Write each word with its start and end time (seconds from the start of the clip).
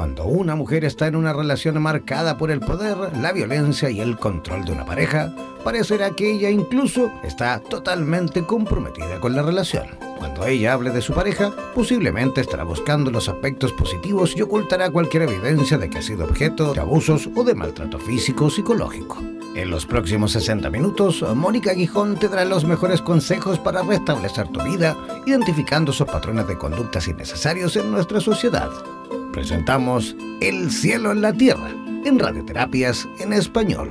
Cuando 0.00 0.24
una 0.24 0.54
mujer 0.56 0.86
está 0.86 1.08
en 1.08 1.14
una 1.14 1.34
relación 1.34 1.78
marcada 1.82 2.38
por 2.38 2.50
el 2.50 2.60
poder, 2.60 2.96
la 3.18 3.32
violencia 3.32 3.90
y 3.90 4.00
el 4.00 4.16
control 4.16 4.64
de 4.64 4.72
una 4.72 4.86
pareja, 4.86 5.30
parecerá 5.62 6.12
que 6.12 6.32
ella 6.32 6.48
incluso 6.48 7.12
está 7.22 7.60
totalmente 7.60 8.46
comprometida 8.46 9.20
con 9.20 9.36
la 9.36 9.42
relación. 9.42 9.88
Cuando 10.16 10.46
ella 10.46 10.72
hable 10.72 10.88
de 10.88 11.02
su 11.02 11.12
pareja, 11.12 11.52
posiblemente 11.74 12.40
estará 12.40 12.64
buscando 12.64 13.10
los 13.10 13.28
aspectos 13.28 13.74
positivos 13.74 14.34
y 14.34 14.40
ocultará 14.40 14.88
cualquier 14.88 15.24
evidencia 15.24 15.76
de 15.76 15.90
que 15.90 15.98
ha 15.98 16.02
sido 16.02 16.24
objeto 16.24 16.72
de 16.72 16.80
abusos 16.80 17.28
o 17.36 17.44
de 17.44 17.54
maltrato 17.54 17.98
físico 17.98 18.46
o 18.46 18.50
psicológico. 18.50 19.18
En 19.54 19.68
los 19.68 19.84
próximos 19.84 20.32
60 20.32 20.70
minutos, 20.70 21.22
Mónica 21.36 21.74
Guijón 21.74 22.18
te 22.18 22.28
dará 22.28 22.46
los 22.46 22.64
mejores 22.64 23.02
consejos 23.02 23.58
para 23.58 23.82
restablecer 23.82 24.48
tu 24.48 24.62
vida, 24.62 24.96
identificando 25.26 25.92
esos 25.92 26.08
patrones 26.08 26.48
de 26.48 26.56
conductas 26.56 27.06
innecesarios 27.06 27.76
en 27.76 27.90
nuestra 27.90 28.18
sociedad 28.22 28.70
presentamos 29.40 30.14
El 30.42 30.70
cielo 30.70 31.12
en 31.12 31.22
la 31.22 31.32
tierra 31.32 31.70
en 32.04 32.18
radioterapias 32.18 33.08
en 33.20 33.32
español. 33.32 33.88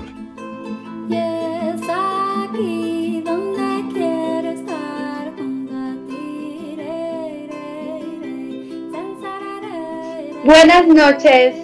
Buenas 10.43 10.85
noches. 10.87 11.55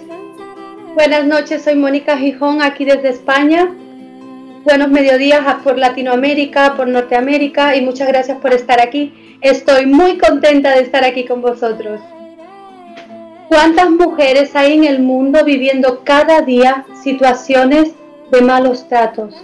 Buenas 0.94 1.24
noches, 1.24 1.62
soy 1.62 1.76
Mónica 1.76 2.18
Gijón 2.18 2.62
aquí 2.62 2.84
desde 2.84 3.10
España. 3.10 3.72
Buenos 4.64 4.88
mediodías 4.88 5.44
por 5.62 5.78
Latinoamérica, 5.78 6.74
por 6.74 6.88
Norteamérica 6.88 7.76
y 7.76 7.82
muchas 7.82 8.08
gracias 8.08 8.38
por 8.38 8.52
estar 8.52 8.80
aquí. 8.80 9.38
Estoy 9.40 9.86
muy 9.86 10.18
contenta 10.18 10.74
de 10.74 10.80
estar 10.80 11.04
aquí 11.04 11.24
con 11.24 11.40
vosotros. 11.40 12.00
¿Cuántas 13.48 13.90
mujeres 13.90 14.56
hay 14.56 14.72
en 14.72 14.84
el 14.84 15.00
mundo 15.00 15.44
viviendo 15.44 16.00
cada 16.02 16.40
día 16.40 16.84
situaciones 17.02 17.92
de 18.32 18.42
malos 18.42 18.88
tratos? 18.88 19.34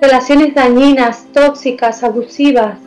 Relaciones 0.00 0.54
dañinas, 0.54 1.26
tóxicas, 1.32 2.02
abusivas. 2.02 2.78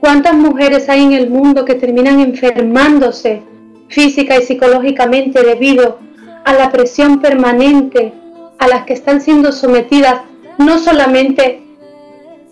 ¿Cuántas 0.00 0.34
mujeres 0.34 0.90
hay 0.90 1.04
en 1.04 1.12
el 1.14 1.30
mundo 1.30 1.64
que 1.64 1.74
terminan 1.74 2.20
enfermándose 2.20 3.42
física 3.88 4.36
y 4.36 4.42
psicológicamente 4.42 5.42
debido 5.42 5.98
a 6.44 6.52
la 6.52 6.70
presión 6.70 7.20
permanente 7.20 8.12
a 8.58 8.68
las 8.68 8.84
que 8.84 8.92
están 8.92 9.22
siendo 9.22 9.52
sometidas 9.52 10.20
no 10.58 10.78
solamente 10.78 11.65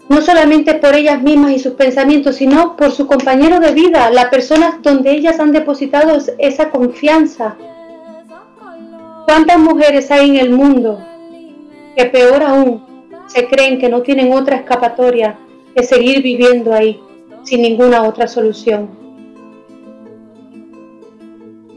no 0.08 0.20
solamente 0.20 0.74
por 0.74 0.94
ellas 0.94 1.22
mismas 1.22 1.52
y 1.52 1.58
sus 1.58 1.74
pensamientos, 1.74 2.36
sino 2.36 2.77
por 2.77 2.92
su 2.92 3.06
compañero 3.06 3.60
de 3.60 3.72
vida, 3.72 4.11
la 4.11 4.30
persona 4.30 4.78
donde 4.83 5.12
ellas 5.12 5.41
han 5.41 5.52
depositado 5.52 6.19
esa 6.38 6.70
confianza. 6.70 7.56
¿Cuántas 9.27 9.58
mujeres 9.58 10.11
hay 10.11 10.30
en 10.30 10.36
el 10.36 10.50
mundo 10.50 11.00
que 11.96 12.05
peor 12.06 12.42
aún 12.42 12.84
se 13.27 13.48
creen 13.48 13.78
que 13.78 13.88
no 13.88 14.02
tienen 14.02 14.33
otra 14.33 14.56
escapatoria 14.56 15.38
que 15.74 15.83
seguir 15.83 16.22
viviendo 16.22 16.74
ahí 16.74 17.00
sin 17.42 17.62
ninguna 17.62 18.02
otra 18.02 18.28
solución? 18.28 18.91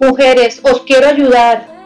Mujeres, 0.02 0.62
os 0.64 0.82
quiero 0.82 1.08
ayudar 1.08 1.77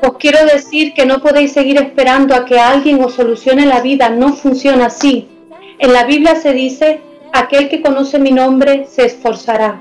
os 0.00 0.16
quiero 0.18 0.44
decir 0.46 0.94
que 0.94 1.06
no 1.06 1.20
podéis 1.20 1.52
seguir 1.52 1.76
esperando 1.76 2.34
a 2.34 2.44
que 2.44 2.58
alguien 2.58 3.02
os 3.02 3.14
solucione 3.14 3.66
la 3.66 3.80
vida, 3.80 4.08
no 4.10 4.32
funciona 4.34 4.86
así. 4.86 5.28
En 5.78 5.92
la 5.92 6.04
Biblia 6.04 6.36
se 6.36 6.52
dice, 6.52 7.00
aquel 7.32 7.68
que 7.68 7.82
conoce 7.82 8.18
mi 8.18 8.30
nombre 8.30 8.86
se 8.86 9.06
esforzará. 9.06 9.80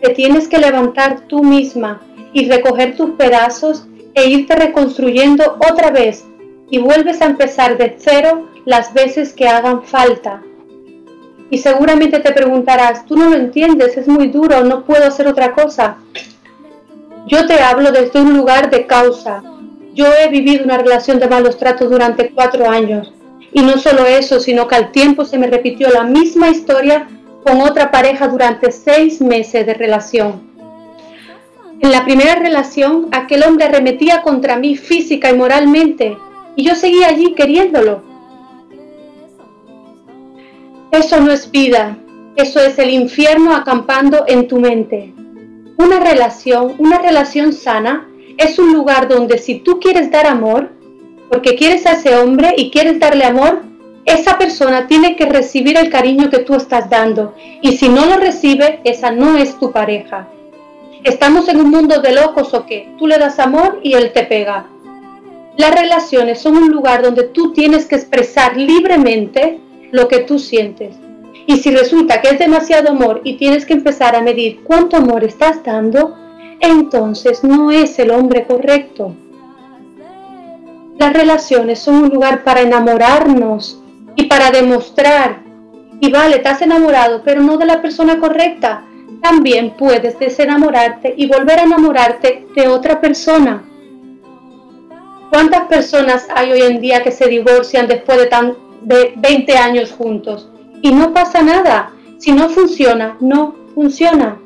Te 0.00 0.10
tienes 0.10 0.48
que 0.48 0.58
levantar 0.58 1.20
tú 1.28 1.42
misma 1.42 2.00
y 2.32 2.48
recoger 2.48 2.96
tus 2.96 3.10
pedazos 3.12 3.86
e 4.14 4.28
irte 4.28 4.56
reconstruyendo 4.56 5.58
otra 5.70 5.90
vez 5.90 6.24
y 6.70 6.78
vuelves 6.78 7.20
a 7.22 7.26
empezar 7.26 7.78
de 7.78 7.96
cero 7.98 8.48
las 8.64 8.92
veces 8.92 9.32
que 9.32 9.48
hagan 9.48 9.84
falta. 9.84 10.42
Y 11.50 11.58
seguramente 11.58 12.18
te 12.18 12.32
preguntarás, 12.32 13.06
tú 13.06 13.16
no 13.16 13.30
lo 13.30 13.36
entiendes, 13.36 13.96
es 13.96 14.08
muy 14.08 14.28
duro, 14.28 14.64
no 14.64 14.84
puedo 14.84 15.06
hacer 15.06 15.28
otra 15.28 15.52
cosa. 15.52 15.98
Yo 17.26 17.46
te 17.46 17.60
hablo 17.60 17.90
desde 17.90 18.20
un 18.20 18.36
lugar 18.36 18.70
de 18.70 18.86
causa. 18.86 19.42
Yo 19.94 20.06
he 20.06 20.28
vivido 20.28 20.64
una 20.64 20.78
relación 20.78 21.18
de 21.18 21.28
malos 21.28 21.58
tratos 21.58 21.90
durante 21.90 22.30
cuatro 22.30 22.70
años. 22.70 23.12
Y 23.52 23.62
no 23.62 23.78
solo 23.78 24.06
eso, 24.06 24.38
sino 24.38 24.68
que 24.68 24.76
al 24.76 24.92
tiempo 24.92 25.24
se 25.24 25.38
me 25.38 25.48
repitió 25.48 25.88
la 25.88 26.04
misma 26.04 26.50
historia 26.50 27.08
con 27.42 27.60
otra 27.62 27.90
pareja 27.90 28.28
durante 28.28 28.70
seis 28.70 29.20
meses 29.20 29.66
de 29.66 29.74
relación. 29.74 30.46
En 31.80 31.90
la 31.90 32.04
primera 32.04 32.36
relación, 32.36 33.08
aquel 33.12 33.42
hombre 33.42 33.66
arremetía 33.66 34.22
contra 34.22 34.56
mí 34.56 34.76
física 34.76 35.30
y 35.30 35.36
moralmente, 35.36 36.16
y 36.54 36.64
yo 36.64 36.74
seguía 36.74 37.08
allí 37.08 37.34
queriéndolo. 37.34 38.02
Eso 40.92 41.20
no 41.20 41.32
es 41.32 41.50
vida, 41.50 41.98
eso 42.36 42.60
es 42.60 42.78
el 42.78 42.90
infierno 42.90 43.54
acampando 43.54 44.24
en 44.26 44.48
tu 44.48 44.58
mente. 44.58 45.12
Una 45.78 46.00
relación, 46.00 46.74
una 46.78 46.98
relación 46.98 47.52
sana, 47.52 48.08
es 48.38 48.58
un 48.58 48.72
lugar 48.72 49.08
donde 49.08 49.38
si 49.38 49.56
tú 49.56 49.78
quieres 49.78 50.10
dar 50.10 50.26
amor, 50.26 50.70
porque 51.28 51.54
quieres 51.54 51.86
a 51.86 51.92
ese 51.92 52.16
hombre 52.16 52.54
y 52.56 52.70
quieres 52.70 52.98
darle 52.98 53.24
amor, 53.24 53.62
esa 54.06 54.38
persona 54.38 54.86
tiene 54.86 55.16
que 55.16 55.26
recibir 55.26 55.76
el 55.76 55.90
cariño 55.90 56.30
que 56.30 56.38
tú 56.38 56.54
estás 56.54 56.88
dando. 56.88 57.34
Y 57.60 57.76
si 57.76 57.88
no 57.88 58.06
lo 58.06 58.16
recibe, 58.16 58.80
esa 58.84 59.10
no 59.10 59.36
es 59.36 59.58
tu 59.58 59.72
pareja. 59.72 60.28
Estamos 61.04 61.48
en 61.48 61.60
un 61.60 61.70
mundo 61.70 62.00
de 62.00 62.12
locos 62.12 62.54
o 62.54 62.64
qué? 62.64 62.88
Tú 62.98 63.06
le 63.06 63.18
das 63.18 63.38
amor 63.38 63.80
y 63.82 63.94
él 63.94 64.12
te 64.12 64.24
pega. 64.24 64.66
Las 65.56 65.74
relaciones 65.74 66.40
son 66.40 66.56
un 66.56 66.70
lugar 66.70 67.02
donde 67.02 67.24
tú 67.24 67.52
tienes 67.52 67.86
que 67.86 67.96
expresar 67.96 68.56
libremente 68.56 69.58
lo 69.90 70.08
que 70.08 70.20
tú 70.20 70.38
sientes. 70.38 70.96
Y 71.46 71.58
si 71.58 71.70
resulta 71.70 72.20
que 72.20 72.30
es 72.30 72.38
demasiado 72.38 72.90
amor 72.90 73.20
y 73.22 73.36
tienes 73.36 73.64
que 73.64 73.74
empezar 73.74 74.16
a 74.16 74.20
medir 74.20 74.60
cuánto 74.64 74.96
amor 74.96 75.22
estás 75.22 75.62
dando, 75.62 76.16
entonces 76.60 77.44
no 77.44 77.70
es 77.70 77.98
el 77.98 78.10
hombre 78.10 78.44
correcto. 78.44 79.14
Las 80.98 81.12
relaciones 81.12 81.78
son 81.78 81.96
un 81.96 82.08
lugar 82.08 82.42
para 82.42 82.62
enamorarnos 82.62 83.80
y 84.16 84.24
para 84.24 84.50
demostrar. 84.50 85.40
Y 86.00 86.10
vale, 86.10 86.36
estás 86.36 86.62
enamorado, 86.62 87.22
pero 87.24 87.42
no 87.42 87.56
de 87.58 87.66
la 87.66 87.80
persona 87.80 88.18
correcta. 88.18 88.82
También 89.22 89.76
puedes 89.76 90.18
desenamorarte 90.18 91.14
y 91.16 91.26
volver 91.26 91.60
a 91.60 91.64
enamorarte 91.64 92.46
de 92.54 92.68
otra 92.68 93.00
persona. 93.00 93.62
¿Cuántas 95.30 95.66
personas 95.66 96.26
hay 96.34 96.52
hoy 96.52 96.62
en 96.62 96.80
día 96.80 97.02
que 97.02 97.12
se 97.12 97.28
divorcian 97.28 97.86
después 97.86 98.18
de, 98.18 98.26
tan, 98.26 98.56
de 98.82 99.12
20 99.16 99.56
años 99.56 99.92
juntos? 99.92 100.48
Y 100.82 100.92
no 100.92 101.12
pasa 101.12 101.42
nada. 101.42 101.92
Si 102.18 102.32
no 102.32 102.48
funciona, 102.48 103.16
no 103.20 103.54
funciona. 103.74 104.38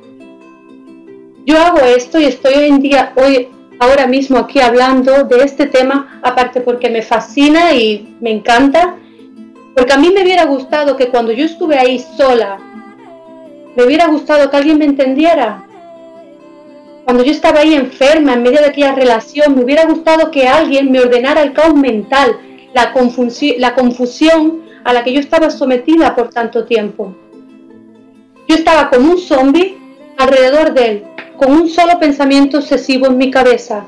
Yo 1.46 1.58
hago 1.58 1.80
esto 1.80 2.18
y 2.18 2.24
estoy 2.24 2.54
hoy 2.54 2.68
en 2.68 2.80
día, 2.80 3.12
hoy, 3.16 3.48
ahora 3.78 4.06
mismo 4.06 4.38
aquí 4.38 4.60
hablando 4.60 5.24
de 5.24 5.44
este 5.44 5.66
tema, 5.66 6.20
aparte 6.22 6.60
porque 6.60 6.90
me 6.90 7.02
fascina 7.02 7.72
y 7.72 8.16
me 8.20 8.30
encanta, 8.30 8.96
porque 9.74 9.92
a 9.92 9.96
mí 9.96 10.10
me 10.14 10.22
hubiera 10.22 10.44
gustado 10.44 10.96
que 10.96 11.08
cuando 11.08 11.32
yo 11.32 11.44
estuve 11.44 11.78
ahí 11.78 11.98
sola, 12.16 12.58
me 13.76 13.84
hubiera 13.84 14.08
gustado 14.08 14.50
que 14.50 14.56
alguien 14.56 14.78
me 14.78 14.84
entendiera. 14.84 15.64
Cuando 17.04 17.24
yo 17.24 17.32
estaba 17.32 17.60
ahí 17.60 17.74
enferma, 17.74 18.34
en 18.34 18.42
medio 18.42 18.60
de 18.60 18.66
aquella 18.66 18.94
relación, 18.94 19.56
me 19.56 19.64
hubiera 19.64 19.86
gustado 19.86 20.30
que 20.30 20.46
alguien 20.46 20.92
me 20.92 21.00
ordenara 21.00 21.42
el 21.42 21.52
caos 21.52 21.74
mental, 21.74 22.38
la, 22.74 22.92
la 23.58 23.74
confusión 23.74 24.69
a 24.84 24.92
la 24.92 25.04
que 25.04 25.12
yo 25.12 25.20
estaba 25.20 25.50
sometida 25.50 26.14
por 26.14 26.30
tanto 26.30 26.64
tiempo. 26.64 27.14
Yo 28.48 28.56
estaba 28.56 28.90
como 28.90 29.12
un 29.12 29.18
zombie 29.18 29.78
alrededor 30.16 30.74
de 30.74 30.86
él, 30.86 31.04
con 31.36 31.52
un 31.52 31.68
solo 31.68 31.98
pensamiento 31.98 32.58
obsesivo 32.58 33.06
en 33.06 33.16
mi 33.16 33.30
cabeza. 33.30 33.86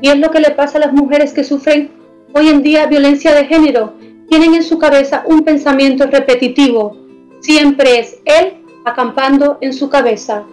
Y 0.00 0.08
es 0.08 0.18
lo 0.18 0.30
que 0.30 0.40
le 0.40 0.50
pasa 0.50 0.78
a 0.78 0.80
las 0.80 0.92
mujeres 0.92 1.32
que 1.32 1.44
sufren 1.44 1.90
hoy 2.32 2.48
en 2.48 2.62
día 2.62 2.86
violencia 2.86 3.34
de 3.34 3.46
género. 3.46 3.94
Tienen 4.28 4.54
en 4.54 4.62
su 4.62 4.78
cabeza 4.78 5.24
un 5.26 5.42
pensamiento 5.42 6.06
repetitivo. 6.06 6.96
Siempre 7.40 7.98
es 7.98 8.18
él 8.24 8.54
acampando 8.84 9.58
en 9.60 9.72
su 9.72 9.88
cabeza. 9.88 10.44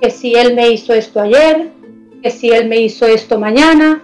Que 0.00 0.10
si 0.10 0.34
él 0.34 0.54
me 0.54 0.70
hizo 0.70 0.92
esto 0.92 1.20
ayer, 1.20 1.70
que 2.22 2.30
si 2.30 2.50
él 2.50 2.68
me 2.68 2.80
hizo 2.80 3.06
esto 3.06 3.38
mañana, 3.38 4.02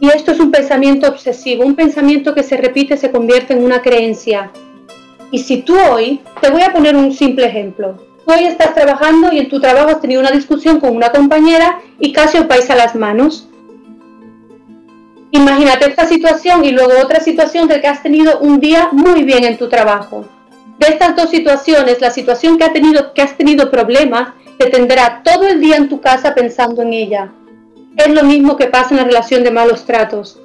y 0.00 0.08
esto 0.08 0.32
es 0.32 0.40
un 0.40 0.50
pensamiento 0.50 1.08
obsesivo, 1.08 1.64
un 1.64 1.74
pensamiento 1.74 2.34
que 2.34 2.42
se 2.42 2.56
repite 2.56 2.96
se 2.96 3.10
convierte 3.10 3.54
en 3.54 3.64
una 3.64 3.80
creencia. 3.80 4.50
Y 5.30 5.38
si 5.38 5.62
tú 5.62 5.74
hoy, 5.90 6.20
te 6.40 6.50
voy 6.50 6.62
a 6.62 6.72
poner 6.72 6.96
un 6.96 7.12
simple 7.12 7.46
ejemplo. 7.46 7.98
Tú 8.24 8.32
hoy 8.32 8.44
estás 8.44 8.74
trabajando 8.74 9.32
y 9.32 9.38
en 9.38 9.48
tu 9.48 9.60
trabajo 9.60 9.90
has 9.90 10.00
tenido 10.00 10.20
una 10.20 10.30
discusión 10.30 10.80
con 10.80 10.94
una 10.94 11.10
compañera 11.10 11.80
y 11.98 12.12
casi 12.12 12.38
os 12.38 12.46
vais 12.46 12.68
las 12.68 12.94
manos. 12.94 13.48
Imagínate 15.30 15.88
esta 15.88 16.06
situación 16.06 16.64
y 16.64 16.72
luego 16.72 16.92
otra 17.02 17.20
situación 17.20 17.68
de 17.68 17.80
que 17.80 17.88
has 17.88 18.02
tenido 18.02 18.38
un 18.40 18.60
día 18.60 18.88
muy 18.92 19.22
bien 19.24 19.44
en 19.44 19.56
tu 19.56 19.68
trabajo. 19.68 20.24
de 20.78 20.88
estas 20.88 21.16
dos 21.16 21.30
situaciones, 21.30 22.02
la 22.02 22.10
situación 22.10 22.58
que, 22.58 22.64
ha 22.64 22.72
tenido, 22.72 23.14
que 23.14 23.22
has 23.22 23.34
tenido 23.38 23.70
problemas, 23.70 24.34
te 24.58 24.68
tendrá 24.68 25.22
todo 25.24 25.46
el 25.48 25.58
día 25.58 25.76
en 25.76 25.88
tu 25.88 26.02
casa 26.02 26.34
pensando 26.34 26.82
en 26.82 26.92
ella. 26.92 27.32
Es 27.96 28.08
lo 28.08 28.22
mismo 28.24 28.56
que 28.56 28.66
pasa 28.66 28.90
en 28.90 28.96
la 28.98 29.04
relación 29.04 29.44
de 29.44 29.50
malos 29.50 29.84
tratos. 29.84 30.40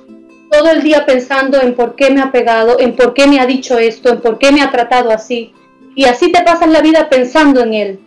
Todo 0.50 0.69
el 0.69 0.81
día 0.81 1.06
pensando 1.06 1.62
en 1.62 1.75
por 1.75 1.95
qué 1.95 2.12
me 2.12 2.21
ha 2.21 2.31
pegado, 2.31 2.80
en 2.80 2.95
por 2.95 3.13
qué 3.13 3.27
me 3.27 3.39
ha 3.39 3.45
dicho 3.45 3.77
esto, 3.77 4.09
en 4.09 4.21
por 4.21 4.38
qué 4.38 4.51
me 4.51 4.62
ha 4.62 4.71
tratado 4.71 5.12
así. 5.12 5.53
Y 5.95 6.06
así 6.06 6.31
te 6.31 6.44
pasas 6.44 6.69
la 6.69 6.81
vida 6.81 7.09
pensando 7.09 7.62
en 7.62 7.74
él. 7.74 8.00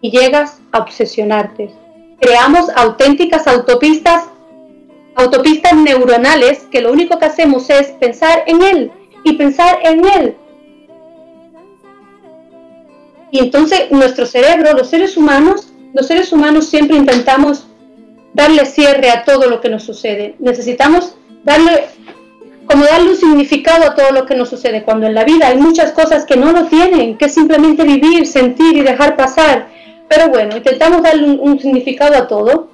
Y 0.00 0.10
llegas 0.10 0.60
a 0.72 0.78
obsesionarte. 0.78 1.70
Creamos 2.20 2.70
auténticas 2.74 3.46
autopistas, 3.46 4.24
autopistas 5.14 5.74
neuronales 5.74 6.66
que 6.70 6.80
lo 6.80 6.92
único 6.92 7.18
que 7.18 7.26
hacemos 7.26 7.70
es 7.70 7.88
pensar 7.92 8.44
en 8.46 8.62
él 8.62 8.92
y 9.24 9.32
pensar 9.32 9.78
en 9.82 10.04
él 10.04 10.36
y 13.30 13.40
entonces 13.40 13.90
nuestro 13.90 14.26
cerebro, 14.26 14.72
los 14.74 14.88
seres 14.88 15.16
humanos, 15.16 15.68
los 15.92 16.06
seres 16.06 16.32
humanos 16.32 16.66
siempre 16.66 16.96
intentamos 16.96 17.66
darle 18.38 18.66
cierre 18.66 19.10
a 19.10 19.24
todo 19.24 19.50
lo 19.50 19.60
que 19.60 19.68
nos 19.68 19.82
sucede. 19.82 20.36
Necesitamos 20.38 21.16
darle, 21.42 21.86
como 22.66 22.84
darle 22.84 23.10
un 23.10 23.16
significado 23.16 23.84
a 23.84 23.96
todo 23.96 24.12
lo 24.12 24.26
que 24.26 24.36
nos 24.36 24.48
sucede, 24.48 24.84
cuando 24.84 25.08
en 25.08 25.14
la 25.14 25.24
vida 25.24 25.48
hay 25.48 25.58
muchas 25.58 25.90
cosas 25.90 26.24
que 26.24 26.36
no 26.36 26.52
lo 26.52 26.66
tienen, 26.66 27.18
que 27.18 27.24
es 27.24 27.34
simplemente 27.34 27.82
vivir, 27.82 28.26
sentir 28.28 28.76
y 28.76 28.82
dejar 28.82 29.16
pasar. 29.16 29.66
Pero 30.08 30.28
bueno, 30.28 30.56
intentamos 30.56 31.02
darle 31.02 31.24
un, 31.32 31.58
significado 31.58 32.14
a 32.16 32.28
todo. 32.28 32.70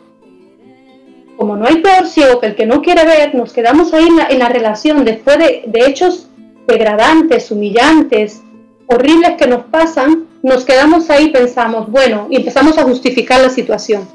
Como 1.39 1.57
no 1.57 1.67
hay 1.67 1.77
peor 1.77 2.07
ciego 2.07 2.41
que 2.41 2.49
el 2.49 2.57
que 2.57 2.67
no 2.67 2.83
quiere 2.83 3.07
ver, 3.07 3.35
nos 3.35 3.55
quedamos 3.55 3.95
ahí 3.95 4.07
en 4.07 4.39
la, 4.39 4.49
relación 4.51 5.03
después 5.03 5.39
de, 5.39 5.65
de 5.67 5.87
hechos 5.87 6.29
degradantes, 6.69 7.51
humillantes, 7.51 8.43
horribles 8.87 9.33
que 9.39 9.47
nos 9.47 9.65
pasan, 9.65 10.27
nos 10.43 10.65
quedamos 10.67 11.09
ahí, 11.09 11.31
pensamos, 11.31 11.91
bueno, 11.91 12.27
y 12.29 12.37
empezamos 12.37 12.77
a 12.77 12.83
justificar 12.83 13.41
la 13.41 13.49
situación. 13.49 14.07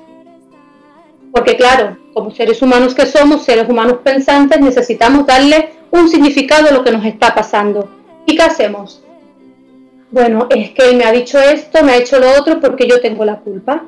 Porque 1.31 1.55
claro, 1.55 1.97
como 2.13 2.31
seres 2.31 2.61
humanos 2.61 2.93
que 2.93 3.05
somos, 3.05 3.43
seres 3.43 3.69
humanos 3.69 3.99
pensantes, 4.03 4.59
necesitamos 4.59 5.25
darle 5.25 5.69
un 5.91 6.09
significado 6.09 6.69
a 6.69 6.71
lo 6.71 6.83
que 6.83 6.91
nos 6.91 7.05
está 7.05 7.33
pasando. 7.33 7.89
¿Y 8.25 8.35
qué 8.35 8.43
hacemos? 8.43 9.03
Bueno, 10.11 10.47
es 10.49 10.71
que 10.71 10.89
él 10.89 10.97
me 10.97 11.05
ha 11.05 11.11
dicho 11.11 11.39
esto, 11.39 11.83
me 11.83 11.93
ha 11.93 11.97
hecho 11.97 12.19
lo 12.19 12.31
otro 12.31 12.59
porque 12.59 12.87
yo 12.87 12.99
tengo 12.99 13.25
la 13.25 13.39
culpa. 13.39 13.83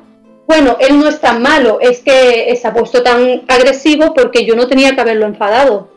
Bueno, 0.46 0.76
él 0.80 0.98
no 0.98 1.08
es 1.08 1.20
tan 1.20 1.42
malo, 1.42 1.78
es 1.80 2.00
que 2.00 2.54
se 2.60 2.68
ha 2.68 2.74
puesto 2.74 3.02
tan 3.02 3.42
agresivo 3.48 4.14
porque 4.14 4.44
yo 4.44 4.54
no 4.54 4.68
tenía 4.68 4.94
que 4.94 5.00
haberlo 5.00 5.26
enfadado. 5.26 5.88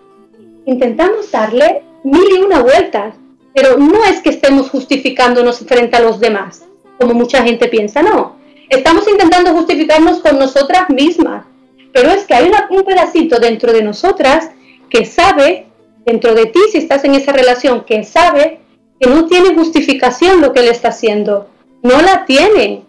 Intentamos 0.65 1.31
darle 1.31 1.83
mil 2.03 2.27
y 2.35 2.41
una 2.41 2.61
vueltas 2.61 3.15
pero 3.55 3.77
no 3.77 4.03
es 4.03 4.19
que 4.19 4.29
estemos 4.31 4.69
justificándonos 4.69 5.59
frente 5.59 5.95
a 5.95 6.01
los 6.01 6.19
demás, 6.19 6.65
como 6.99 7.13
mucha 7.13 7.41
gente 7.41 7.69
piensa, 7.69 8.03
no. 8.03 8.35
Estamos 8.69 9.07
intentando 9.07 9.51
justificarnos 9.53 10.19
con 10.19 10.39
nosotras 10.39 10.89
mismas, 10.89 11.45
pero 11.93 12.09
es 12.09 12.25
que 12.25 12.33
hay 12.33 12.51
un 12.69 12.83
pedacito 12.83 13.39
dentro 13.39 13.71
de 13.71 13.83
nosotras 13.83 14.49
que 14.89 15.05
sabe, 15.05 15.67
dentro 16.05 16.33
de 16.33 16.47
ti 16.47 16.59
si 16.71 16.79
estás 16.79 17.03
en 17.03 17.15
esa 17.15 17.31
relación, 17.31 17.83
que 17.83 18.03
sabe 18.03 18.59
que 18.99 19.09
no 19.09 19.27
tiene 19.27 19.53
justificación 19.55 20.41
lo 20.41 20.51
que 20.51 20.61
él 20.61 20.67
está 20.69 20.89
haciendo. 20.89 21.47
No 21.83 22.01
la 22.01 22.25
tiene. 22.25 22.83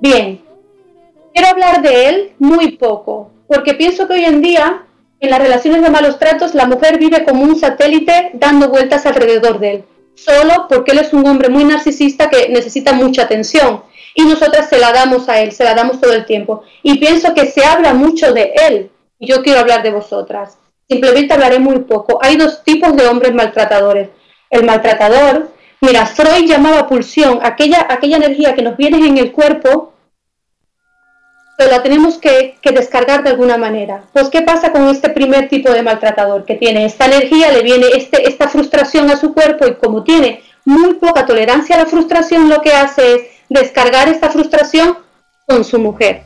Bien, 0.00 0.40
quiero 1.32 1.48
hablar 1.48 1.80
de 1.80 2.08
él 2.08 2.32
muy 2.38 2.72
poco, 2.72 3.30
porque 3.48 3.74
pienso 3.74 4.06
que 4.06 4.14
hoy 4.14 4.24
en 4.24 4.42
día 4.42 4.82
en 5.20 5.30
las 5.30 5.40
relaciones 5.40 5.80
de 5.80 5.88
malos 5.88 6.18
tratos, 6.18 6.54
la 6.54 6.66
mujer 6.66 6.98
vive 6.98 7.24
como 7.24 7.44
un 7.44 7.58
satélite 7.58 8.32
dando 8.34 8.68
vueltas 8.68 9.06
alrededor 9.06 9.58
de 9.58 9.70
él, 9.70 9.84
solo 10.14 10.66
porque 10.68 10.92
él 10.92 10.98
es 10.98 11.14
un 11.14 11.26
hombre 11.26 11.48
muy 11.48 11.64
narcisista 11.64 12.28
que 12.28 12.50
necesita 12.50 12.92
mucha 12.92 13.22
atención 13.22 13.82
y 14.14 14.24
nosotras 14.24 14.68
se 14.68 14.78
la 14.78 14.92
damos 14.92 15.28
a 15.28 15.40
él, 15.40 15.52
se 15.52 15.64
la 15.64 15.74
damos 15.74 16.00
todo 16.00 16.12
el 16.12 16.24
tiempo. 16.24 16.62
Y 16.82 16.98
pienso 16.98 17.34
que 17.34 17.46
se 17.46 17.64
habla 17.64 17.94
mucho 17.94 18.32
de 18.32 18.52
él 18.68 18.90
y 19.18 19.26
yo 19.26 19.42
quiero 19.42 19.60
hablar 19.60 19.82
de 19.82 19.90
vosotras. 19.90 20.58
Simplemente 20.88 21.34
hablaré 21.34 21.58
muy 21.58 21.80
poco. 21.80 22.18
Hay 22.22 22.36
dos 22.36 22.62
tipos 22.62 22.94
de 22.96 23.06
hombres 23.06 23.34
maltratadores. 23.34 24.10
El 24.50 24.64
maltratador, 24.64 25.50
mira, 25.80 26.06
Freud 26.06 26.46
llamaba 26.46 26.86
pulsión, 26.86 27.40
aquella, 27.42 27.86
aquella 27.88 28.18
energía 28.18 28.54
que 28.54 28.62
nos 28.62 28.76
viene 28.76 28.98
en 29.06 29.18
el 29.18 29.32
cuerpo 29.32 29.94
pero 31.56 31.70
la 31.70 31.82
tenemos 31.82 32.18
que, 32.18 32.56
descargar 32.62 33.22
de 33.22 33.30
alguna 33.30 33.56
manera. 33.56 34.04
Pues, 34.12 34.28
¿qué 34.28 34.42
pasa 34.42 34.72
con 34.72 34.88
este 34.88 35.10
primer 35.10 35.48
tipo 35.48 35.70
de 35.70 35.82
maltratador? 35.82 36.44
Que 36.44 36.56
tiene 36.56 36.84
esta 36.84 37.06
energía, 37.06 37.52
le 37.52 37.62
viene 37.62 37.86
este, 37.94 38.28
esta 38.28 38.48
frustración 38.48 39.10
a 39.10 39.16
su 39.16 39.32
cuerpo 39.32 39.66
y 39.66 39.74
como 39.74 40.02
tiene 40.02 40.42
muy 40.64 40.94
poca 40.94 41.26
tolerancia 41.26 41.76
a 41.76 41.80
la 41.80 41.86
frustración, 41.86 42.48
lo 42.48 42.60
que 42.60 42.72
hace 42.72 43.14
es 43.14 43.22
descargar 43.48 44.08
esta 44.08 44.30
frustración 44.30 44.98
con 45.46 45.64
su 45.64 45.78
mujer. 45.78 46.22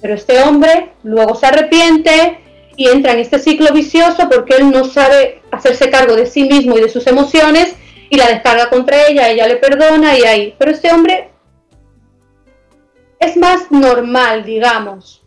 Pero 0.00 0.14
este 0.14 0.42
hombre 0.42 0.92
luego 1.02 1.34
se 1.34 1.46
arrepiente 1.46 2.40
y 2.76 2.88
entra 2.88 3.12
en 3.12 3.18
este 3.18 3.38
ciclo 3.38 3.72
vicioso 3.72 4.28
porque 4.30 4.56
él 4.56 4.70
no 4.70 4.84
sabe 4.84 5.42
hacerse 5.50 5.90
cargo 5.90 6.16
de 6.16 6.26
sí 6.26 6.44
mismo 6.44 6.78
y 6.78 6.80
de 6.80 6.88
sus 6.88 7.06
emociones 7.06 7.74
y 8.08 8.16
la 8.16 8.28
descarga 8.28 8.70
contra 8.70 9.06
ella, 9.06 9.28
ella 9.28 9.46
le 9.46 9.56
perdona 9.56 10.18
y 10.18 10.22
ahí. 10.22 10.54
Pero 10.58 10.70
este 10.70 10.92
hombre 10.92 11.30
es 13.18 13.36
más 13.36 13.70
normal, 13.70 14.44
digamos. 14.44 15.22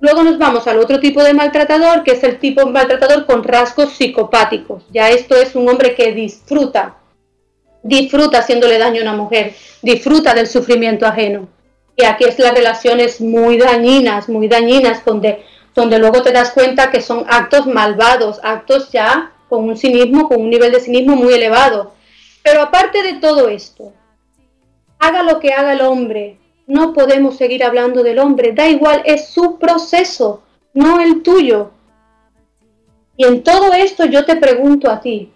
Luego 0.00 0.22
nos 0.22 0.38
vamos 0.38 0.66
al 0.68 0.78
otro 0.78 1.00
tipo 1.00 1.22
de 1.24 1.34
maltratador, 1.34 2.04
que 2.04 2.12
es 2.12 2.22
el 2.22 2.38
tipo 2.38 2.64
maltratador 2.66 3.26
con 3.26 3.42
rasgos 3.42 3.94
psicopáticos. 3.94 4.84
Ya 4.90 5.10
esto 5.10 5.34
es 5.34 5.56
un 5.56 5.68
hombre 5.68 5.96
que 5.96 6.12
disfruta, 6.12 6.96
disfruta 7.82 8.38
haciéndole 8.38 8.78
daño 8.78 9.00
a 9.00 9.02
una 9.02 9.14
mujer, 9.14 9.54
disfruta 9.82 10.34
del 10.34 10.46
sufrimiento 10.46 11.06
ajeno. 11.06 11.48
Y 11.96 12.04
aquí 12.04 12.24
es 12.24 12.38
las 12.38 12.54
relaciones 12.54 13.20
muy 13.20 13.58
dañinas, 13.58 14.28
muy 14.28 14.46
dañinas, 14.46 15.04
donde, 15.04 15.44
donde 15.74 15.98
luego 15.98 16.22
te 16.22 16.32
das 16.32 16.52
cuenta 16.52 16.90
que 16.90 17.00
son 17.00 17.24
actos 17.28 17.66
malvados, 17.66 18.40
actos 18.42 18.90
ya 18.92 19.32
con 19.48 19.64
un 19.64 19.76
cinismo, 19.76 20.28
con 20.28 20.40
un 20.40 20.50
nivel 20.50 20.72
de 20.72 20.80
cinismo 20.80 21.16
muy 21.16 21.32
elevado. 21.32 21.94
Pero 22.42 22.62
aparte 22.62 23.02
de 23.02 23.14
todo 23.14 23.48
esto, 23.48 23.92
haga 24.98 25.22
lo 25.22 25.40
que 25.40 25.52
haga 25.52 25.72
el 25.72 25.80
hombre, 25.80 26.38
no 26.66 26.92
podemos 26.92 27.36
seguir 27.36 27.64
hablando 27.64 28.02
del 28.02 28.18
hombre, 28.18 28.52
da 28.52 28.68
igual, 28.68 29.02
es 29.04 29.28
su 29.28 29.58
proceso, 29.58 30.42
no 30.74 31.00
el 31.00 31.22
tuyo. 31.22 31.72
Y 33.16 33.24
en 33.24 33.42
todo 33.42 33.72
esto 33.72 34.04
yo 34.04 34.24
te 34.24 34.36
pregunto 34.36 34.90
a 34.90 35.00
ti, 35.00 35.32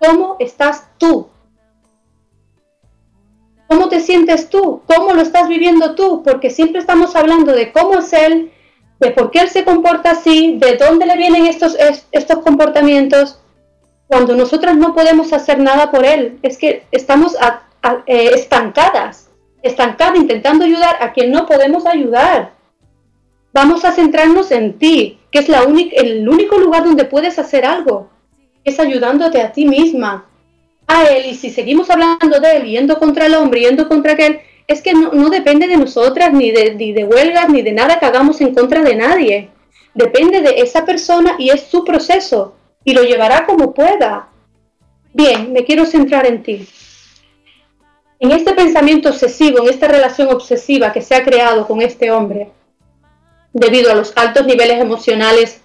¿cómo 0.00 0.36
estás 0.40 0.88
tú? 0.98 1.28
¿Cómo 3.74 3.88
te 3.88 3.98
sientes 3.98 4.50
tú? 4.50 4.82
¿Cómo 4.86 5.14
lo 5.14 5.20
estás 5.20 5.48
viviendo 5.48 5.96
tú? 5.96 6.22
Porque 6.22 6.48
siempre 6.48 6.78
estamos 6.78 7.16
hablando 7.16 7.52
de 7.52 7.72
cómo 7.72 7.98
es 7.98 8.12
él, 8.12 8.52
de 9.00 9.10
por 9.10 9.32
qué 9.32 9.40
él 9.40 9.48
se 9.48 9.64
comporta 9.64 10.12
así, 10.12 10.58
de 10.60 10.76
dónde 10.76 11.06
le 11.06 11.16
vienen 11.16 11.46
estos, 11.46 11.76
estos 12.12 12.38
comportamientos, 12.44 13.40
cuando 14.06 14.36
nosotras 14.36 14.76
no 14.76 14.94
podemos 14.94 15.32
hacer 15.32 15.58
nada 15.58 15.90
por 15.90 16.06
él. 16.06 16.38
Es 16.42 16.56
que 16.56 16.86
estamos 16.92 17.36
eh, 18.06 18.30
estancadas, 18.32 19.28
estancadas 19.60 20.20
intentando 20.20 20.64
ayudar 20.64 20.96
a 21.00 21.12
quien 21.12 21.32
no 21.32 21.44
podemos 21.44 21.84
ayudar. 21.84 22.52
Vamos 23.52 23.84
a 23.84 23.90
centrarnos 23.90 24.52
en 24.52 24.78
ti, 24.78 25.18
que 25.32 25.40
es 25.40 25.48
el 25.48 26.28
único 26.28 26.58
lugar 26.58 26.84
donde 26.84 27.06
puedes 27.06 27.40
hacer 27.40 27.66
algo, 27.66 28.08
es 28.62 28.78
ayudándote 28.78 29.42
a 29.42 29.50
ti 29.50 29.66
misma, 29.66 30.28
a 30.86 31.04
él. 31.04 31.26
Y 31.26 31.34
si 31.34 31.50
seguimos 31.50 31.90
hablando 31.90 32.40
de 32.40 32.56
él, 32.56 32.64
yendo 32.64 32.98
contra 32.98 33.26
el 33.26 33.34
hombre, 33.34 33.60
yendo 33.60 33.88
contra 33.88 34.12
aquel, 34.12 34.40
es 34.66 34.82
que 34.82 34.94
no, 34.94 35.28
depende 35.30 35.66
de 35.66 35.76
nosotras, 35.76 36.32
ni 36.32 36.50
de, 36.50 36.74
ni 36.74 36.92
de 36.92 37.04
huelgas, 37.04 37.48
ni 37.48 37.62
de 37.62 37.72
nada 37.72 37.98
que 37.98 38.06
hagamos 38.06 38.40
en 38.40 38.54
contra 38.54 38.82
de 38.82 38.94
nadie. 38.94 39.50
Depende 39.94 40.40
de 40.40 40.60
esa 40.60 40.84
persona 40.84 41.36
y 41.38 41.50
es 41.50 41.62
su 41.62 41.84
proceso, 41.84 42.56
y 42.84 42.94
lo 42.94 43.02
llevará 43.02 43.46
como 43.46 43.74
pueda. 43.74 44.28
Bien, 45.12 45.52
me 45.52 45.64
quiero 45.64 45.86
centrar 45.86 46.26
en 46.26 46.42
ti. 46.42 46.66
En 48.18 48.30
este 48.30 48.54
pensamiento 48.54 49.10
obsesivo, 49.10 49.58
en 49.58 49.68
esta 49.68 49.86
relación 49.86 50.28
obsesiva 50.28 50.92
que 50.92 51.02
se 51.02 51.14
ha 51.14 51.22
creado 51.22 51.66
con 51.66 51.82
este 51.82 52.10
hombre, 52.10 52.50
debido 53.52 53.90
a 53.90 53.94
los 53.94 54.12
altos 54.16 54.46
niveles 54.46 54.80
emocionales, 54.80 55.60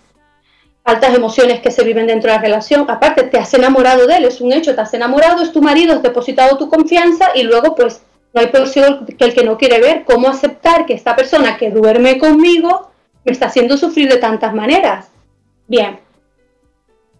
altas 0.90 1.14
emociones 1.14 1.62
que 1.62 1.72
se 1.72 1.84
viven 1.84 2.08
dentro 2.08 2.30
de 2.30 2.38
la 2.38 2.42
relación, 2.42 2.90
aparte 2.90 3.24
te 3.24 3.38
has 3.38 3.54
enamorado 3.54 4.08
de 4.08 4.18
él, 4.18 4.26
es 4.26 4.42
un 4.42 4.52
hecho, 4.52 4.76
te 4.76 4.82
has 4.82 4.94
enamorado, 4.94 5.42
es 5.42 5.52
tu 5.52 5.62
marido, 5.62 5.94
has 5.94 6.04
depositado 6.04 6.58
tu 6.58 6.68
confianza 6.68 7.30
y 7.36 7.44
luego 7.44 7.76
pues 7.76 8.02
no 8.34 8.42
hay 8.42 8.48
peor 8.48 8.70
que 9.06 9.26
el 9.26 9.34
que 9.34 9.44
no 9.44 9.58
quiere 9.58 9.80
ver 9.80 10.04
cómo 10.06 10.28
aceptar 10.28 10.86
que 10.86 10.94
esta 10.94 11.16
persona 11.16 11.58
que 11.58 11.72
duerme 11.72 12.18
conmigo 12.18 12.92
me 13.24 13.32
está 13.32 13.48
haciendo 13.48 13.78
sufrir 13.78 14.10
de 14.10 14.18
tantas 14.18 14.54
maneras. 14.54 15.10
Bien, 15.68 16.00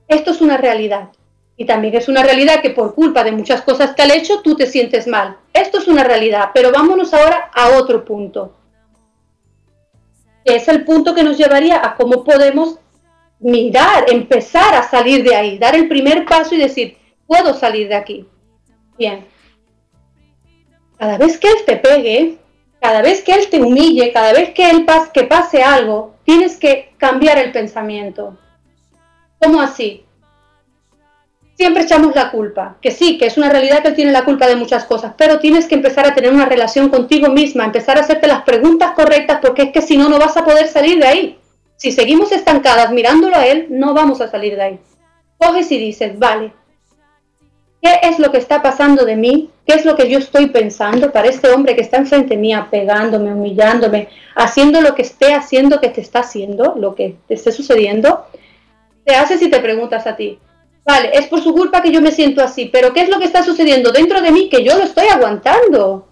esto 0.08 0.32
es 0.32 0.42
una 0.42 0.58
realidad. 0.58 1.10
Y 1.56 1.66
también 1.66 1.94
es 1.96 2.08
una 2.08 2.24
realidad 2.24 2.62
que 2.62 2.70
por 2.70 2.96
culpa 2.96 3.24
de 3.24 3.34
muchas 3.34 3.62
cosas 3.62 3.94
que 3.94 4.02
ha 4.02 4.16
hecho, 4.16 4.42
tú 4.42 4.56
te 4.56 4.66
sientes 4.66 5.08
mal. 5.08 5.38
Esto 5.54 5.78
es 5.78 5.88
una 5.88 6.06
realidad, 6.06 6.52
pero 6.54 6.72
vámonos 6.72 7.14
ahora 7.14 7.52
a 7.54 7.78
otro 7.78 8.06
punto. 8.06 8.56
es 10.46 10.68
el 10.68 10.86
punto 10.86 11.14
que 11.14 11.24
nos 11.24 11.38
llevaría 11.38 11.86
a 11.86 11.96
cómo 11.96 12.24
podemos 12.24 12.80
mirar, 13.40 14.06
empezar 14.12 14.76
a 14.76 14.84
salir 14.84 15.24
de 15.24 15.36
ahí, 15.36 15.58
dar 15.58 15.76
el 15.76 15.88
primer 15.88 16.26
paso 16.26 16.56
y 16.56 16.58
decir, 16.58 16.98
puedo 17.26 17.54
salir 17.54 17.88
de 17.88 17.96
aquí. 17.96 18.26
Bien. 18.98 19.26
Cada 20.98 21.18
vez 21.18 21.38
que 21.38 21.48
él 21.48 21.58
te 21.66 21.78
pegue, 21.78 22.38
cada 22.82 23.02
vez 23.02 23.22
que 23.22 23.34
él 23.34 23.48
te 23.50 23.62
humille, 23.62 24.12
cada 24.12 24.34
vez 24.34 24.54
que 24.54 24.70
él 24.70 24.86
que 25.14 25.24
pase 25.24 25.64
algo, 25.64 26.16
tienes 26.24 26.58
que 26.58 26.94
cambiar 26.98 27.38
el 27.38 27.52
pensamiento. 27.52 28.38
¿Cómo 29.40 29.62
así? 29.62 30.04
Siempre 31.56 31.84
echamos 31.84 32.16
la 32.16 32.32
culpa, 32.32 32.78
que 32.82 32.92
sí, 32.92 33.18
que 33.18 33.26
es 33.26 33.38
una 33.38 33.50
realidad 33.50 33.82
que 33.82 33.90
él 33.90 33.96
tiene 33.96 34.12
la 34.12 34.24
culpa 34.24 34.48
de 34.48 34.56
muchas 34.56 34.86
cosas, 34.86 35.14
pero 35.18 35.40
tienes 35.40 35.66
que 35.68 35.76
empezar 35.76 36.06
a 36.06 36.16
tener 36.16 36.34
una 36.34 36.46
relación 36.46 36.90
contigo 36.90 37.30
misma, 37.30 37.66
empezar 37.66 37.98
a 37.98 38.02
hacerte 38.02 38.28
las 38.28 38.44
preguntas 38.44 38.92
correctas, 38.92 39.40
porque 39.42 39.64
es 39.64 39.72
que 39.72 39.82
si 39.82 39.98
no, 39.98 40.08
no 40.08 40.20
vas 40.20 40.38
a 40.38 40.46
poder 40.46 40.68
salir 40.68 41.00
de 41.00 41.08
ahí. 41.08 41.40
Si 41.80 41.92
seguimos 41.92 42.32
estancadas 42.32 42.92
mirándolo 42.92 43.36
a 43.36 43.48
él, 43.48 43.68
no 43.72 43.96
vamos 43.96 44.22
a 44.22 44.30
salir 44.30 44.56
de 44.56 44.62
ahí. 44.62 44.80
Coges 45.38 45.72
y 45.72 45.80
dices, 45.80 46.20
vale, 46.20 46.54
¿Qué 47.82 48.00
es 48.04 48.20
lo 48.20 48.32
que 48.32 48.38
está 48.38 48.62
pasando 48.62 49.06
de 49.06 49.16
mí? 49.16 49.50
¿Qué 49.66 49.74
es 49.74 49.86
lo 49.86 49.96
que 49.96 50.10
yo 50.10 50.18
estoy 50.18 50.48
pensando 50.48 51.12
para 51.12 51.30
este 51.30 51.50
hombre 51.50 51.76
que 51.76 51.82
está 51.82 51.98
enfrente 51.98 52.36
mía, 52.36 52.68
pegándome, 52.70 53.34
humillándome, 53.34 54.10
haciendo 54.36 54.82
lo 54.82 54.96
que 54.96 55.04
esté 55.04 55.34
haciendo 55.34 55.80
que 55.80 55.90
te 55.90 56.02
está 56.02 56.20
haciendo, 56.20 56.76
lo 56.78 56.94
que 56.94 57.16
te 57.28 57.36
esté 57.36 57.54
sucediendo? 57.54 58.26
Te 59.06 59.16
haces 59.16 59.42
y 59.42 59.50
te 59.50 59.62
preguntas 59.62 60.06
a 60.08 60.18
ti, 60.18 60.40
vale, 60.84 61.12
es 61.14 61.28
por 61.28 61.42
su 61.42 61.54
culpa 61.54 61.82
que 61.82 61.92
yo 61.92 62.02
me 62.02 62.12
siento 62.12 62.44
así, 62.44 62.66
pero 62.66 62.94
¿qué 62.94 63.02
es 63.02 63.10
lo 63.10 63.18
que 63.18 63.26
está 63.26 63.44
sucediendo 63.44 63.92
dentro 63.92 64.22
de 64.22 64.32
mí 64.32 64.50
que 64.50 64.64
yo 64.64 64.78
lo 64.78 64.84
estoy 64.84 65.08
aguantando? 65.08 66.08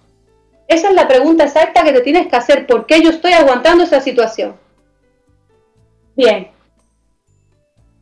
Esa 0.70 0.90
es 0.90 0.96
la 0.96 1.08
pregunta 1.08 1.44
exacta 1.44 1.84
que 1.84 1.92
te 1.92 2.02
tienes 2.02 2.28
que 2.28 2.36
hacer, 2.36 2.66
¿por 2.66 2.86
qué 2.86 3.02
yo 3.02 3.10
estoy 3.10 3.34
aguantando 3.34 3.84
esa 3.84 4.00
situación? 4.00 4.56
Bien, 6.18 6.48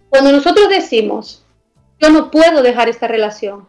cuando 0.07 0.31
nosotros 0.31 0.69
decimos, 0.69 1.45
yo 1.99 2.09
no 2.09 2.31
puedo 2.31 2.61
dejar 2.61 2.87
esta 2.87 3.09
relación. 3.09 3.67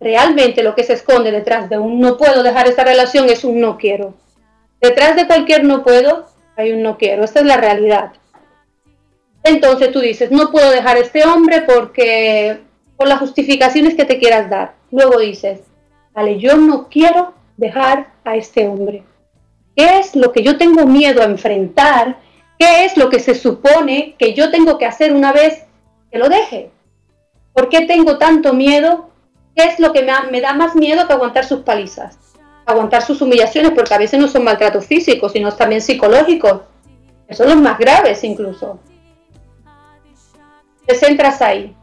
Realmente 0.00 0.62
lo 0.62 0.74
que 0.74 0.82
se 0.82 0.94
esconde 0.94 1.30
detrás 1.30 1.68
de 1.68 1.78
un 1.78 2.00
no 2.00 2.16
puedo 2.16 2.42
dejar 2.42 2.66
esta 2.66 2.84
relación 2.84 3.28
es 3.28 3.44
un 3.44 3.60
no 3.60 3.76
quiero. 3.76 4.14
Detrás 4.80 5.14
de 5.14 5.26
cualquier 5.26 5.64
no 5.64 5.84
puedo 5.84 6.24
hay 6.56 6.72
un 6.72 6.82
no 6.82 6.96
quiero. 6.96 7.22
Esta 7.22 7.40
es 7.40 7.46
la 7.46 7.58
realidad. 7.58 8.12
Entonces 9.44 9.92
tú 9.92 10.00
dices, 10.00 10.30
no 10.30 10.50
puedo 10.50 10.70
dejar 10.70 10.96
a 10.96 11.00
este 11.00 11.24
hombre 11.24 11.60
porque 11.60 12.60
por 12.96 13.08
las 13.08 13.18
justificaciones 13.18 13.94
que 13.94 14.06
te 14.06 14.18
quieras 14.18 14.48
dar. 14.48 14.74
Luego 14.90 15.20
dices, 15.20 15.60
vale, 16.14 16.38
yo 16.38 16.56
no 16.56 16.88
quiero 16.88 17.34
dejar 17.58 18.08
a 18.24 18.36
este 18.36 18.66
hombre. 18.66 19.02
¿Qué 19.76 19.98
es 19.98 20.16
lo 20.16 20.32
que 20.32 20.42
yo 20.42 20.56
tengo 20.56 20.86
miedo 20.86 21.20
a 21.20 21.26
enfrentar? 21.26 22.24
¿Qué 22.58 22.84
es 22.84 22.96
lo 22.96 23.10
que 23.10 23.20
se 23.20 23.34
supone 23.34 24.14
que 24.18 24.34
yo 24.34 24.50
tengo 24.50 24.78
que 24.78 24.86
hacer 24.86 25.12
una 25.12 25.32
vez 25.32 25.64
que 26.10 26.18
lo 26.18 26.28
deje? 26.28 26.70
¿Por 27.52 27.68
qué 27.68 27.86
tengo 27.86 28.18
tanto 28.18 28.52
miedo? 28.54 29.10
¿Qué 29.54 29.64
es 29.64 29.78
lo 29.78 29.92
que 29.92 30.06
me, 30.30 30.40
da 30.40 30.52
más 30.54 30.74
miedo 30.74 31.06
que 31.06 31.12
aguantar 31.12 31.44
sus 31.44 31.60
palizas? 31.60 32.18
Aguantar 32.66 33.02
sus 33.02 33.22
humillaciones, 33.22 33.72
porque 33.72 33.94
a 33.94 33.98
veces 33.98 34.20
no 34.20 34.28
son 34.28 34.44
maltratos 34.44 34.86
físicos, 34.86 35.32
sino 35.32 35.52
también 35.52 35.80
psicológicos. 35.80 36.62
Son 37.30 37.48
los 37.48 37.56
más 37.56 37.78
graves 37.78 38.22
incluso. 38.24 38.78
Te 40.86 40.94
centras 40.94 41.42
ahí. 41.42 41.74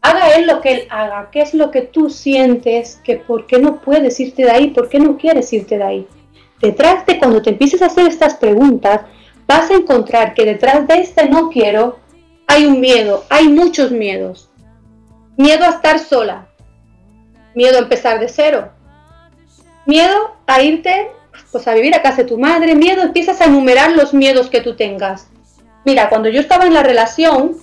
Haga 0.00 0.34
él 0.34 0.46
lo 0.46 0.60
que 0.60 0.72
él 0.72 0.86
haga. 0.90 1.30
¿Qué 1.30 1.42
es 1.42 1.54
lo 1.54 1.70
que 1.70 1.82
tú 1.82 2.10
sientes? 2.10 3.00
Que 3.04 3.16
¿Por 3.16 3.46
qué 3.46 3.58
no 3.58 3.80
puedes 3.80 4.18
irte 4.18 4.44
de 4.44 4.50
ahí? 4.50 4.70
¿Por 4.70 4.88
qué 4.88 4.98
no 4.98 5.16
quieres 5.16 5.52
irte 5.52 5.78
de 5.78 5.84
ahí? 5.84 6.08
Detrás 6.60 7.06
de 7.06 7.18
cuando 7.18 7.40
te 7.40 7.50
empieces 7.50 7.82
a 7.82 7.86
hacer 7.86 8.06
estas 8.08 8.34
preguntas, 8.34 9.02
vas 9.46 9.70
a 9.70 9.74
encontrar 9.74 10.34
que 10.34 10.44
detrás 10.44 10.86
de 10.86 11.00
este 11.00 11.28
no 11.28 11.50
quiero 11.50 11.98
hay 12.46 12.66
un 12.66 12.80
miedo, 12.80 13.24
hay 13.30 13.48
muchos 13.48 13.92
miedos. 13.92 14.50
Miedo 15.36 15.64
a 15.64 15.70
estar 15.70 15.98
sola. 15.98 16.48
Miedo 17.54 17.78
a 17.78 17.82
empezar 17.82 18.20
de 18.20 18.28
cero. 18.28 18.70
Miedo 19.86 20.36
a 20.46 20.62
irte 20.62 21.10
pues 21.50 21.66
a 21.68 21.74
vivir 21.74 21.94
a 21.94 22.02
casa 22.02 22.22
de 22.22 22.28
tu 22.28 22.38
madre. 22.38 22.74
Miedo, 22.74 23.02
empiezas 23.02 23.40
a 23.40 23.44
enumerar 23.44 23.92
los 23.92 24.14
miedos 24.14 24.48
que 24.48 24.60
tú 24.60 24.74
tengas. 24.76 25.28
Mira, 25.84 26.08
cuando 26.08 26.28
yo 26.28 26.40
estaba 26.40 26.66
en 26.66 26.74
la 26.74 26.82
relación, 26.82 27.56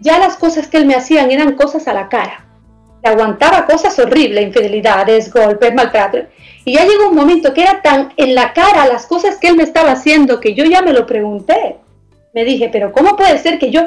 ya 0.00 0.18
las 0.18 0.36
cosas 0.36 0.68
que 0.68 0.76
él 0.76 0.86
me 0.86 0.94
hacían 0.94 1.30
eran 1.30 1.54
cosas 1.54 1.88
a 1.88 1.94
la 1.94 2.08
cara. 2.08 2.41
Aguantaba 3.02 3.66
cosas 3.66 3.98
horribles, 3.98 4.46
infidelidades, 4.46 5.32
golpes, 5.32 5.74
maltrato. 5.74 6.18
Y 6.64 6.74
ya 6.74 6.86
llegó 6.86 7.08
un 7.08 7.16
momento 7.16 7.52
que 7.52 7.62
era 7.62 7.82
tan 7.82 8.12
en 8.16 8.34
la 8.34 8.52
cara 8.52 8.86
las 8.86 9.06
cosas 9.06 9.38
que 9.38 9.48
él 9.48 9.56
me 9.56 9.64
estaba 9.64 9.92
haciendo 9.92 10.38
que 10.38 10.54
yo 10.54 10.64
ya 10.64 10.82
me 10.82 10.92
lo 10.92 11.06
pregunté. 11.06 11.76
Me 12.32 12.44
dije, 12.44 12.70
pero 12.72 12.92
¿cómo 12.92 13.16
puede 13.16 13.38
ser 13.38 13.58
que 13.58 13.70
yo 13.70 13.82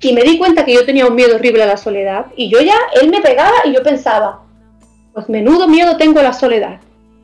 y 0.00 0.12
me 0.12 0.22
di 0.22 0.38
cuenta 0.38 0.64
que 0.64 0.74
yo 0.74 0.84
tenía 0.84 1.06
un 1.06 1.14
miedo 1.14 1.36
horrible 1.36 1.62
a 1.62 1.66
la 1.66 1.76
soledad 1.76 2.26
y 2.36 2.48
yo 2.48 2.60
ya, 2.60 2.76
él 3.00 3.10
me 3.10 3.20
pegaba 3.20 3.56
y 3.64 3.72
yo 3.72 3.82
pensaba, 3.82 4.42
pues 5.12 5.28
menudo 5.28 5.66
miedo 5.66 5.96
tengo 5.96 6.20
a 6.20 6.22
la 6.22 6.32
soledad. 6.32 6.80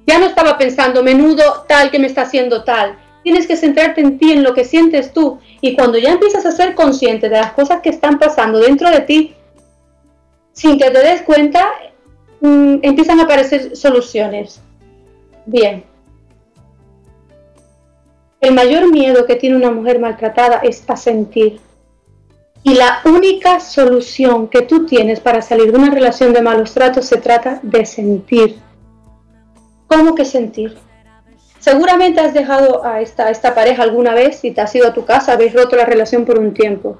Ya 0.06 0.18
no 0.18 0.26
estaba 0.26 0.58
pensando, 0.58 1.02
menudo 1.02 1.64
tal 1.68 1.90
que 1.90 1.98
me 1.98 2.06
está 2.06 2.22
haciendo 2.22 2.64
tal. 2.64 2.98
Tienes 3.22 3.46
que 3.46 3.56
centrarte 3.56 4.00
en 4.00 4.18
ti, 4.18 4.32
en 4.32 4.42
lo 4.42 4.52
que 4.52 4.64
sientes 4.64 5.12
tú. 5.12 5.38
Y 5.60 5.76
cuando 5.76 5.96
ya 5.98 6.10
empiezas 6.10 6.44
a 6.44 6.50
ser 6.50 6.74
consciente 6.74 7.28
de 7.28 7.36
las 7.36 7.52
cosas 7.52 7.82
que 7.82 7.90
están 7.90 8.18
pasando 8.18 8.58
dentro 8.58 8.90
de 8.90 9.00
ti, 9.02 9.34
sin 10.52 10.78
que 10.78 10.90
te 10.90 10.98
des 10.98 11.22
cuenta, 11.22 11.72
mm, 12.40 12.76
empiezan 12.82 13.20
a 13.20 13.24
aparecer 13.24 13.76
soluciones. 13.76 14.60
Bien. 15.46 15.84
El 18.40 18.54
mayor 18.54 18.90
miedo 18.90 19.24
que 19.26 19.36
tiene 19.36 19.56
una 19.56 19.70
mujer 19.70 20.00
maltratada 20.00 20.58
es 20.58 20.82
a 20.88 20.96
sentir 20.96 21.60
y 22.64 22.74
la 22.74 23.00
única 23.04 23.58
solución 23.58 24.48
que 24.48 24.62
tú 24.62 24.86
tienes 24.86 25.20
para 25.20 25.42
salir 25.42 25.72
de 25.72 25.78
una 25.78 25.90
relación 25.90 26.32
de 26.32 26.42
malos 26.42 26.72
tratos 26.72 27.06
se 27.06 27.16
trata 27.16 27.58
de 27.62 27.84
sentir. 27.84 28.56
¿Cómo 29.88 30.14
que 30.14 30.24
sentir? 30.24 30.76
Seguramente 31.58 32.20
has 32.20 32.34
dejado 32.34 32.84
a 32.84 33.00
esta, 33.00 33.30
esta 33.30 33.54
pareja 33.54 33.82
alguna 33.82 34.14
vez 34.14 34.44
y 34.44 34.52
te 34.52 34.60
has 34.60 34.74
ido 34.74 34.86
a 34.86 34.94
tu 34.94 35.04
casa, 35.04 35.32
habéis 35.32 35.54
roto 35.54 35.76
la 35.76 35.84
relación 35.84 36.24
por 36.24 36.38
un 36.38 36.54
tiempo. 36.54 36.98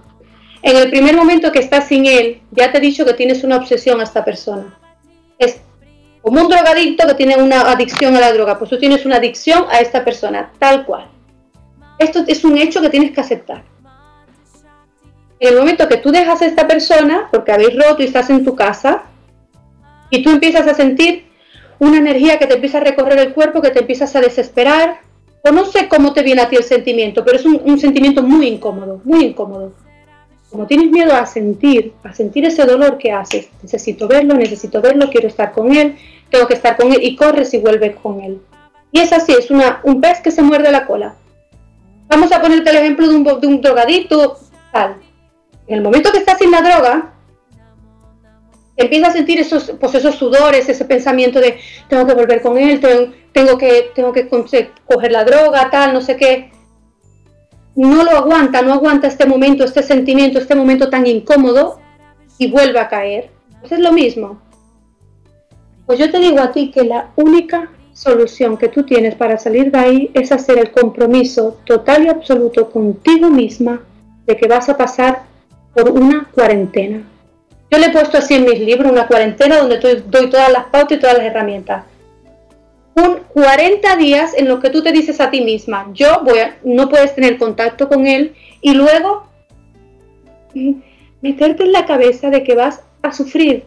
En 0.63 0.77
el 0.77 0.91
primer 0.91 1.17
momento 1.17 1.51
que 1.51 1.59
estás 1.59 1.89
sin 1.89 2.07
él, 2.07 2.41
ya 2.53 2.71
te 2.71 2.79
he 2.79 2.81
dicho 2.81 3.05
que 3.05 3.15
tienes 3.15 3.43
una 3.45 3.57
obsesión 3.57 4.01
a 4.01 4.05
esta 4.05 4.25
persona. 4.25 4.79
Es 5.39 5.61
como 6.21 6.41
un 6.41 6.49
drogadicto 6.49 7.07
que 7.07 7.15
tiene 7.15 7.37
una 7.37 7.63
adicción 7.73 8.15
a 8.17 8.21
la 8.21 8.33
droga, 8.33 8.59
pues 8.59 8.71
tú 8.71 8.79
tienes 8.79 9.05
una 9.05 9.17
adicción 9.17 9.65
a 9.71 9.81
esta 9.81 10.05
persona, 10.05 10.53
tal 10.59 10.87
cual. 10.87 11.09
Esto 11.99 12.25
es 12.27 12.45
un 12.45 12.57
hecho 12.59 12.81
que 12.81 12.91
tienes 12.91 13.11
que 13.11 13.21
aceptar 13.21 13.65
en 15.43 15.49
el 15.49 15.59
momento 15.59 15.89
que 15.89 15.97
tú 15.97 16.13
dejas 16.13 16.41
a 16.41 16.47
esta 16.47 16.69
persona, 16.69 17.29
porque 17.33 17.51
habéis 17.51 17.75
roto 17.75 18.01
y 18.01 18.05
estás 18.05 18.31
en 18.31 18.45
tu 18.45 18.55
casa, 18.55 19.03
y 20.09 20.23
tú 20.23 20.31
empiezas 20.31 20.69
a 20.69 20.75
sentir 20.75 21.25
una 21.81 21.99
energía 21.99 22.39
que 22.39 22.47
te 22.47 22.55
empieza 22.55 22.79
a 22.79 22.83
recorrer 22.83 23.19
el 23.19 23.35
cuerpo, 23.35 23.61
que 23.61 23.71
te 23.71 23.81
empiezas 23.81 24.15
a 24.15 24.21
desesperar, 24.21 25.01
o 25.43 25.51
no 25.51 25.65
sé 25.65 25.89
cómo 25.89 26.13
te 26.13 26.23
viene 26.23 26.43
a 26.43 26.49
ti 26.49 26.55
el 26.55 26.63
sentimiento, 26.63 27.25
pero 27.25 27.39
es 27.39 27.45
un, 27.45 27.77
sentimiento 27.81 28.23
muy 28.23 28.47
incómodo, 28.47 29.01
muy 29.03 29.25
incómodo. 29.25 29.73
Como 30.53 30.67
tienes 30.67 30.91
miedo 30.91 31.15
a 31.15 31.27
sentir, 31.27 31.95
a 32.05 32.13
sentir 32.13 32.45
ese 32.45 32.65
dolor 32.65 32.99
que 32.99 33.11
haces, 33.11 33.49
necesito 33.63 34.07
verlo, 34.07 34.35
necesito 34.35 34.81
verlo, 34.81 35.11
quiero 35.11 35.27
estar 35.27 35.51
con 35.51 35.75
él, 35.75 35.97
tengo 36.31 36.47
que 36.47 36.55
estar 36.55 36.77
con 36.77 36.93
él, 36.93 37.03
y 37.03 37.17
corres 37.17 37.53
y 37.55 37.59
vuelves 37.59 37.97
con 37.97 38.21
él. 38.21 38.41
Y 38.93 39.01
es 39.01 39.13
así, 39.13 39.33
es 39.33 39.51
una, 39.51 39.81
un 39.83 40.01
pez 40.01 40.21
que 40.21 40.31
se 40.31 40.43
muerde 40.43 40.71
la 40.71 40.87
cola. 40.87 41.17
Vamos 42.07 42.31
a 42.31 42.41
ponerte 42.41 42.71
el 42.71 42.77
ejemplo 42.77 43.09
de 43.09 43.17
un, 43.17 43.25
de 43.25 43.47
un 43.47 43.61
drogadito, 43.61 44.39
tal 44.71 44.97
en 45.67 45.79
el 45.79 45.83
momento 45.83 46.13
que 46.13 46.19
estás 46.19 46.39
sin 46.39 46.51
la 46.51 46.61
droga, 46.61 47.15
empiezas 48.77 49.11
a 49.11 49.13
sentir 49.13 49.41
esos, 49.41 49.73
pues 49.81 49.95
esos 49.95 50.17
sudores, 50.17 50.69
ese 50.69 50.85
pensamiento 50.85 51.41
de 51.41 51.59
tengo 51.89 52.07
que 52.07 52.15
volver 52.15 52.43
con 52.43 52.59
él, 52.59 52.79
tengo, 53.33 53.57
que, 53.57 53.91
tengo 53.95 54.13
que 54.13 54.29
coger 54.29 55.13
la 55.13 55.25
droga, 55.25 55.71
tal, 55.71 55.95
no 55.95 56.01
sé 56.01 56.17
qué. 56.17 56.52
No 57.75 58.05
lo 58.05 58.11
aguanta, 58.11 58.63
no 58.63 58.73
aguanta 58.73 59.07
este 59.07 59.27
momento, 59.27 59.65
este 59.65 59.83
sentimiento, 59.83 60.39
este 60.39 60.55
momento 60.55 60.91
tan 60.91 61.07
incómodo 61.07 61.79
y 62.39 62.51
vuelve 62.51 62.79
a 62.79 62.89
caer. 62.89 63.31
Pues 63.61 63.73
es 63.73 63.79
lo 63.79 63.93
mismo. 63.93 64.41
Pues 65.87 65.99
yo 65.99 66.11
te 66.11 66.19
digo 66.19 66.41
a 66.41 66.53
ti 66.53 66.71
que 66.71 66.85
la 66.85 67.11
única 67.17 67.71
solución 67.93 68.57
que 68.57 68.69
tú 68.69 68.85
tienes 68.85 69.15
para 69.15 69.39
salir 69.39 69.71
de 69.71 69.79
ahí 69.79 70.11
es 70.15 70.33
hacer 70.33 70.59
el 70.59 70.71
compromiso 70.71 71.59
total 71.65 72.05
y 72.05 72.09
absoluto 72.09 72.71
contigo 72.71 73.29
misma 73.31 73.83
de 74.27 74.37
que 74.37 74.49
vas 74.49 74.69
a 74.69 74.77
pasar 74.77 75.23
por 75.75 75.91
una 75.91 76.29
cuarentena. 76.35 77.03
Yo 77.71 77.79
le 77.79 77.87
he 77.87 77.91
puesto 77.91 78.19
así 78.19 78.35
en 78.35 78.45
mis 78.45 78.61
libros 78.61 78.93
una 78.93 79.07
cuarentena 79.07 79.59
donde 79.59 79.79
doy 79.79 80.31
todas 80.31 80.53
las 80.53 80.67
pautas 80.67 80.99
y 80.99 81.01
todas 81.01 81.17
las 81.17 81.27
herramientas. 81.27 81.85
Un 83.03 83.21
40 83.33 83.97
días 83.97 84.33
en 84.37 84.49
los 84.49 84.61
que 84.61 84.71
tú 84.71 84.83
te 84.83 84.93
dices 84.93 85.21
a 85.21 85.31
ti 85.31 85.41
misma, 85.41 85.91
yo 85.93 86.23
voy 86.25 86.39
a, 86.39 86.59
no 86.63 86.89
puedes 86.89 87.15
tener 87.15 87.39
contacto 87.39 87.89
con 87.89 88.07
él 88.07 88.35
y 88.61 88.75
luego 88.75 89.27
meterte 91.21 91.65
en 91.65 91.73
la 91.73 91.87
cabeza 91.87 92.31
de 92.31 92.45
que 92.45 92.55
vas 92.55 92.83
a 93.03 93.13
sufrir. 93.13 93.65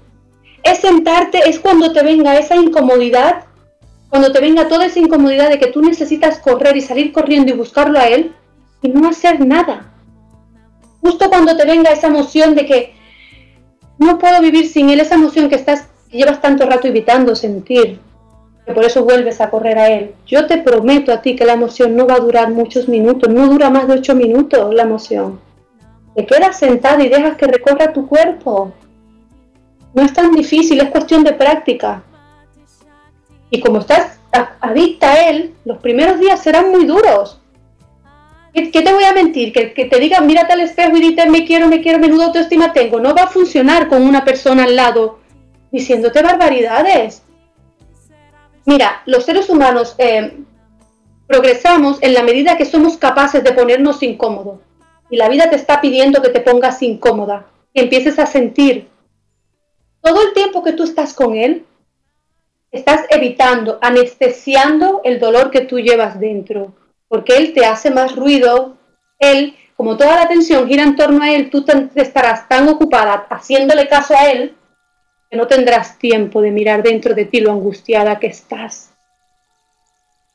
Es 0.63 0.79
sentarte, 0.79 1.49
es 1.49 1.59
cuando 1.59 1.91
te 1.91 2.01
venga 2.03 2.37
esa 2.37 2.55
incomodidad, 2.55 3.45
cuando 4.09 4.31
te 4.31 4.39
venga 4.39 4.67
toda 4.67 4.85
esa 4.85 4.99
incomodidad 4.99 5.49
de 5.49 5.59
que 5.59 5.67
tú 5.67 5.81
necesitas 5.81 6.39
correr 6.39 6.77
y 6.77 6.81
salir 6.81 7.11
corriendo 7.11 7.51
y 7.51 7.57
buscarlo 7.57 7.99
a 7.99 8.07
él 8.07 8.33
y 8.81 8.89
no 8.89 9.09
hacer 9.09 9.45
nada 9.45 9.91
justo 11.05 11.29
cuando 11.29 11.55
te 11.55 11.65
venga 11.65 11.91
esa 11.91 12.07
emoción 12.07 12.55
de 12.55 12.65
que 12.65 12.93
no 13.99 14.17
puedo 14.17 14.41
vivir 14.41 14.67
sin 14.67 14.89
él, 14.89 14.99
esa 14.99 15.13
emoción 15.13 15.49
que 15.49 15.55
estás, 15.55 15.87
que 16.09 16.17
llevas 16.17 16.41
tanto 16.41 16.65
rato 16.65 16.87
evitando 16.87 17.35
sentir, 17.35 17.99
por 18.73 18.83
eso 18.83 19.03
vuelves 19.03 19.41
a 19.41 19.49
correr 19.49 19.77
a 19.77 19.89
él. 19.89 20.15
Yo 20.25 20.47
te 20.47 20.57
prometo 20.57 21.13
a 21.13 21.21
ti 21.21 21.35
que 21.35 21.45
la 21.45 21.53
emoción 21.53 21.95
no 21.95 22.07
va 22.07 22.15
a 22.15 22.19
durar 22.19 22.49
muchos 22.49 22.87
minutos, 22.87 23.31
no 23.31 23.47
dura 23.47 23.69
más 23.69 23.87
de 23.87 23.95
ocho 23.95 24.15
minutos 24.15 24.73
la 24.73 24.83
emoción. 24.83 25.39
Te 26.15 26.25
quedas 26.25 26.57
sentada 26.57 27.03
y 27.03 27.09
dejas 27.09 27.37
que 27.37 27.45
recorra 27.45 27.93
tu 27.93 28.07
cuerpo. 28.07 28.73
No 29.93 30.01
es 30.01 30.13
tan 30.13 30.31
difícil, 30.31 30.79
es 30.81 30.89
cuestión 30.89 31.23
de 31.23 31.33
práctica. 31.33 32.03
Y 33.49 33.61
como 33.61 33.79
estás 33.79 34.19
adicta 34.59 35.11
a 35.11 35.29
él, 35.29 35.53
los 35.63 35.77
primeros 35.77 36.19
días 36.19 36.41
serán 36.41 36.71
muy 36.71 36.85
duros. 36.85 37.39
¿Qué, 38.53 38.81
te 38.81 38.93
voy 38.93 39.03
a 39.03 39.13
mentir? 39.13 39.51
Que, 39.51 39.73
que, 39.73 39.85
te 39.85 39.99
digan, 39.99 40.25
mírate 40.25 40.53
al 40.53 40.61
espejo 40.61 40.95
y 40.95 41.01
dite, 41.01 41.29
me 41.29 41.45
quiero, 41.45 41.67
me 41.67 41.81
quiero, 41.81 41.99
menudo 41.99 42.23
autoestima 42.23 42.71
tengo. 42.71 43.01
No 43.01 43.13
va 43.13 43.23
a 43.23 43.27
funcionar 43.27 43.89
con 43.89 44.01
una 44.01 44.23
persona 44.23 44.63
al 44.63 44.77
lado 44.77 45.19
diciéndote 45.71 46.23
barbaridades. 46.23 47.24
Mira, 48.65 49.03
los 49.05 49.23
seres 49.25 49.49
humanos 49.49 49.95
eh, 49.99 50.39
progresamos 51.27 52.01
en 52.01 52.13
la 52.13 52.23
medida 52.23 52.57
que 52.57 52.65
somos 52.65 52.97
capaces 52.97 53.43
de 53.43 53.53
ponernos 53.53 54.01
incómodos. 54.01 54.59
Y 55.09 55.17
la 55.17 55.29
vida 55.29 55.49
te 55.49 55.55
está 55.55 55.81
pidiendo 55.81 56.21
que 56.21 56.29
te 56.29 56.41
pongas 56.41 56.81
incómoda, 56.81 57.45
que 57.73 57.81
empieces 57.81 58.17
a 58.17 58.25
sentir. 58.25 58.87
Todo 60.01 60.21
el 60.23 60.33
tiempo 60.33 60.63
que 60.63 60.73
tú 60.73 60.83
estás 60.83 61.13
con 61.13 61.35
él, 61.35 61.65
estás 62.71 63.05
evitando, 63.09 63.77
anestesiando 63.81 65.01
el 65.03 65.19
dolor 65.19 65.51
que 65.51 65.61
tú 65.61 65.79
llevas 65.79 66.19
dentro, 66.19 66.73
porque 67.07 67.37
él 67.37 67.53
te 67.53 67.65
hace 67.65 67.91
más 67.91 68.15
ruido, 68.15 68.77
él, 69.19 69.55
como 69.77 69.95
toda 69.95 70.15
la 70.15 70.23
atención 70.23 70.67
gira 70.67 70.83
en 70.83 70.95
torno 70.95 71.23
a 71.23 71.31
él, 71.31 71.51
tú 71.51 71.63
estarás 71.95 72.49
tan 72.49 72.67
ocupada 72.67 73.27
haciéndole 73.29 73.87
caso 73.87 74.15
a 74.17 74.31
él 74.31 74.55
no 75.35 75.47
tendrás 75.47 75.97
tiempo 75.97 76.41
de 76.41 76.51
mirar 76.51 76.83
dentro 76.83 77.13
de 77.13 77.25
ti 77.25 77.39
lo 77.39 77.51
angustiada 77.51 78.19
que 78.19 78.27
estás. 78.27 78.91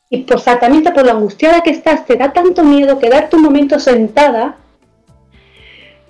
Y 0.08 0.24
por, 0.24 0.38
exactamente 0.38 0.90
por 0.90 1.04
lo 1.04 1.12
angustiada 1.12 1.62
que 1.62 1.70
estás, 1.70 2.04
te 2.04 2.16
da 2.16 2.32
tanto 2.32 2.64
miedo 2.64 2.98
quedarte 2.98 3.36
un 3.36 3.42
momento 3.42 3.78
sentada, 3.78 4.56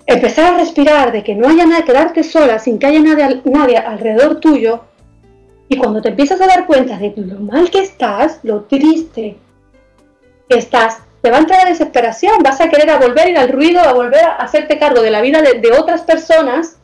empezar 0.07 0.53
a 0.53 0.57
respirar, 0.57 1.11
de 1.11 1.23
que 1.23 1.35
no 1.35 1.47
haya 1.47 1.65
nada, 1.65 1.85
quedarte 1.85 2.23
sola 2.23 2.57
sin 2.57 2.79
que 2.79 2.87
haya 2.87 2.99
nadie, 2.99 3.41
nadie 3.45 3.77
alrededor 3.77 4.39
tuyo, 4.39 4.85
y 5.69 5.77
cuando 5.77 6.01
te 6.01 6.09
empiezas 6.09 6.41
a 6.41 6.47
dar 6.47 6.65
cuenta 6.65 6.97
de 6.97 7.13
lo 7.15 7.39
mal 7.39 7.69
que 7.69 7.79
estás, 7.79 8.39
lo 8.43 8.63
triste 8.63 9.37
que 10.49 10.57
estás, 10.57 10.97
te 11.21 11.29
va 11.29 11.37
a 11.37 11.41
entrar 11.41 11.65
a 11.65 11.69
desesperación, 11.69 12.39
vas 12.43 12.59
a 12.59 12.69
querer 12.69 12.89
a 12.89 12.97
volver 12.97 13.27
a 13.27 13.29
ir 13.29 13.37
al 13.37 13.49
ruido, 13.49 13.79
a 13.79 13.93
volver 13.93 14.23
a 14.25 14.35
hacerte 14.37 14.79
cargo 14.79 15.01
de 15.01 15.11
la 15.11 15.21
vida 15.21 15.41
de 15.41 15.71
otras 15.71 16.01
personas 16.01 16.80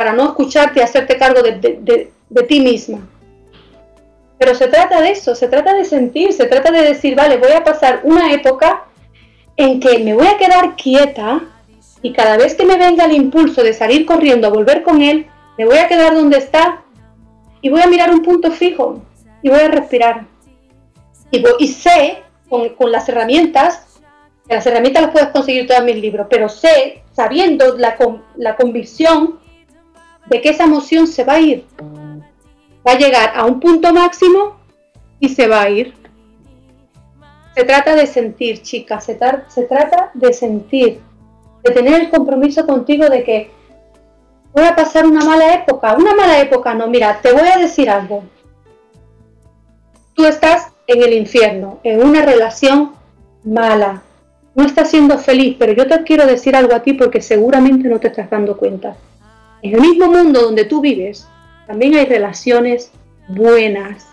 para 0.00 0.14
no 0.14 0.24
escucharte 0.24 0.80
y 0.80 0.82
hacerte 0.82 1.18
cargo 1.18 1.42
de, 1.42 2.10
ti 2.48 2.60
misma. 2.60 3.06
Pero 4.38 4.54
se 4.54 4.66
trata 4.66 4.98
de 4.98 5.10
eso, 5.10 5.34
se 5.34 5.46
trata 5.46 5.74
de 5.74 5.84
sentir, 5.84 6.32
se 6.32 6.46
trata 6.46 6.70
de 6.70 6.80
decir, 6.80 7.14
vale, 7.14 7.36
voy 7.36 7.52
a 7.52 7.62
pasar 7.62 8.00
una 8.04 8.32
época 8.32 8.86
en 9.58 9.78
que 9.78 9.98
me 9.98 10.14
voy 10.14 10.26
a 10.26 10.38
quedar 10.38 10.74
quieta 10.74 11.42
y 12.00 12.14
cada 12.14 12.38
vez 12.38 12.54
que 12.54 12.64
me 12.64 12.78
venga 12.78 13.04
el 13.04 13.12
impulso 13.12 13.62
de 13.62 13.74
salir 13.74 14.06
corriendo 14.06 14.46
a 14.46 14.50
volver 14.50 14.82
con 14.82 15.02
él, 15.02 15.26
me 15.58 15.66
voy 15.66 15.76
a 15.76 15.86
quedar 15.86 16.14
donde 16.14 16.38
está 16.38 16.82
y 17.60 17.68
voy 17.68 17.82
a 17.82 17.86
mirar 17.86 18.10
un 18.10 18.22
punto 18.22 18.50
fijo 18.50 19.02
y 19.42 19.50
voy 19.50 19.60
a 19.60 19.68
respirar. 19.68 20.24
Y, 21.30 21.68
sé 21.68 22.22
con, 22.48 22.90
las 22.90 23.06
herramientas, 23.06 24.00
las 24.48 24.66
herramientas 24.66 25.02
las 25.02 25.12
puedes 25.12 25.28
conseguir 25.28 25.66
todas 25.66 25.84
mis 25.84 25.96
libros, 25.96 26.26
pero 26.30 26.48
sé, 26.48 27.02
sabiendo 27.12 27.76
la, 27.76 27.98
la 28.36 28.56
convicción 28.56 29.40
de 30.30 30.40
que 30.40 30.50
esa 30.50 30.64
emoción 30.64 31.06
se 31.06 31.24
va 31.24 31.34
a 31.34 31.40
ir. 31.40 31.66
Va 32.86 32.92
a 32.92 32.98
llegar 32.98 33.32
a 33.34 33.44
un 33.44 33.60
punto 33.60 33.92
máximo 33.92 34.56
y 35.18 35.28
se 35.28 35.48
va 35.48 35.62
a 35.62 35.70
ir. 35.70 35.92
Se 37.54 37.64
trata 37.64 37.94
de 37.96 38.06
sentir, 38.06 38.62
chicas, 38.62 39.04
se, 39.04 39.18
se 39.48 39.62
trata 39.64 40.12
de 40.14 40.32
sentir, 40.32 41.00
de 41.64 41.70
tener 41.72 42.00
el 42.00 42.10
compromiso 42.10 42.64
contigo 42.64 43.08
de 43.10 43.24
que 43.24 43.50
voy 44.52 44.64
a 44.64 44.76
pasar 44.76 45.04
una 45.04 45.24
mala 45.24 45.52
época. 45.52 45.94
Una 45.94 46.14
mala 46.14 46.40
época, 46.40 46.74
no, 46.74 46.86
mira, 46.86 47.20
te 47.20 47.32
voy 47.32 47.48
a 47.48 47.58
decir 47.58 47.90
algo. 47.90 48.22
Tú 50.14 50.24
estás 50.24 50.68
en 50.86 51.02
el 51.02 51.12
infierno, 51.12 51.80
en 51.82 52.02
una 52.02 52.24
relación 52.24 52.92
mala. 53.42 54.02
No 54.54 54.64
estás 54.64 54.90
siendo 54.90 55.18
feliz, 55.18 55.56
pero 55.58 55.72
yo 55.72 55.88
te 55.88 56.02
quiero 56.04 56.24
decir 56.24 56.54
algo 56.54 56.74
a 56.74 56.82
ti 56.82 56.92
porque 56.92 57.20
seguramente 57.20 57.88
no 57.88 57.98
te 57.98 58.08
estás 58.08 58.30
dando 58.30 58.56
cuenta. 58.56 58.96
En 59.62 59.74
el 59.74 59.80
mismo 59.80 60.06
mundo 60.06 60.40
donde 60.40 60.64
tú 60.64 60.80
vives, 60.80 61.26
también 61.66 61.94
hay 61.94 62.06
relaciones 62.06 62.92
buenas. 63.28 64.06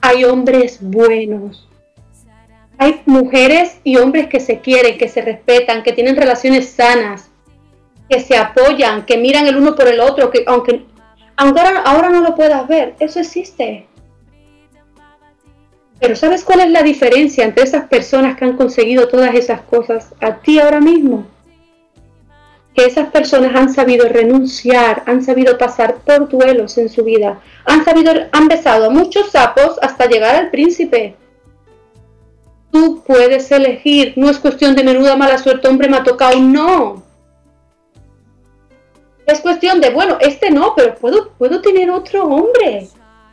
Hay 0.00 0.24
hombres 0.24 0.78
buenos. 0.80 1.68
Hay 2.78 3.02
mujeres 3.06 3.78
y 3.84 3.96
hombres 3.96 4.28
que 4.28 4.40
se 4.40 4.60
quieren, 4.60 4.98
que 4.98 5.08
se 5.08 5.22
respetan, 5.22 5.82
que 5.82 5.92
tienen 5.92 6.16
relaciones 6.16 6.68
sanas, 6.70 7.30
que 8.08 8.20
se 8.20 8.36
apoyan, 8.36 9.06
que 9.06 9.16
miran 9.16 9.46
el 9.46 9.56
uno 9.56 9.74
por 9.76 9.86
el 9.86 10.00
otro, 10.00 10.30
que 10.30 10.44
aunque, 10.46 10.84
ahora, 11.36 11.82
ahora 11.84 12.10
no 12.10 12.20
lo 12.20 12.34
puedas 12.34 12.66
ver, 12.66 12.94
eso 12.98 13.20
existe. 13.20 13.86
Pero 16.00 16.16
¿sabes 16.16 16.42
cuál 16.44 16.60
es 16.60 16.70
la 16.70 16.82
diferencia 16.82 17.44
entre 17.44 17.64
esas 17.64 17.86
personas 17.86 18.36
que 18.36 18.44
han 18.44 18.56
conseguido 18.56 19.08
todas 19.08 19.34
esas 19.34 19.62
cosas 19.62 20.12
a 20.20 20.40
ti 20.40 20.58
ahora 20.58 20.80
mismo? 20.80 21.26
Que 22.74 22.84
esas 22.84 23.08
personas 23.10 23.54
han 23.54 23.72
sabido 23.72 24.08
renunciar, 24.08 25.04
han 25.06 25.22
sabido 25.22 25.56
pasar 25.56 25.96
por 25.96 26.28
duelos 26.28 26.76
en 26.76 26.88
su 26.88 27.04
vida, 27.04 27.40
han 27.64 27.84
sabido, 27.84 28.12
han 28.32 28.48
besado 28.48 28.86
a 28.86 28.90
muchos 28.90 29.30
sapos 29.30 29.78
hasta 29.80 30.06
llegar 30.06 30.34
al 30.34 30.50
príncipe. 30.50 31.16
Tú 32.72 33.04
puedes 33.06 33.52
elegir, 33.52 34.14
no 34.16 34.28
es 34.28 34.38
cuestión 34.38 34.74
de 34.74 34.82
menuda 34.82 35.14
mala 35.14 35.38
suerte, 35.38 35.68
hombre 35.68 35.88
me 35.88 35.98
ha 35.98 36.02
tocado, 36.02 36.40
no. 36.40 37.04
Es 39.24 39.40
cuestión 39.40 39.80
de, 39.80 39.90
bueno, 39.90 40.18
este 40.20 40.50
no, 40.50 40.74
pero 40.74 40.96
puedo, 40.96 41.30
puedo 41.38 41.60
tener 41.60 41.88
otro 41.90 42.24
hombre, 42.24 42.88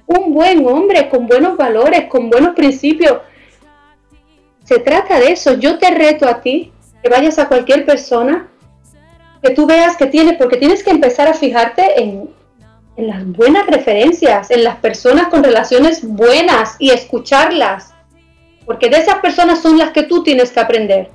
un 0.06 0.34
buen 0.34 0.65
hombre 0.67 1.10
con 1.10 1.25
buenos 1.25 1.58
valores, 1.58 2.06
con 2.08 2.30
buenos 2.30 2.56
principios. 2.56 3.17
Se 4.63 4.77
trata 4.80 5.19
de 5.19 5.32
eso. 5.32 5.56
Yo 5.56 5.80
te 5.80 5.89
reto 5.89 6.27
a 6.27 6.39
ti 6.39 6.71
que 7.01 7.10
vayas 7.10 7.39
a 7.39 7.47
cualquier 7.47 7.86
persona 7.86 8.50
que 9.41 9.51
tú 9.51 9.65
veas 9.65 9.97
que 9.97 10.08
tiene, 10.08 10.34
porque 10.34 10.58
tienes 10.58 10.84
que 10.84 10.91
empezar 10.91 11.27
a 11.27 11.34
fijarte 11.34 12.01
en, 12.01 12.30
en 12.95 13.08
las 13.08 13.25
buenas 13.25 13.65
referencias, 13.67 14.51
en 14.51 14.63
las 14.63 14.77
personas 14.77 15.27
con 15.30 15.43
relaciones 15.43 16.08
buenas 16.08 16.75
y 16.80 16.91
escucharlas, 16.91 17.93
porque 18.65 18.89
de 18.89 18.97
esas 18.97 19.19
personas 19.19 19.62
son 19.62 19.77
las 19.77 19.91
que 19.91 20.04
tú 20.04 20.23
tienes 20.23 20.51
que 20.51 20.60
aprender. 20.60 21.10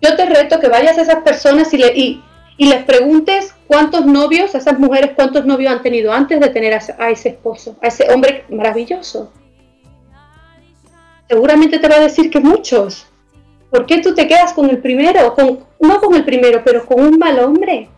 Yo 0.00 0.16
te 0.16 0.26
reto 0.26 0.60
que 0.60 0.68
vayas 0.68 0.98
a 0.98 1.02
esas 1.02 1.22
personas 1.22 1.72
y, 1.72 1.78
le, 1.78 1.92
y, 1.94 2.22
les 2.58 2.84
preguntes 2.84 3.54
cuántos 3.66 4.04
novios, 4.04 4.54
a 4.54 4.58
esas 4.58 4.78
mujeres, 4.78 5.12
cuántos 5.14 5.46
novios 5.46 5.72
han 5.72 5.82
tenido 5.82 6.12
antes 6.12 6.38
de 6.40 6.48
tener 6.50 6.74
a 6.74 7.10
ese 7.10 7.28
esposo, 7.30 7.76
a 7.82 7.86
ese 7.86 8.12
hombre 8.12 8.44
maravilloso. 8.48 9.32
Seguramente 11.28 11.78
te 11.78 11.88
va 11.88 11.96
a 11.96 12.00
decir 12.00 12.30
que 12.30 12.40
muchos. 12.40 13.05
¿Por 13.76 13.84
qué 13.84 13.98
tú 13.98 14.14
te 14.14 14.26
quedas 14.26 14.54
con 14.54 14.70
el 14.70 14.78
primero? 14.78 15.36
No 15.80 16.00
con 16.00 16.14
el 16.14 16.24
primero, 16.24 16.62
pero 16.64 16.86
con 16.86 16.98
un 16.98 17.18
mal 17.18 17.38
hombre. 17.40 17.90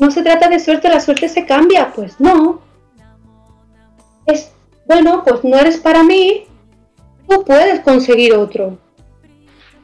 No 0.00 0.10
se 0.10 0.20
trata 0.20 0.48
de 0.48 0.58
suerte, 0.58 0.88
la 0.88 0.98
suerte 0.98 1.28
se 1.28 1.46
cambia, 1.46 1.92
pues 1.94 2.18
no. 2.18 2.60
Es, 4.26 4.50
bueno, 4.86 5.22
pues 5.24 5.44
no 5.44 5.56
eres 5.56 5.78
para 5.78 6.02
mí, 6.02 6.44
tú 7.28 7.44
puedes 7.44 7.78
conseguir 7.80 8.34
otro. 8.34 8.78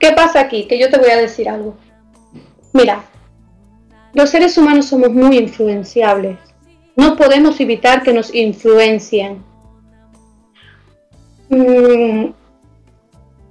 ¿Qué 0.01 0.11
pasa 0.11 0.40
aquí? 0.40 0.66
Que 0.66 0.77
yo 0.77 0.90
te 0.90 0.99
voy 0.99 1.11
a 1.11 1.19
decir 1.19 1.49
algo. 1.49 1.77
Mira, 2.73 3.05
los 4.12 4.29
seres 4.29 4.59
humanos 4.59 4.87
somos 4.87 5.12
muy 5.12 5.38
influenciables. 5.38 6.37
No 6.97 7.14
podemos 7.14 7.61
evitar 7.61 8.03
que 8.03 8.12
nos 8.12 8.35
influencien. 8.35 9.45
Mm, 11.49 12.33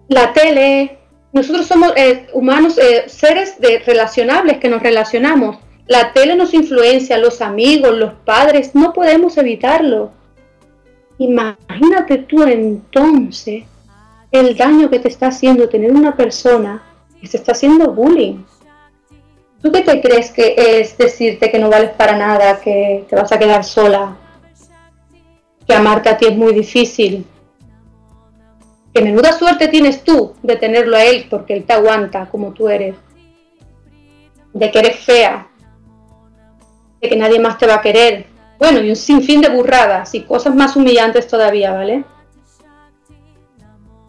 la 0.10 0.34
tele, 0.34 1.00
nosotros 1.36 1.68
somos 1.68 1.92
eh, 1.98 2.28
humanos, 2.32 2.78
eh, 2.78 3.10
seres 3.10 3.60
de, 3.60 3.80
relacionables 3.80 4.58
que 4.58 4.70
nos 4.70 4.82
relacionamos. 4.82 5.58
La 5.86 6.14
tele 6.14 6.34
nos 6.34 6.54
influencia, 6.54 7.18
los 7.18 7.42
amigos, 7.42 7.94
los 7.94 8.14
padres, 8.14 8.74
no 8.74 8.94
podemos 8.94 9.38
evitarlo. 9.38 10.12
Imagínate 11.18 12.20
tú 12.20 12.44
entonces 12.44 13.66
el 14.32 14.56
daño 14.56 14.90
que 14.90 15.00
te 15.00 15.10
está 15.10 15.28
haciendo 15.28 15.68
tener 15.68 15.92
una 15.92 16.16
persona 16.16 16.82
que 17.20 17.28
se 17.28 17.36
está 17.36 17.52
haciendo 17.52 17.92
bullying. 17.92 18.38
¿Tú 19.62 19.74
qué 19.74 19.82
te 19.82 20.00
crees 20.00 20.32
que 20.32 20.56
es 20.58 20.98
decirte 20.98 21.52
que 21.52 21.60
no 21.60 21.70
vales 21.70 21.90
para 21.92 22.16
nada, 22.16 22.62
que 22.62 23.04
te 23.10 23.16
vas 23.18 23.34
a 23.34 23.38
quedar 23.38 23.66
sola, 23.66 24.16
que 25.68 25.76
amarte 25.76 26.08
a 26.08 26.18
ti 26.18 26.28
es 26.28 26.38
muy 26.38 26.54
difícil, 26.54 27.26
que 28.96 29.02
menuda 29.02 29.34
suerte 29.34 29.68
tienes 29.68 30.06
tú 30.06 30.36
de 30.42 30.56
tenerlo 30.56 30.96
a 30.96 31.04
él 31.04 31.28
porque 31.30 31.54
él 31.54 31.66
te 31.66 31.74
aguanta 31.74 32.30
como 32.32 32.54
tú 32.54 32.70
eres, 32.70 32.96
de 34.54 34.72
que 34.72 34.80
eres 34.80 35.00
fea, 35.00 35.50
de 37.02 37.10
que 37.10 37.18
nadie 37.18 37.38
más 37.42 37.58
te 37.58 37.68
va 37.68 37.76
a 37.76 37.82
querer. 37.82 38.28
Bueno, 38.58 38.80
y 38.80 38.90
un 38.90 38.96
sinfín 38.96 39.42
de 39.42 39.50
burradas 39.50 40.16
y 40.16 40.22
cosas 40.22 40.56
más 40.56 40.78
humillantes 40.78 41.28
todavía, 41.28 41.74
¿vale? 41.74 42.06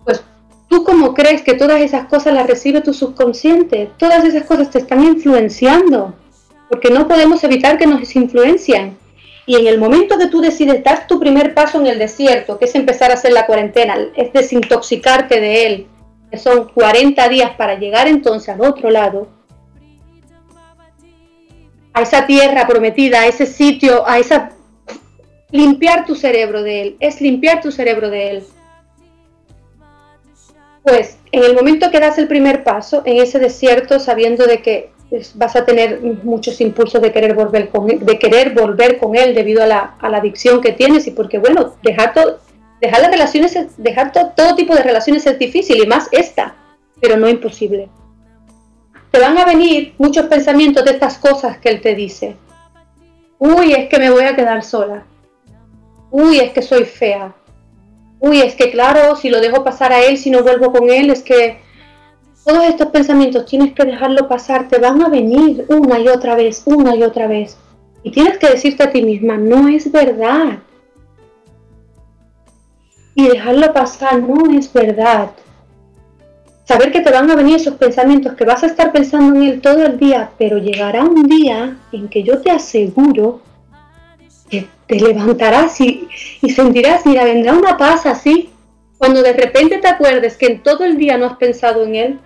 Pues 0.04 0.22
tú 0.68 0.84
como 0.84 1.14
crees 1.14 1.42
que 1.42 1.54
todas 1.54 1.80
esas 1.80 2.06
cosas 2.06 2.34
las 2.34 2.46
recibe 2.46 2.80
tu 2.80 2.94
subconsciente, 2.94 3.90
todas 3.98 4.22
esas 4.24 4.44
cosas 4.44 4.70
te 4.70 4.78
están 4.78 5.02
influenciando, 5.02 6.14
porque 6.70 6.90
no 6.90 7.08
podemos 7.08 7.42
evitar 7.42 7.76
que 7.76 7.88
nos 7.88 8.14
influencian. 8.14 8.96
Y 9.46 9.54
en 9.54 9.68
el 9.68 9.78
momento 9.78 10.18
que 10.18 10.26
tú 10.26 10.40
decides 10.40 10.82
dar 10.82 11.06
tu 11.06 11.20
primer 11.20 11.54
paso 11.54 11.80
en 11.80 11.86
el 11.86 12.00
desierto, 12.00 12.58
que 12.58 12.64
es 12.64 12.74
empezar 12.74 13.12
a 13.12 13.14
hacer 13.14 13.32
la 13.32 13.46
cuarentena, 13.46 13.96
es 14.16 14.32
desintoxicarte 14.32 15.40
de 15.40 15.66
él, 15.66 15.86
que 16.30 16.36
son 16.36 16.68
40 16.68 17.28
días 17.28 17.52
para 17.56 17.78
llegar 17.78 18.08
entonces 18.08 18.48
al 18.48 18.60
otro 18.60 18.90
lado, 18.90 19.28
a 21.92 22.02
esa 22.02 22.26
tierra 22.26 22.66
prometida, 22.66 23.20
a 23.20 23.26
ese 23.26 23.46
sitio, 23.46 24.06
a 24.06 24.18
esa... 24.18 24.50
limpiar 25.52 26.04
tu 26.04 26.16
cerebro 26.16 26.64
de 26.64 26.82
él, 26.82 26.96
es 26.98 27.20
limpiar 27.20 27.60
tu 27.60 27.70
cerebro 27.70 28.10
de 28.10 28.30
él. 28.30 28.44
Pues 30.82 31.18
en 31.30 31.44
el 31.44 31.54
momento 31.54 31.90
que 31.90 32.00
das 32.00 32.18
el 32.18 32.26
primer 32.26 32.64
paso 32.64 33.02
en 33.06 33.18
ese 33.18 33.38
desierto, 33.38 34.00
sabiendo 34.00 34.46
de 34.46 34.60
que 34.60 34.95
vas 35.34 35.56
a 35.56 35.64
tener 35.64 36.00
muchos 36.00 36.60
impulsos 36.60 37.00
de 37.00 37.12
querer 37.12 37.34
volver 37.34 37.68
con 37.68 37.90
él, 37.90 38.04
de 38.04 38.18
querer 38.18 38.54
volver 38.54 38.98
con 38.98 39.14
él 39.16 39.34
debido 39.34 39.62
a 39.62 39.66
la, 39.66 39.94
adicción 40.00 40.60
que 40.60 40.72
tienes 40.72 41.06
y 41.06 41.12
porque 41.12 41.38
bueno, 41.38 41.74
dejar 41.82 42.12
todo, 42.12 42.40
dejar 42.80 43.02
las 43.02 43.10
relaciones, 43.10 43.56
dejar 43.76 44.12
todo 44.12 44.56
tipo 44.56 44.74
de 44.74 44.82
relaciones 44.82 45.26
es 45.26 45.38
difícil 45.38 45.82
y 45.82 45.86
más 45.86 46.08
esta, 46.12 46.56
pero 47.00 47.16
no 47.16 47.28
imposible. 47.28 47.88
Te 49.10 49.20
van 49.20 49.38
a 49.38 49.44
venir 49.44 49.94
muchos 49.98 50.26
pensamientos 50.26 50.84
de 50.84 50.90
estas 50.90 51.18
cosas 51.18 51.58
que 51.58 51.70
él 51.70 51.80
te 51.80 51.94
dice. 51.94 52.36
Uy, 53.38 53.72
es 53.72 53.88
que 53.88 53.98
me 53.98 54.10
voy 54.10 54.24
a 54.24 54.34
quedar 54.34 54.62
sola. 54.64 55.04
Uy, 56.10 56.38
es 56.38 56.52
que 56.52 56.62
soy 56.62 56.84
fea. 56.84 57.34
Uy, 58.18 58.40
es 58.40 58.54
que 58.54 58.70
claro, 58.70 59.14
si 59.16 59.30
lo 59.30 59.40
dejo 59.40 59.62
pasar 59.62 59.92
a 59.92 60.00
él, 60.00 60.18
si 60.18 60.30
no 60.30 60.42
vuelvo 60.42 60.72
con 60.72 60.90
él, 60.90 61.10
es 61.10 61.22
que 61.22 61.58
todos 62.46 62.64
estos 62.64 62.86
pensamientos 62.88 63.44
tienes 63.44 63.74
que 63.74 63.84
dejarlo 63.84 64.28
pasar, 64.28 64.68
te 64.68 64.78
van 64.78 65.02
a 65.02 65.08
venir 65.08 65.66
una 65.68 65.98
y 65.98 66.06
otra 66.06 66.36
vez, 66.36 66.62
una 66.64 66.94
y 66.94 67.02
otra 67.02 67.26
vez. 67.26 67.58
Y 68.04 68.12
tienes 68.12 68.38
que 68.38 68.48
decirte 68.48 68.84
a 68.84 68.92
ti 68.92 69.02
misma, 69.02 69.36
no 69.36 69.66
es 69.66 69.90
verdad. 69.90 70.58
Y 73.16 73.26
dejarlo 73.26 73.72
pasar 73.72 74.22
no 74.22 74.56
es 74.56 74.72
verdad. 74.72 75.30
Saber 76.62 76.92
que 76.92 77.00
te 77.00 77.10
van 77.10 77.28
a 77.28 77.34
venir 77.34 77.56
esos 77.56 77.74
pensamientos, 77.74 78.34
que 78.34 78.44
vas 78.44 78.62
a 78.62 78.66
estar 78.66 78.92
pensando 78.92 79.34
en 79.34 79.42
él 79.42 79.60
todo 79.60 79.84
el 79.84 79.98
día, 79.98 80.30
pero 80.38 80.58
llegará 80.58 81.02
un 81.02 81.24
día 81.24 81.76
en 81.90 82.08
que 82.08 82.22
yo 82.22 82.40
te 82.42 82.52
aseguro 82.52 83.40
que 84.48 84.68
te 84.86 85.00
levantarás 85.00 85.80
y, 85.80 86.08
sentirás, 86.54 87.04
mira, 87.06 87.24
vendrá 87.24 87.54
una 87.54 87.76
paz 87.76 88.06
así, 88.06 88.50
cuando 88.98 89.20
de 89.20 89.32
repente 89.32 89.78
te 89.78 89.88
acuerdes 89.88 90.36
que 90.36 90.46
en 90.46 90.62
todo 90.62 90.84
el 90.84 90.96
día 90.96 91.18
no 91.18 91.26
has 91.26 91.36
pensado 91.38 91.82
en 91.82 91.96
él, 91.96 92.20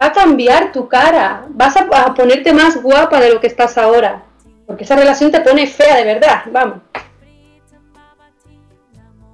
va 0.00 0.06
a 0.06 0.12
cambiar 0.12 0.72
tu 0.72 0.88
cara, 0.88 1.46
vas 1.50 1.76
a, 1.76 2.14
ponerte 2.14 2.52
más 2.52 2.82
guapa 2.82 3.20
de 3.20 3.32
lo 3.32 3.40
que 3.40 3.46
estás 3.46 3.78
ahora, 3.78 4.24
porque 4.66 4.84
esa 4.84 4.96
relación 4.96 5.30
te 5.30 5.40
pone 5.40 5.66
fea 5.66 5.96
de 5.96 6.04
verdad, 6.04 6.42
vamos. 6.50 6.78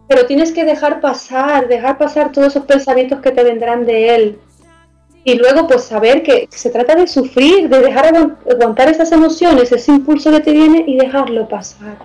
Pero 0.09 0.27
tienes 0.27 0.53
que 0.53 0.64
dejar 0.64 1.01
pasar, 1.01 1.68
dejar 1.68 1.96
pasar 1.96 2.33
todos 2.33 2.48
esos 2.48 2.64
pensamientos 2.64 3.20
que 3.20 3.31
te 3.31 3.42
vendrán 3.42 3.87
de 3.87 4.14
él. 4.14 4.38
Y 5.25 5.35
luego 5.35 5.68
pues 5.68 5.85
saber 5.85 6.22
que 6.22 6.48
se 6.51 6.68
trata 6.68 6.96
de 6.96 7.07
sufrir, 7.07 7.68
de 7.68 7.81
dejar 7.81 8.12
aguantar 8.14 8.88
esas 8.88 9.11
emociones, 9.12 9.70
ese 9.72 9.92
impulso 9.92 10.31
que 10.33 10.40
te 10.40 10.53
viene 10.53 10.85
y 10.87 10.98
dejarlo 10.98 11.48
pasar. 11.48 11.96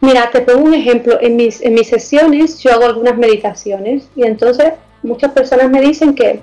Mira, 0.00 0.30
te 0.30 0.40
pongo 0.40 0.64
un 0.64 0.74
ejemplo. 0.74 1.18
En 1.20 1.36
mis, 1.36 1.60
en 1.60 1.74
mis 1.74 1.88
sesiones 1.88 2.58
yo 2.60 2.72
hago 2.72 2.86
algunas 2.86 3.16
meditaciones 3.18 4.08
y 4.16 4.24
entonces 4.24 4.72
muchas 5.02 5.32
personas 5.32 5.70
me 5.70 5.82
dicen 5.82 6.14
que 6.14 6.40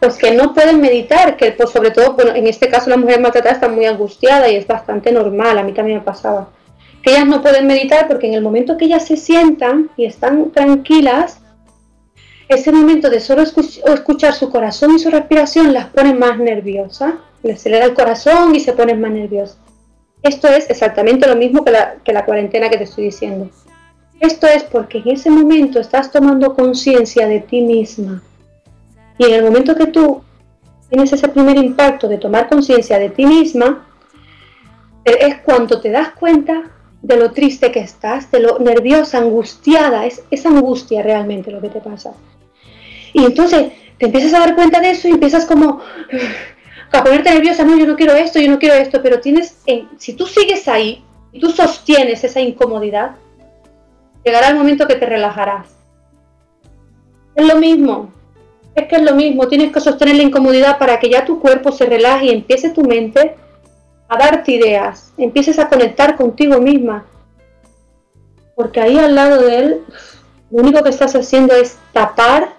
pues 0.00 0.16
que 0.16 0.32
no 0.32 0.54
pueden 0.54 0.80
meditar, 0.80 1.36
que 1.36 1.52
pues 1.52 1.70
sobre 1.70 1.90
todo, 1.90 2.14
bueno, 2.14 2.34
en 2.34 2.46
este 2.46 2.68
caso 2.68 2.88
la 2.88 2.96
mujer 2.96 3.20
maltratada 3.20 3.54
está 3.54 3.68
muy 3.68 3.84
angustiada 3.84 4.48
y 4.48 4.56
es 4.56 4.66
bastante 4.66 5.12
normal, 5.12 5.58
a 5.58 5.62
mí 5.62 5.72
también 5.72 5.98
me 5.98 6.04
pasaba, 6.04 6.48
que 7.02 7.10
ellas 7.10 7.26
no 7.26 7.42
pueden 7.42 7.66
meditar 7.66 8.08
porque 8.08 8.26
en 8.26 8.34
el 8.34 8.42
momento 8.42 8.76
que 8.76 8.86
ellas 8.86 9.06
se 9.06 9.18
sientan 9.18 9.90
y 9.96 10.06
están 10.06 10.50
tranquilas, 10.52 11.40
ese 12.48 12.72
momento 12.72 13.10
de 13.10 13.20
solo 13.20 13.42
escuchar 13.42 14.34
su 14.34 14.50
corazón 14.50 14.96
y 14.96 14.98
su 14.98 15.10
respiración 15.10 15.72
las 15.72 15.86
pone 15.86 16.14
más 16.14 16.38
nerviosas, 16.38 17.14
les 17.42 17.56
acelera 17.56 17.84
el 17.84 17.94
corazón 17.94 18.54
y 18.56 18.60
se 18.60 18.72
ponen 18.72 19.00
más 19.00 19.12
nerviosas. 19.12 19.58
Esto 20.22 20.48
es 20.48 20.68
exactamente 20.68 21.28
lo 21.28 21.36
mismo 21.36 21.64
que 21.64 22.12
la 22.12 22.24
cuarentena 22.24 22.68
que 22.68 22.76
te 22.76 22.84
estoy 22.84 23.04
diciendo. 23.04 23.48
Esto 24.18 24.46
es 24.46 24.64
porque 24.64 24.98
en 24.98 25.10
ese 25.10 25.30
momento 25.30 25.78
estás 25.78 26.10
tomando 26.10 26.54
conciencia 26.54 27.26
de 27.26 27.40
ti 27.40 27.62
misma, 27.62 28.22
y 29.20 29.24
en 29.24 29.34
el 29.34 29.44
momento 29.44 29.76
que 29.76 29.88
tú 29.88 30.22
tienes 30.88 31.12
ese 31.12 31.28
primer 31.28 31.58
impacto 31.58 32.08
de 32.08 32.16
tomar 32.16 32.48
conciencia 32.48 32.98
de 32.98 33.10
ti 33.10 33.26
misma, 33.26 33.86
eh, 35.04 35.18
es 35.20 35.36
cuando 35.42 35.78
te 35.78 35.90
das 35.90 36.12
cuenta 36.12 36.70
de 37.02 37.16
lo 37.18 37.30
triste 37.30 37.70
que 37.70 37.80
estás, 37.80 38.30
de 38.30 38.40
lo 38.40 38.58
nerviosa, 38.60 39.18
angustiada, 39.18 40.06
es 40.06 40.22
esa 40.30 40.48
angustia 40.48 41.02
realmente 41.02 41.50
lo 41.50 41.60
que 41.60 41.68
te 41.68 41.82
pasa. 41.82 42.14
Y 43.12 43.26
entonces 43.26 43.72
te 43.98 44.06
empiezas 44.06 44.32
a 44.32 44.40
dar 44.40 44.54
cuenta 44.54 44.80
de 44.80 44.88
eso 44.88 45.06
y 45.06 45.10
empiezas 45.10 45.44
como 45.44 45.80
a 46.92 47.04
ponerte 47.04 47.34
nerviosa, 47.34 47.62
no, 47.62 47.76
yo 47.76 47.86
no 47.86 47.96
quiero 47.96 48.14
esto, 48.14 48.40
yo 48.40 48.50
no 48.50 48.58
quiero 48.58 48.76
esto, 48.76 49.02
pero 49.02 49.20
tienes, 49.20 49.58
si 49.98 50.14
tú 50.14 50.24
sigues 50.24 50.66
ahí 50.66 51.04
y 51.30 51.40
tú 51.40 51.50
sostienes 51.50 52.24
esa 52.24 52.40
incomodidad, 52.40 53.16
llegará 54.24 54.48
el 54.48 54.56
momento 54.56 54.86
que 54.86 54.94
te 54.94 55.04
relajarás. 55.04 55.76
Es 57.34 57.46
lo 57.46 57.56
mismo, 57.56 58.14
es 58.74 58.86
que 58.86 58.96
es 58.96 59.02
lo 59.02 59.14
mismo, 59.14 59.48
tienes 59.48 59.72
que 59.72 59.80
sostener 59.80 60.16
la 60.16 60.22
incomodidad 60.22 60.78
para 60.78 60.98
que 60.98 61.10
ya 61.10 61.24
tu 61.24 61.40
cuerpo 61.40 61.72
se 61.72 61.86
relaje 61.86 62.26
y 62.26 62.30
empiece 62.30 62.70
tu 62.70 62.82
mente 62.82 63.34
a 64.08 64.16
darte 64.16 64.52
ideas, 64.52 65.12
empieces 65.18 65.58
a 65.58 65.68
conectar 65.68 66.16
contigo 66.16 66.60
misma. 66.60 67.06
Porque 68.54 68.80
ahí 68.80 68.98
al 68.98 69.14
lado 69.14 69.42
de 69.42 69.58
él, 69.58 69.84
lo 70.50 70.62
único 70.62 70.82
que 70.82 70.90
estás 70.90 71.14
haciendo 71.14 71.54
es 71.54 71.78
tapar 71.92 72.54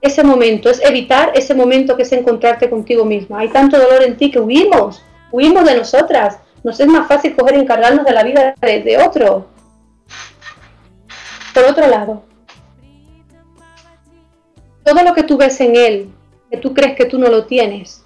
ese 0.00 0.22
momento, 0.22 0.68
es 0.68 0.82
evitar 0.84 1.32
ese 1.34 1.54
momento 1.54 1.96
que 1.96 2.02
es 2.02 2.12
encontrarte 2.12 2.68
contigo 2.68 3.04
misma. 3.04 3.40
Hay 3.40 3.48
tanto 3.48 3.78
dolor 3.78 4.02
en 4.02 4.16
ti 4.16 4.30
que 4.30 4.38
huimos, 4.38 5.02
huimos 5.32 5.64
de 5.64 5.76
nosotras. 5.76 6.38
Nos 6.62 6.78
es 6.80 6.86
más 6.86 7.08
fácil 7.08 7.34
coger 7.34 7.56
y 7.56 7.60
encargarnos 7.60 8.04
de 8.04 8.12
la 8.12 8.22
vida 8.22 8.54
de, 8.60 8.82
de 8.82 8.98
otro. 9.02 9.46
Por 11.54 11.64
otro 11.64 11.86
lado, 11.88 12.22
todo 14.84 15.02
lo 15.02 15.14
que 15.14 15.22
tú 15.22 15.36
ves 15.36 15.60
en 15.60 15.76
él, 15.76 16.10
que 16.50 16.58
tú 16.58 16.74
crees 16.74 16.94
que 16.94 17.06
tú 17.06 17.18
no 17.18 17.28
lo 17.28 17.46
tienes, 17.46 18.04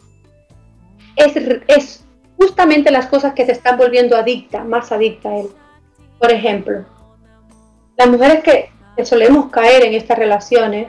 es, 1.16 2.04
justamente 2.36 2.92
las 2.92 3.06
cosas 3.06 3.34
que 3.34 3.44
te 3.44 3.52
están 3.52 3.76
volviendo 3.76 4.16
adicta, 4.16 4.62
más 4.62 4.92
adicta 4.92 5.30
a 5.30 5.38
él. 5.38 5.48
Por 6.18 6.30
ejemplo, 6.30 6.84
las 7.96 8.08
mujeres 8.08 8.42
que, 8.44 8.70
solemos 9.04 9.50
caer 9.50 9.84
en 9.84 9.94
estas 9.94 10.18
relaciones, 10.18 10.88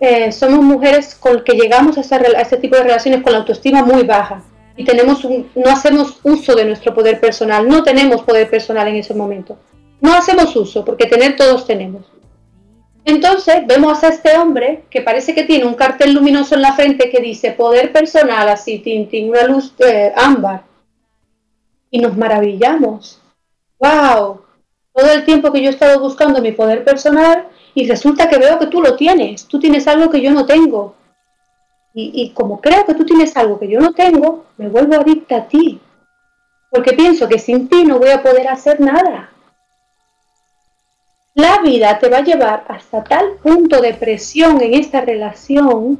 eh, 0.00 0.32
somos 0.32 0.62
mujeres 0.62 1.14
con 1.14 1.44
que 1.44 1.54
llegamos 1.54 1.96
a, 1.98 2.00
ese 2.00 2.56
tipo 2.58 2.76
de 2.76 2.82
relaciones 2.82 3.22
con 3.22 3.32
la 3.32 3.38
autoestima 3.38 3.82
muy 3.84 4.02
baja 4.02 4.42
y 4.76 4.84
tenemos 4.84 5.22
no 5.24 5.70
hacemos 5.70 6.18
uso 6.22 6.54
de 6.54 6.64
nuestro 6.64 6.94
poder 6.94 7.20
personal, 7.20 7.68
no 7.68 7.82
tenemos 7.82 8.22
poder 8.22 8.48
personal 8.50 8.88
en 8.88 8.96
ese 8.96 9.14
momento. 9.14 9.58
No 10.00 10.14
hacemos 10.14 10.56
uso, 10.56 10.84
porque 10.84 11.06
tener 11.06 11.36
todos 11.36 11.66
tenemos. 11.66 12.11
Entonces 13.04 13.66
vemos 13.66 14.02
a 14.04 14.08
este 14.08 14.36
hombre 14.36 14.84
que 14.88 15.02
parece 15.02 15.34
que 15.34 15.44
tiene 15.44 15.64
un 15.64 15.74
cartel 15.74 16.14
luminoso 16.14 16.54
en 16.54 16.62
la 16.62 16.72
frente 16.72 17.10
que 17.10 17.20
dice 17.20 17.52
poder 17.52 17.92
personal, 17.92 18.48
así, 18.48 18.78
tintín, 18.78 19.30
una 19.30 19.44
luz 19.44 19.74
eh, 19.80 20.12
ámbar. 20.16 20.62
Y 21.90 21.98
nos 21.98 22.16
maravillamos. 22.16 23.20
¡Wow! 23.78 24.42
Todo 24.94 25.10
el 25.10 25.24
tiempo 25.24 25.52
que 25.52 25.60
yo 25.60 25.70
he 25.70 25.72
estado 25.72 25.98
buscando 26.00 26.40
mi 26.40 26.52
poder 26.52 26.84
personal 26.84 27.48
y 27.74 27.88
resulta 27.88 28.28
que 28.28 28.38
veo 28.38 28.58
que 28.58 28.66
tú 28.66 28.80
lo 28.80 28.94
tienes. 28.94 29.46
Tú 29.46 29.58
tienes 29.58 29.88
algo 29.88 30.08
que 30.08 30.20
yo 30.20 30.30
no 30.30 30.46
tengo. 30.46 30.94
Y, 31.94 32.12
y 32.14 32.30
como 32.30 32.60
creo 32.60 32.86
que 32.86 32.94
tú 32.94 33.04
tienes 33.04 33.36
algo 33.36 33.58
que 33.58 33.68
yo 33.68 33.80
no 33.80 33.92
tengo, 33.92 34.46
me 34.56 34.68
vuelvo 34.68 34.94
adicta 34.94 35.36
a 35.36 35.48
ti. 35.48 35.80
Porque 36.70 36.92
pienso 36.92 37.28
que 37.28 37.38
sin 37.38 37.68
ti 37.68 37.84
no 37.84 37.98
voy 37.98 38.10
a 38.10 38.22
poder 38.22 38.48
hacer 38.48 38.80
nada. 38.80 39.31
La 41.34 41.60
vida 41.62 41.98
te 41.98 42.08
va 42.08 42.18
a 42.18 42.24
llevar 42.24 42.64
hasta 42.68 43.02
tal 43.04 43.32
punto 43.42 43.80
de 43.80 43.94
presión 43.94 44.60
en 44.60 44.74
esta 44.74 45.00
relación 45.00 45.98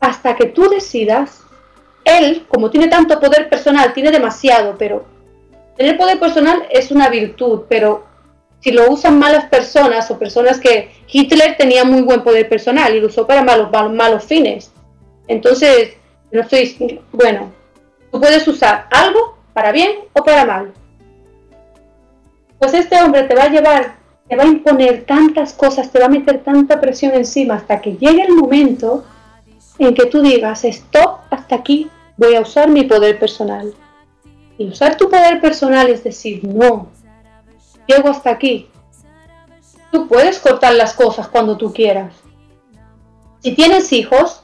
hasta 0.00 0.34
que 0.36 0.46
tú 0.46 0.68
decidas, 0.70 1.42
él, 2.04 2.46
como 2.48 2.70
tiene 2.70 2.88
tanto 2.88 3.20
poder 3.20 3.48
personal, 3.48 3.92
tiene 3.92 4.10
demasiado, 4.10 4.76
pero 4.78 5.04
tener 5.76 5.98
poder 5.98 6.18
personal 6.18 6.66
es 6.70 6.90
una 6.90 7.08
virtud, 7.08 7.62
pero 7.68 8.06
si 8.60 8.72
lo 8.72 8.90
usan 8.90 9.18
malas 9.18 9.46
personas 9.46 10.10
o 10.10 10.18
personas 10.18 10.58
que 10.58 10.90
Hitler 11.08 11.56
tenía 11.56 11.84
muy 11.84 12.02
buen 12.02 12.22
poder 12.22 12.48
personal 12.48 12.94
y 12.94 13.00
lo 13.00 13.08
usó 13.08 13.26
para 13.26 13.42
malos, 13.42 13.70
malos, 13.92 14.24
fines. 14.24 14.72
Entonces, 15.28 15.96
No 16.32 16.40
estoy, 16.40 17.00
bueno, 17.12 17.52
tú 18.10 18.20
puedes 18.20 18.46
usar 18.48 18.88
algo 18.90 19.38
para 19.52 19.72
bien 19.72 19.92
o 20.12 20.24
para 20.24 20.44
mal. 20.44 20.72
Pues 22.58 22.74
este 22.74 23.00
hombre 23.02 23.22
te 23.24 23.34
va 23.34 23.44
a 23.44 23.48
llevar, 23.48 23.95
te 24.28 24.36
va 24.36 24.44
a 24.44 24.48
imponer 24.48 25.04
tantas 25.04 25.52
cosas, 25.52 25.90
te 25.90 25.98
va 25.98 26.06
a 26.06 26.10
meter 26.10 26.42
tanta 26.42 26.80
presión 26.80 27.14
encima 27.14 27.54
hasta 27.54 27.80
que 27.80 27.96
llegue 27.96 28.22
el 28.22 28.34
momento 28.34 29.04
en 29.78 29.94
que 29.94 30.06
tú 30.06 30.22
digas, 30.22 30.64
stop, 30.64 31.20
hasta 31.30 31.54
aquí, 31.54 31.88
voy 32.16 32.34
a 32.34 32.40
usar 32.40 32.68
mi 32.68 32.84
poder 32.84 33.18
personal. 33.18 33.74
Y 34.58 34.68
usar 34.68 34.96
tu 34.96 35.08
poder 35.08 35.40
personal 35.40 35.88
es 35.88 36.02
decir, 36.02 36.42
no, 36.44 36.88
llego 37.86 38.08
hasta 38.08 38.30
aquí. 38.30 38.68
Tú 39.92 40.08
puedes 40.08 40.38
cortar 40.38 40.74
las 40.74 40.94
cosas 40.94 41.28
cuando 41.28 41.56
tú 41.56 41.72
quieras. 41.72 42.14
Si 43.40 43.52
tienes 43.54 43.92
hijos, 43.92 44.42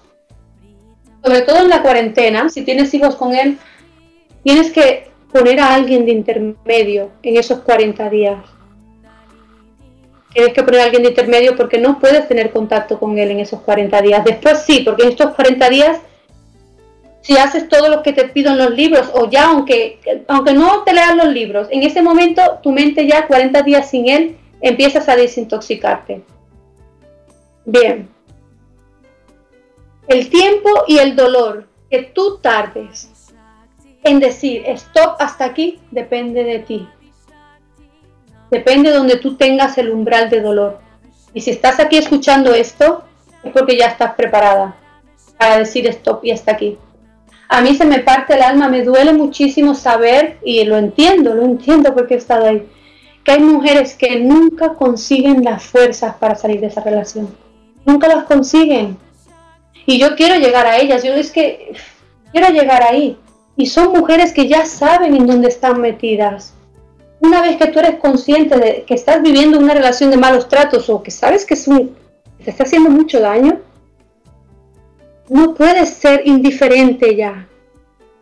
sobre 1.24 1.42
todo 1.42 1.58
en 1.58 1.70
la 1.70 1.82
cuarentena, 1.82 2.48
si 2.50 2.62
tienes 2.62 2.92
hijos 2.94 3.16
con 3.16 3.34
él, 3.34 3.58
tienes 4.44 4.70
que 4.70 5.10
poner 5.32 5.60
a 5.60 5.74
alguien 5.74 6.04
de 6.04 6.12
intermedio 6.12 7.10
en 7.22 7.36
esos 7.36 7.60
40 7.60 8.10
días. 8.10 8.44
Tienes 10.32 10.54
que 10.54 10.62
poner 10.62 10.80
a 10.80 10.84
alguien 10.84 11.02
de 11.02 11.10
intermedio 11.10 11.56
porque 11.56 11.78
no 11.78 11.98
puedes 11.98 12.26
tener 12.26 12.50
contacto 12.50 12.98
con 12.98 13.18
él 13.18 13.30
en 13.30 13.40
esos 13.40 13.60
40 13.60 14.00
días. 14.00 14.24
Después 14.24 14.62
sí, 14.66 14.80
porque 14.84 15.02
en 15.02 15.10
estos 15.10 15.34
40 15.34 15.68
días, 15.68 15.98
si 17.20 17.36
haces 17.36 17.68
todo 17.68 17.88
lo 17.88 18.02
que 18.02 18.12
te 18.12 18.28
pido 18.28 18.50
en 18.50 18.58
los 18.58 18.70
libros, 18.70 19.10
o 19.14 19.28
ya 19.28 19.48
aunque, 19.48 20.00
aunque 20.28 20.54
no 20.54 20.82
te 20.84 20.94
leas 20.94 21.14
los 21.16 21.28
libros, 21.28 21.68
en 21.70 21.82
ese 21.82 22.02
momento 22.02 22.60
tu 22.62 22.72
mente 22.72 23.06
ya 23.06 23.26
40 23.26 23.62
días 23.62 23.90
sin 23.90 24.08
él 24.08 24.36
empiezas 24.60 25.08
a 25.08 25.16
desintoxicarte. 25.16 26.22
Bien. 27.64 28.08
El 30.08 30.30
tiempo 30.30 30.70
y 30.88 30.98
el 30.98 31.14
dolor 31.14 31.68
que 31.90 32.02
tú 32.02 32.38
tardes 32.38 33.10
en 34.04 34.18
decir 34.18 34.64
stop 34.66 35.16
hasta 35.20 35.44
aquí 35.44 35.78
depende 35.90 36.42
de 36.42 36.58
ti. 36.60 36.88
Depende 38.52 38.90
de 38.90 38.96
donde 38.96 39.16
tú 39.16 39.36
tengas 39.38 39.78
el 39.78 39.90
umbral 39.90 40.28
de 40.28 40.42
dolor. 40.42 40.78
Y 41.32 41.40
si 41.40 41.50
estás 41.52 41.80
aquí 41.80 41.96
escuchando 41.96 42.52
esto, 42.52 43.02
es 43.42 43.50
porque 43.50 43.78
ya 43.78 43.86
estás 43.86 44.12
preparada 44.12 44.76
para 45.38 45.56
decir 45.56 45.86
stop 45.86 46.22
y 46.22 46.32
hasta 46.32 46.52
aquí. 46.52 46.76
A 47.48 47.62
mí 47.62 47.74
se 47.74 47.86
me 47.86 48.00
parte 48.00 48.34
el 48.34 48.42
alma, 48.42 48.68
me 48.68 48.84
duele 48.84 49.14
muchísimo 49.14 49.74
saber, 49.74 50.38
y 50.44 50.62
lo 50.64 50.76
entiendo, 50.76 51.34
lo 51.34 51.44
entiendo 51.44 51.94
porque 51.94 52.12
he 52.12 52.18
estado 52.18 52.44
ahí, 52.44 52.68
que 53.24 53.32
hay 53.32 53.40
mujeres 53.40 53.94
que 53.94 54.20
nunca 54.20 54.74
consiguen 54.74 55.42
las 55.44 55.62
fuerzas 55.62 56.16
para 56.16 56.34
salir 56.34 56.60
de 56.60 56.66
esa 56.66 56.82
relación. 56.82 57.34
Nunca 57.86 58.06
las 58.06 58.24
consiguen. 58.24 58.98
Y 59.86 59.98
yo 59.98 60.14
quiero 60.14 60.34
llegar 60.34 60.66
a 60.66 60.76
ellas, 60.76 61.02
yo 61.02 61.14
es 61.14 61.32
que 61.32 61.72
quiero 62.32 62.50
llegar 62.50 62.82
ahí. 62.82 63.16
Y 63.56 63.64
son 63.64 63.92
mujeres 63.92 64.34
que 64.34 64.46
ya 64.46 64.66
saben 64.66 65.16
en 65.16 65.26
dónde 65.26 65.48
están 65.48 65.80
metidas. 65.80 66.52
Una 67.22 67.40
vez 67.40 67.56
que 67.56 67.68
tú 67.68 67.78
eres 67.78 68.00
consciente 68.00 68.58
de 68.58 68.82
que 68.82 68.94
estás 68.94 69.22
viviendo 69.22 69.56
una 69.56 69.74
relación 69.74 70.10
de 70.10 70.16
malos 70.16 70.48
tratos 70.48 70.90
o 70.90 71.04
que 71.04 71.12
sabes 71.12 71.46
que, 71.46 71.54
es 71.54 71.68
un, 71.68 71.94
te 72.44 72.50
está 72.50 72.64
haciendo 72.64 72.90
mucho 72.90 73.20
daño, 73.20 73.60
no 75.28 75.54
puedes 75.54 75.90
ser 75.90 76.22
indiferente 76.24 77.14
ya. 77.14 77.46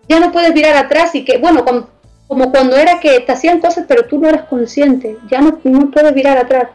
Ya 0.06 0.20
no 0.20 0.30
puedes 0.30 0.52
mirar 0.52 0.76
atrás 0.76 1.14
y 1.14 1.24
que, 1.24 1.38
bueno, 1.38 1.64
como, 1.64 2.50
cuando 2.52 2.76
era 2.76 3.00
que 3.00 3.20
te 3.20 3.32
hacían 3.32 3.60
cosas 3.60 3.86
pero 3.88 4.04
tú 4.04 4.18
no 4.18 4.28
eras 4.28 4.44
consciente, 4.48 5.16
ya 5.30 5.40
no, 5.40 5.58
no 5.64 5.90
puedes 5.90 6.14
mirar 6.14 6.36
atrás. 6.36 6.68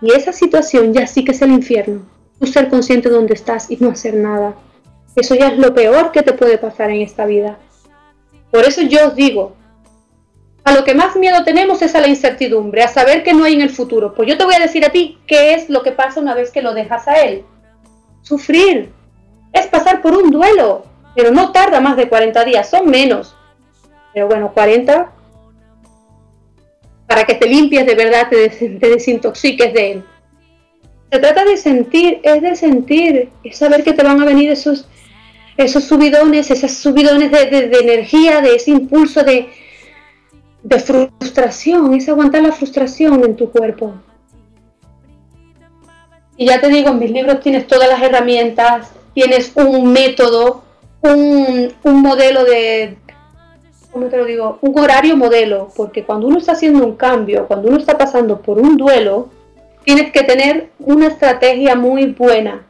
Y 0.00 0.12
esa 0.12 0.32
situación 0.32 0.94
ya 0.94 1.08
sí 1.08 1.24
que 1.24 1.32
es 1.32 1.42
el 1.42 1.50
infierno. 1.50 2.02
Tú 2.38 2.46
ser 2.46 2.68
consciente 2.68 3.08
de 3.08 3.16
dónde 3.16 3.34
estás 3.34 3.68
y 3.72 3.76
no 3.78 3.90
hacer 3.90 4.14
nada. 4.14 4.54
Eso 5.16 5.34
ya 5.34 5.48
es 5.48 5.58
lo 5.58 5.74
peor 5.74 6.12
que 6.12 6.22
te 6.22 6.32
puede 6.32 6.58
pasar 6.58 6.90
en 6.90 7.00
esta 7.00 7.26
vida. 7.26 7.58
Por 8.52 8.62
eso 8.64 8.82
yo 8.82 9.08
os 9.08 9.16
digo, 9.16 9.56
a 10.64 10.72
lo 10.72 10.84
que 10.84 10.94
más 10.94 11.16
miedo 11.16 11.44
tenemos 11.44 11.82
es 11.82 11.94
a 11.94 12.00
la 12.00 12.08
incertidumbre, 12.08 12.82
a 12.82 12.88
saber 12.88 13.24
que 13.24 13.32
no 13.32 13.44
hay 13.44 13.54
en 13.54 13.62
el 13.62 13.70
futuro. 13.70 14.14
Pues 14.14 14.28
yo 14.28 14.38
te 14.38 14.44
voy 14.44 14.54
a 14.54 14.60
decir 14.60 14.84
a 14.84 14.90
ti 14.90 15.18
qué 15.26 15.54
es 15.54 15.68
lo 15.68 15.82
que 15.82 15.92
pasa 15.92 16.20
una 16.20 16.34
vez 16.34 16.50
que 16.50 16.62
lo 16.62 16.74
dejas 16.74 17.08
a 17.08 17.20
él. 17.22 17.44
Sufrir. 18.22 18.92
Es 19.52 19.66
pasar 19.66 20.00
por 20.00 20.16
un 20.16 20.30
duelo, 20.30 20.84
pero 21.14 21.30
no 21.30 21.52
tarda 21.52 21.80
más 21.80 21.96
de 21.96 22.08
40 22.08 22.44
días, 22.44 22.70
son 22.70 22.88
menos. 22.88 23.34
Pero 24.14 24.28
bueno, 24.28 24.52
40 24.52 25.12
para 27.12 27.24
que 27.24 27.34
te 27.34 27.46
limpies 27.46 27.84
de 27.84 27.94
verdad, 27.94 28.28
te, 28.30 28.48
desintoxiques 28.78 29.74
de 29.74 29.92
él. 29.92 30.04
Se 31.10 31.18
trata 31.18 31.44
de 31.44 31.58
sentir, 31.58 32.20
es 32.22 32.40
de 32.40 32.56
sentir, 32.56 33.28
es 33.44 33.58
saber 33.58 33.84
que 33.84 33.92
te 33.92 34.02
van 34.02 34.18
a 34.22 34.24
venir 34.24 34.50
esos 34.50 34.86
esos 35.58 35.84
subidones, 35.84 36.50
esos 36.50 36.72
subidones 36.72 37.30
de, 37.30 37.78
energía, 37.80 38.40
de 38.40 38.54
ese 38.54 38.70
impulso 38.70 39.22
de, 39.22 39.50
de 40.62 40.78
frustración, 40.78 41.94
es 41.94 42.08
aguantar 42.08 42.42
la 42.42 42.52
frustración 42.52 43.24
en 43.24 43.36
tu 43.36 43.50
cuerpo. 43.50 43.94
Y 46.36 46.46
ya 46.46 46.60
te 46.60 46.68
digo, 46.68 46.90
en 46.90 46.98
mis 46.98 47.10
libros 47.10 47.40
tienes 47.40 47.66
todas 47.66 47.88
las 47.88 48.02
herramientas, 48.02 48.92
tienes 49.14 49.52
un 49.54 49.92
método, 49.92 50.62
un, 51.02 51.72
un, 51.82 52.02
modelo 52.02 52.44
de, 52.44 52.96
¿cómo 53.90 54.06
te 54.06 54.16
lo 54.16 54.24
digo? 54.24 54.58
Un 54.62 54.78
horario 54.78 55.16
modelo, 55.16 55.68
porque 55.76 56.04
cuando 56.04 56.26
uno 56.28 56.38
está 56.38 56.52
haciendo 56.52 56.84
un 56.84 56.96
cambio, 56.96 57.46
cuando 57.46 57.68
uno 57.68 57.78
está 57.78 57.98
pasando 57.98 58.40
por 58.40 58.58
un 58.58 58.76
duelo, 58.76 59.28
tienes 59.84 60.12
que 60.12 60.22
tener 60.22 60.70
una 60.78 61.08
estrategia 61.08 61.74
muy 61.74 62.06
buena 62.06 62.66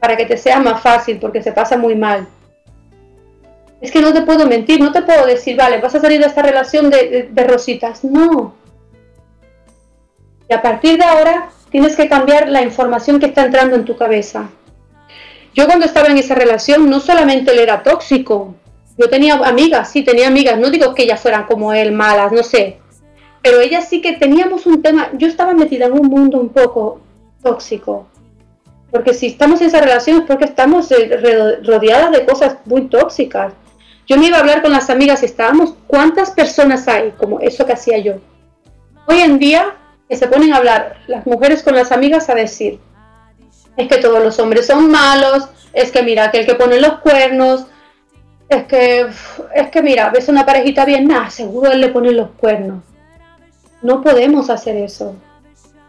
para 0.00 0.16
que 0.16 0.26
te 0.26 0.36
sea 0.36 0.60
más 0.60 0.80
fácil, 0.82 1.18
porque 1.18 1.42
se 1.42 1.52
pasa 1.52 1.76
muy 1.76 1.94
mal. 1.94 2.26
Es 3.80 3.92
que 3.92 4.00
no 4.00 4.12
te 4.12 4.22
puedo 4.22 4.46
mentir, 4.46 4.80
no 4.80 4.92
te 4.92 5.02
puedo 5.02 5.24
decir, 5.26 5.56
vale, 5.56 5.80
vas 5.80 5.94
a 5.94 6.00
salir 6.00 6.20
de 6.20 6.26
esta 6.26 6.42
relación 6.42 6.90
de, 6.90 7.44
rositas. 7.46 8.02
No. 8.02 8.54
Y 10.48 10.54
a 10.54 10.62
partir 10.62 10.98
de 10.98 11.04
ahora 11.04 11.50
tienes 11.70 11.94
que 11.94 12.08
cambiar 12.08 12.48
la 12.48 12.62
información 12.62 13.20
que 13.20 13.26
está 13.26 13.44
entrando 13.44 13.76
en 13.76 13.84
tu 13.84 13.96
cabeza. 13.96 14.50
Yo 15.54 15.66
cuando 15.66 15.86
estaba 15.86 16.08
en 16.08 16.18
esa 16.18 16.34
relación 16.34 16.88
no 16.88 17.00
solamente 17.00 17.52
él 17.52 17.58
era 17.58 17.82
tóxico, 17.82 18.54
yo 18.96 19.08
tenía 19.08 19.34
amigas, 19.34 19.90
sí, 19.90 20.02
tenía 20.02 20.28
amigas, 20.28 20.58
no 20.58 20.70
digo 20.70 20.94
que 20.94 21.04
ellas 21.04 21.20
fueran 21.20 21.44
como 21.44 21.72
él, 21.72 21.92
malas, 21.92 22.32
no 22.32 22.42
sé, 22.42 22.78
pero 23.42 23.60
ellas 23.60 23.88
sí 23.88 24.00
que 24.00 24.14
teníamos 24.14 24.66
un 24.66 24.82
tema, 24.82 25.10
yo 25.14 25.26
estaba 25.26 25.54
metida 25.54 25.86
en 25.86 25.92
un 25.92 26.06
mundo 26.08 26.38
un 26.40 26.48
poco 26.48 27.00
tóxico, 27.42 28.08
porque 28.90 29.14
si 29.14 29.26
estamos 29.26 29.60
en 29.60 29.68
esa 29.68 29.80
relación 29.80 30.20
es 30.20 30.26
porque 30.26 30.46
estamos 30.46 30.90
eh, 30.90 31.60
rodeadas 31.64 32.10
de 32.12 32.24
cosas 32.24 32.56
muy 32.64 32.82
tóxicas. 32.82 33.52
Yo 34.08 34.16
me 34.16 34.26
iba 34.26 34.38
a 34.38 34.40
hablar 34.40 34.62
con 34.62 34.72
las 34.72 34.88
amigas 34.88 35.22
y 35.22 35.26
estábamos, 35.26 35.74
¿cuántas 35.86 36.30
personas 36.30 36.88
hay 36.88 37.12
como 37.12 37.40
eso 37.40 37.66
que 37.66 37.74
hacía 37.74 37.98
yo? 37.98 38.14
Hoy 39.06 39.20
en 39.20 39.38
día 39.38 39.76
que 40.08 40.16
se 40.16 40.26
ponen 40.26 40.54
a 40.54 40.56
hablar 40.56 40.96
las 41.06 41.26
mujeres 41.26 41.62
con 41.62 41.74
las 41.74 41.92
amigas 41.92 42.30
a 42.30 42.34
decir, 42.34 42.80
es 43.76 43.86
que 43.86 43.98
todos 43.98 44.24
los 44.24 44.38
hombres 44.38 44.66
son 44.66 44.90
malos, 44.90 45.48
es 45.74 45.92
que 45.92 46.02
mira, 46.02 46.24
aquel 46.24 46.46
que 46.46 46.54
pone 46.54 46.80
los 46.80 47.00
cuernos, 47.00 47.66
es 48.48 48.64
que, 48.64 49.06
es 49.54 49.70
que 49.70 49.82
mira, 49.82 50.08
ves 50.08 50.28
una 50.28 50.46
parejita 50.46 50.86
bien, 50.86 51.06
nada, 51.06 51.28
seguro 51.28 51.70
él 51.70 51.82
le 51.82 51.88
pone 51.88 52.12
los 52.12 52.30
cuernos. 52.30 52.82
No 53.82 54.02
podemos 54.02 54.48
hacer 54.48 54.76
eso. 54.76 55.16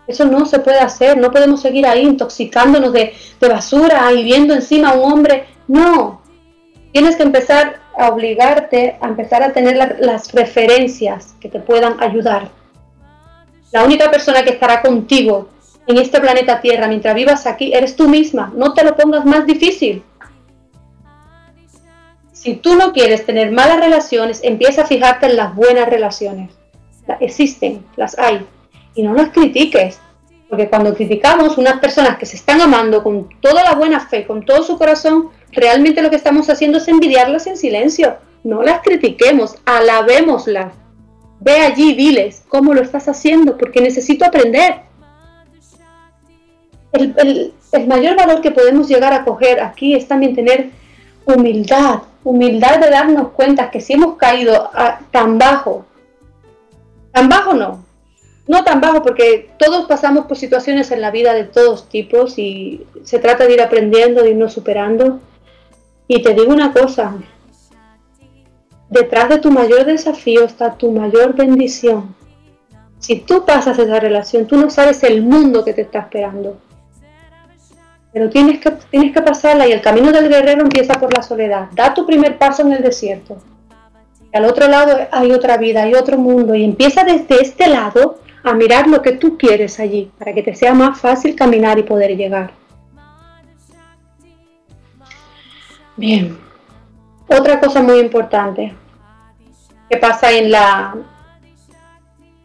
Eso 0.07 0.25
no 0.25 0.45
se 0.45 0.59
puede 0.59 0.79
hacer, 0.79 1.17
no 1.17 1.31
podemos 1.31 1.61
seguir 1.61 1.85
ahí 1.87 2.01
intoxicándonos 2.01 2.91
de, 2.91 3.13
basura 3.39 4.11
y 4.11 4.23
viendo 4.23 4.53
encima 4.53 4.89
a 4.89 4.93
un 4.93 5.13
hombre. 5.13 5.45
No, 5.67 6.18
tienes 6.91 7.15
que 7.15 7.23
empezar 7.23 7.79
a 7.97 8.09
obligarte 8.09 8.97
a 9.01 9.07
empezar 9.07 9.43
a 9.43 9.51
tener 9.51 9.75
las 9.99 10.31
referencias 10.31 11.35
que 11.41 11.49
te 11.49 11.59
puedan 11.59 12.01
ayudar. 12.01 12.49
La 13.71 13.83
única 13.83 14.09
persona 14.09 14.43
que 14.43 14.51
estará 14.51 14.81
contigo 14.81 15.49
en 15.85 15.97
este 15.97 16.19
planeta 16.19 16.61
Tierra 16.61 16.87
mientras 16.87 17.13
vivas 17.13 17.45
aquí 17.45 17.73
eres 17.73 17.95
tú 17.95 18.07
misma. 18.07 18.51
No 18.55 18.73
te 18.73 18.83
lo 18.83 18.95
pongas 18.95 19.25
más 19.25 19.45
difícil. 19.45 20.03
Si 22.31 22.55
tú 22.55 22.75
no 22.75 22.93
quieres 22.93 23.25
tener 23.25 23.51
malas 23.51 23.79
relaciones, 23.79 24.39
empieza 24.43 24.83
a 24.83 24.85
fijarte 24.85 25.25
en 25.25 25.35
las 25.35 25.53
buenas 25.53 25.89
relaciones. 25.89 26.51
Existen, 27.19 27.83
las 27.97 28.17
hay 28.17 28.45
y 28.95 29.03
no 29.03 29.13
las 29.13 29.29
critiques. 29.29 29.99
Porque 30.49 30.67
cuando 30.67 30.95
criticamos 30.95 31.57
unas 31.59 31.79
personas 31.79 32.17
que 32.17 32.25
se 32.25 32.35
están 32.35 32.59
amando 32.59 33.03
con 33.03 33.29
toda 33.39 33.63
la 33.63 33.75
buena 33.75 33.99
fe, 33.99 34.25
con 34.25 34.43
todo 34.43 34.63
su 34.63 34.77
corazón, 34.79 35.29
realmente 35.51 36.01
lo 36.01 36.09
que 36.09 36.15
estamos 36.15 36.49
haciendo 36.49 36.79
es 36.79 36.87
envidiarlas 36.87 37.45
en 37.45 37.55
silencio. 37.55 38.17
No 38.43 38.63
las 38.63 38.81
critiquemos, 38.81 39.55
alabémoslas. 39.65 40.73
Ve 41.39 41.59
allí, 41.61 41.93
diles 41.93 42.43
cómo 42.47 42.73
lo 42.73 42.81
estás 42.81 43.07
haciendo, 43.07 43.57
porque 43.57 43.79
necesito 43.79 44.25
aprender. 44.25 44.81
El, 46.93 47.53
mayor 47.87 48.17
valor 48.17 48.41
que 48.41 48.49
podemos 48.49 48.87
llegar 48.87 49.13
a 49.13 49.23
coger 49.23 49.61
aquí 49.61 49.93
es 49.93 50.07
también 50.07 50.35
tener 50.35 50.71
humildad, 51.25 52.01
humildad 52.23 52.79
de 52.79 52.89
darnos 52.89 53.29
cuenta 53.29 53.69
que 53.69 53.79
si 53.79 53.93
hemos 53.93 54.17
caído 54.17 54.71
tan 55.11 55.37
bajo, 55.37 55.85
tan 57.11 57.29
bajo 57.29 57.53
no, 57.53 57.85
no 58.49 58.63
tan 58.63 58.81
bajo 58.81 59.03
porque 59.03 59.51
todos 59.59 59.85
pasamos 59.85 60.25
por 60.25 60.35
situaciones 60.35 60.89
en 60.89 61.01
la 61.01 61.11
vida 61.11 61.35
de 61.35 61.43
todos 61.43 61.87
tipos 61.87 62.39
y 62.39 62.83
se 63.03 63.19
trata 63.19 63.45
de 63.45 63.53
ir 63.53 63.61
aprendiendo, 63.61 64.23
de 64.23 64.31
irnos 64.31 64.53
superando. 64.53 65.19
Y 66.07 66.23
te 66.23 66.33
digo 66.33 66.51
una 66.51 66.73
cosa, 66.73 67.13
detrás 68.89 69.29
de 69.29 69.37
tu 69.37 69.51
mayor 69.51 69.85
desafío 69.85 70.45
está 70.45 70.73
tu 70.73 70.91
mayor 70.91 71.35
bendición. 71.35 72.15
Si 72.97 73.17
tú 73.17 73.45
pasas 73.45 73.77
esa 73.77 73.99
relación, 73.99 74.47
tú 74.47 74.57
no 74.57 74.71
sabes 74.71 75.03
el 75.03 75.21
mundo 75.21 75.63
que 75.63 75.73
te 75.73 75.81
está 75.81 75.99
esperando. 75.99 76.57
Pero 78.11 78.31
tienes 78.31 78.59
que, 78.59 78.71
tienes 78.89 79.13
que 79.13 79.21
pasarla 79.21 79.67
y 79.67 79.73
el 79.73 79.81
camino 79.81 80.11
del 80.11 80.27
guerrero 80.27 80.63
empieza 80.63 80.99
por 80.99 81.15
la 81.15 81.21
soledad. 81.21 81.67
Da 81.73 81.93
tu 81.93 82.03
primer 82.07 82.39
paso 82.39 82.63
en 82.63 82.73
el 82.73 82.81
desierto. 82.81 83.37
Y 84.33 84.35
al 84.35 84.45
otro 84.45 84.67
lado 84.67 85.07
hay 85.11 85.31
otra 85.33 85.57
vida, 85.57 85.83
hay 85.83 85.93
otro 85.93 86.17
mundo. 86.17 86.55
Y 86.55 86.63
empieza 86.63 87.03
desde 87.03 87.43
este 87.43 87.67
lado 87.67 88.17
a 88.43 88.53
mirar 88.53 88.87
lo 88.87 89.01
que 89.01 89.13
tú 89.13 89.37
quieres 89.37 89.79
allí, 89.79 90.11
para 90.17 90.33
que 90.33 90.43
te 90.43 90.55
sea 90.55 90.73
más 90.73 90.99
fácil 90.99 91.35
caminar 91.35 91.77
y 91.79 91.83
poder 91.83 92.15
llegar. 92.15 92.51
Bien. 95.97 96.37
Otra 97.27 97.59
cosa 97.59 97.81
muy 97.81 97.99
importante 97.99 98.73
que 99.89 99.97
pasa 99.97 100.31
en 100.31 100.51
la, 100.51 100.95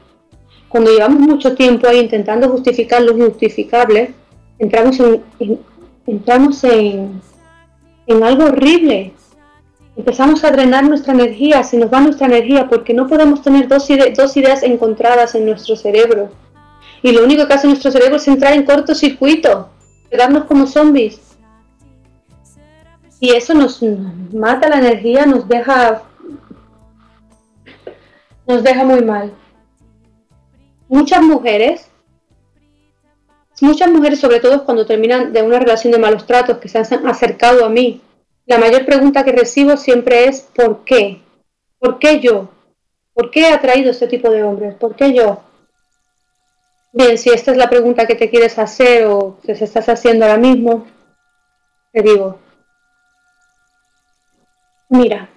Cuando 0.68 0.92
llevamos 0.92 1.22
mucho 1.22 1.56
tiempo 1.56 1.88
ahí 1.88 2.00
intentando 2.00 2.50
justificar 2.50 3.02
lo 3.02 3.18
injustificable, 3.18 4.12
entramos 4.60 5.00
en, 5.00 5.24
entramos 6.08 6.64
en, 6.64 7.22
en 8.08 8.24
algo 8.24 8.46
horrible. 8.46 9.14
Empezamos 9.96 10.44
a 10.44 10.52
drenar 10.52 10.84
nuestra 10.86 11.14
energía, 11.14 11.64
se 11.64 11.78
nos 11.78 11.92
va 11.92 12.00
nuestra 12.00 12.28
energía 12.28 12.68
porque 12.68 12.94
no 12.94 13.08
podemos 13.08 13.42
tener 13.42 13.68
dos, 13.68 13.88
dos 14.16 14.38
ideas 14.38 14.64
encontradas 14.64 15.36
en 15.36 15.46
nuestro 15.46 15.76
cerebro. 15.76 16.30
Y 17.02 17.12
lo 17.12 17.24
único 17.24 17.48
que 17.48 17.54
hace 17.54 17.68
nuestro 17.68 17.92
cerebro 17.92 18.16
es 18.16 18.28
entrar 18.28 18.54
en 18.54 18.64
cortocircuito, 18.64 19.70
quedarnos 20.10 20.46
como 20.46 20.66
zombies. 20.66 21.20
Y 23.20 23.32
eso 23.32 23.54
nos 23.54 23.82
mata 24.32 24.70
la 24.70 24.80
energía, 24.80 25.26
nos 25.26 25.48
deja 25.48 26.04
nos 28.48 28.64
deja 28.64 28.84
muy 28.84 29.04
mal. 29.04 29.34
Muchas 30.88 31.22
mujeres, 31.22 31.90
muchas 33.62 33.90
mujeres, 33.90 34.20
sobre 34.20 34.40
todo 34.40 34.66
cuando 34.66 34.86
terminan 34.86 35.34
de 35.34 35.42
una 35.42 35.60
relación 35.60 35.92
de 35.92 36.00
malos 36.00 36.26
tratos, 36.26 36.58
que 36.58 36.70
se 36.70 36.78
han 36.78 37.08
acercado 37.08 37.66
a 37.66 37.70
mí, 37.70 38.02
la 38.46 38.58
mayor 38.58 38.86
pregunta 38.86 39.24
que 39.24 39.32
recibo 39.32 39.78
siempre 39.78 40.26
es 40.26 40.42
¿por 40.42 40.84
qué? 40.86 41.22
¿Por 41.80 42.00
qué 42.00 42.20
yo? 42.20 42.50
¿Por 43.14 43.32
qué 43.32 43.42
he 43.42 43.54
atraído 43.54 43.92
este 43.92 44.08
tipo 44.08 44.30
de 44.30 44.44
hombres? 44.44 44.76
¿Por 44.76 44.96
qué 44.96 45.14
yo? 45.14 45.42
Bien, 46.94 47.18
si 47.18 47.30
esta 47.30 47.52
es 47.52 47.58
la 47.58 47.70
pregunta 47.70 48.08
que 48.08 48.16
te 48.16 48.30
quieres 48.30 48.58
hacer 48.58 49.06
o 49.08 49.38
que 49.46 49.56
se 49.56 49.66
estás 49.66 49.90
haciendo 49.90 50.26
ahora 50.26 50.38
mismo, 50.38 50.88
te 51.92 52.02
digo, 52.02 52.40
mira, 54.90 55.30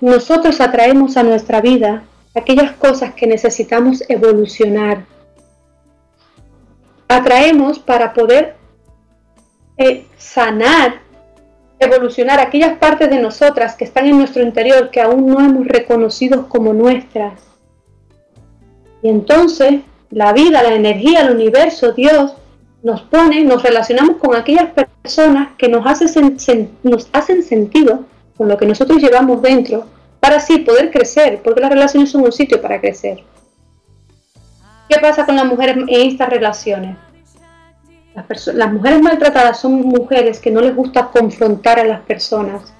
nosotros 0.00 0.60
atraemos 0.60 1.16
a 1.16 1.22
nuestra 1.22 1.60
vida 1.60 2.04
aquellas 2.34 2.72
cosas 2.72 3.14
que 3.14 3.26
necesitamos 3.26 4.04
evolucionar. 4.08 5.06
Atraemos 7.08 7.78
para 7.78 8.12
poder 8.12 8.56
eh, 9.76 10.06
sanar, 10.16 11.00
evolucionar 11.78 12.40
aquellas 12.40 12.78
partes 12.78 13.10
de 13.10 13.20
nosotras 13.20 13.76
que 13.76 13.84
están 13.84 14.06
en 14.06 14.18
nuestro 14.18 14.42
interior 14.42 14.90
que 14.90 15.00
aún 15.00 15.26
no 15.26 15.40
hemos 15.40 15.66
reconocido 15.66 16.48
como 16.48 16.72
nuestras. 16.72 17.40
Y 19.02 19.08
entonces 19.08 19.80
la 20.10 20.32
vida, 20.32 20.62
la 20.62 20.74
energía, 20.74 21.20
el 21.20 21.34
universo, 21.34 21.92
Dios, 21.92 22.34
nos 22.82 23.02
pone, 23.02 23.42
nos 23.44 23.62
relacionamos 23.62 24.16
con 24.16 24.34
aquellas 24.34 24.70
personas 25.02 25.48
que 25.58 25.68
nos, 25.68 25.84
nos 26.82 27.08
hacen 27.12 27.42
sentido 27.42 28.04
con 28.36 28.48
lo 28.48 28.56
que 28.56 28.66
nosotros 28.66 29.00
llevamos 29.02 29.42
dentro, 29.42 29.86
para 30.20 30.36
así 30.36 30.58
poder 30.58 30.90
crecer, 30.90 31.40
porque 31.42 31.60
las 31.60 31.70
relaciones 31.70 32.10
son 32.10 32.22
un 32.22 32.32
sitio 32.32 32.60
para 32.60 32.80
crecer. 32.80 33.22
¿Qué 34.88 34.98
pasa 35.00 35.26
con 35.26 35.36
las 35.36 35.46
mujeres 35.46 35.76
en 35.76 35.88
estas 35.88 36.28
relaciones? 36.28 36.96
Las, 38.54 38.72
mujeres 38.72 39.02
maltratadas 39.02 39.60
son 39.60 39.80
mujeres 39.82 40.38
que 40.38 40.50
no 40.50 40.60
les 40.60 40.74
gusta 40.74 41.08
confrontar 41.08 41.78
a 41.78 41.84
las 41.84 42.00
personas, 42.00 42.72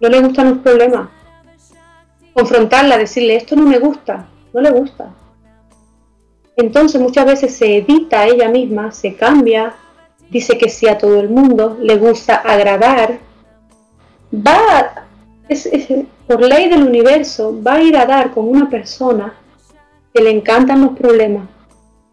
no 0.00 0.08
les 0.08 0.22
gustan 0.22 0.50
los 0.50 0.58
problemas. 0.58 1.08
Confrontarla, 2.34 2.98
decirle 2.98 3.36
esto 3.36 3.56
no 3.56 3.62
me 3.62 3.78
gusta, 3.78 4.26
no 4.52 4.60
le 4.60 4.70
gusta. 4.70 5.10
Entonces 6.56 7.00
muchas 7.00 7.24
veces 7.24 7.54
se 7.54 7.78
edita 7.78 8.26
ella 8.26 8.48
misma, 8.48 8.92
se 8.92 9.14
cambia, 9.14 9.74
dice 10.28 10.58
que 10.58 10.68
sí 10.68 10.86
a 10.86 10.98
todo 10.98 11.20
el 11.20 11.30
mundo, 11.30 11.78
le 11.80 11.96
gusta 11.96 12.36
agradar, 12.36 13.18
va, 14.34 15.06
es, 15.48 15.68
por 16.26 16.42
ley 16.42 16.68
del 16.68 16.82
universo, 16.82 17.58
va 17.62 17.74
a 17.74 17.82
ir 17.82 17.96
a 17.96 18.04
dar 18.04 18.32
con 18.32 18.48
una 18.48 18.68
persona 18.68 19.34
que 20.14 20.22
le 20.22 20.30
encantan 20.30 20.82
los 20.82 20.96
problemas, 20.96 21.48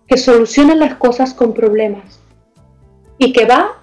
que 0.07 0.17
soluciona 0.17 0.75
las 0.75 0.95
cosas 0.95 1.33
con 1.33 1.53
problemas 1.53 2.19
y 3.17 3.33
que 3.33 3.45
va 3.45 3.77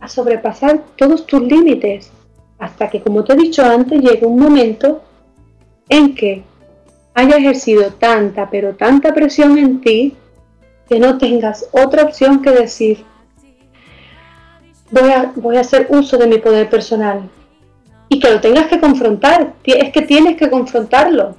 a 0.00 0.08
sobrepasar 0.08 0.84
todos 0.96 1.26
tus 1.26 1.42
límites 1.42 2.10
hasta 2.58 2.90
que, 2.90 3.00
como 3.00 3.24
te 3.24 3.32
he 3.32 3.36
dicho 3.36 3.64
antes, 3.64 4.00
llegue 4.00 4.26
un 4.26 4.38
momento 4.38 5.02
en 5.88 6.14
que 6.14 6.42
haya 7.14 7.36
ejercido 7.36 7.92
tanta, 7.92 8.50
pero 8.50 8.74
tanta 8.74 9.14
presión 9.14 9.58
en 9.58 9.80
ti 9.80 10.16
que 10.88 10.98
no 10.98 11.18
tengas 11.18 11.68
otra 11.72 12.04
opción 12.04 12.42
que 12.42 12.50
decir, 12.50 13.04
voy 14.90 15.10
a, 15.10 15.32
voy 15.36 15.56
a 15.56 15.60
hacer 15.60 15.86
uso 15.90 16.16
de 16.18 16.26
mi 16.26 16.38
poder 16.38 16.68
personal, 16.68 17.30
y 18.10 18.18
que 18.18 18.30
lo 18.30 18.40
tengas 18.40 18.66
que 18.66 18.78
confrontar. 18.78 19.54
Es 19.64 19.92
que 19.92 20.02
tienes 20.02 20.36
que 20.36 20.50
confrontarlo. 20.50 21.36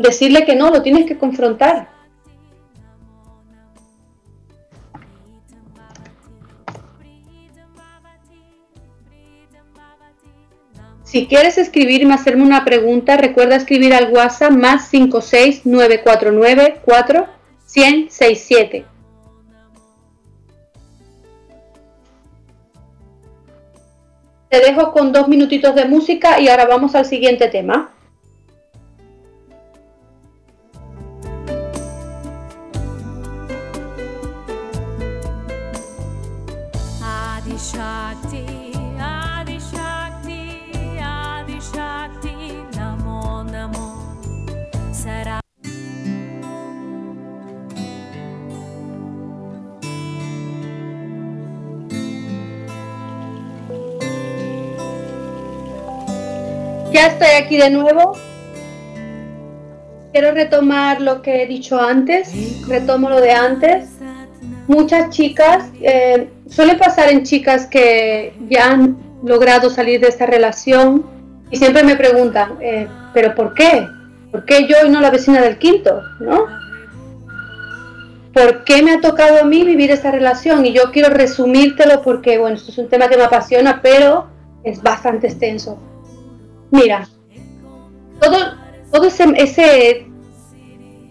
Decirle 0.00 0.46
que 0.46 0.56
no, 0.56 0.70
lo 0.70 0.80
tienes 0.80 1.04
que 1.04 1.18
confrontar. 1.18 1.90
Si 11.02 11.26
quieres 11.26 11.58
escribirme, 11.58 12.14
hacerme 12.14 12.44
una 12.44 12.64
pregunta, 12.64 13.18
recuerda 13.18 13.56
escribir 13.56 13.92
al 13.92 14.10
WhatsApp 14.10 14.52
más 14.52 14.88
56949 14.88 16.80
4 16.82 17.26
10067. 17.66 18.86
Te 24.48 24.60
dejo 24.60 24.92
con 24.92 25.12
dos 25.12 25.28
minutitos 25.28 25.74
de 25.74 25.84
música 25.84 26.40
y 26.40 26.48
ahora 26.48 26.64
vamos 26.64 26.94
al 26.94 27.04
siguiente 27.04 27.48
tema. 27.48 27.92
Ya 56.92 57.06
estoy 57.06 57.28
aquí 57.42 57.56
de 57.56 57.70
nuevo. 57.70 58.12
Quiero 60.12 60.32
retomar 60.32 61.00
lo 61.00 61.22
que 61.22 61.42
he 61.42 61.46
dicho 61.46 61.80
antes, 61.80 62.30
retomo 62.68 63.08
lo 63.08 63.20
de 63.20 63.32
antes. 63.32 63.90
Muchas 64.66 65.08
chicas, 65.10 65.70
eh, 65.80 66.28
suele 66.50 66.76
pasar 66.76 67.10
en 67.10 67.22
chicas 67.22 67.66
que 67.66 68.34
ya 68.48 68.72
han 68.72 68.98
logrado 69.24 69.70
salir 69.70 70.00
de 70.00 70.08
esta 70.08 70.26
relación 70.26 71.06
y 71.50 71.56
siempre 71.56 71.82
me 71.82 71.96
preguntan, 71.96 72.58
eh, 72.60 72.86
¿pero 73.14 73.34
por 73.34 73.54
qué? 73.54 73.88
¿Por 74.30 74.44
qué 74.44 74.66
yo 74.66 74.76
y 74.86 74.90
no 74.90 75.00
la 75.00 75.10
vecina 75.10 75.40
del 75.40 75.58
quinto? 75.58 76.02
¿No? 76.20 76.46
¿Por 78.32 78.64
qué 78.64 78.82
me 78.82 78.92
ha 78.92 79.00
tocado 79.00 79.40
a 79.40 79.44
mí 79.44 79.64
vivir 79.64 79.90
esta 79.90 80.12
relación? 80.12 80.64
Y 80.64 80.72
yo 80.72 80.92
quiero 80.92 81.08
resumírtelo 81.08 82.02
porque, 82.02 82.38
bueno, 82.38 82.56
esto 82.56 82.70
es 82.70 82.78
un 82.78 82.88
tema 82.88 83.08
que 83.08 83.16
me 83.16 83.24
apasiona, 83.24 83.80
pero 83.82 84.28
es 84.62 84.80
bastante 84.80 85.26
extenso. 85.26 85.80
Mira, 86.70 87.08
todo, 88.20 88.36
todo 88.92 89.06
ese, 89.06 89.24
ese 89.36 90.06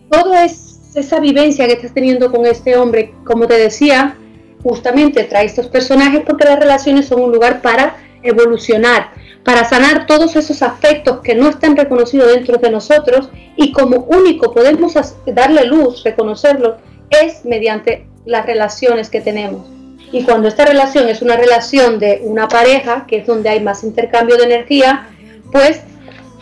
toda 0.10 0.46
esa 0.46 1.20
vivencia 1.20 1.68
que 1.68 1.74
estás 1.74 1.94
teniendo 1.94 2.32
con 2.32 2.46
este 2.46 2.78
hombre, 2.78 3.14
como 3.26 3.48
te 3.48 3.56
decía, 3.56 4.16
justamente 4.64 5.24
trae 5.24 5.46
estos 5.46 5.68
personajes 5.68 6.22
porque 6.26 6.46
las 6.46 6.60
relaciones 6.60 7.08
son 7.08 7.22
un 7.22 7.32
lugar 7.32 7.62
para 7.62 7.98
evolucionar, 8.24 9.12
para 9.44 9.64
sanar 9.64 10.06
todos 10.06 10.36
esos 10.36 10.62
afectos 10.62 11.20
que 11.22 11.36
no 11.36 11.50
están 11.50 11.76
reconocidos 11.78 12.34
dentro 12.34 12.58
de 12.58 12.70
nosotros 12.70 13.30
y 13.56 13.72
como 13.72 13.98
único 13.98 14.54
podemos 14.54 14.94
darle 15.26 15.66
luz, 15.66 16.04
reconocerlo, 16.04 16.78
es 17.10 17.46
mediante 17.46 18.08
las 18.26 18.46
relaciones 18.46 19.10
que 19.10 19.22
tenemos. 19.22 19.68
Y 20.12 20.24
cuando 20.24 20.48
esta 20.48 20.66
relación 20.66 21.08
es 21.08 21.22
una 21.22 21.36
relación 21.36 22.00
de 22.00 22.22
una 22.24 22.48
pareja, 22.48 23.06
que 23.08 23.18
es 23.18 23.28
donde 23.28 23.50
hay 23.50 23.62
más 23.62 23.84
intercambio 23.84 24.38
de 24.38 24.44
energía, 24.44 25.08
pues 25.52 25.82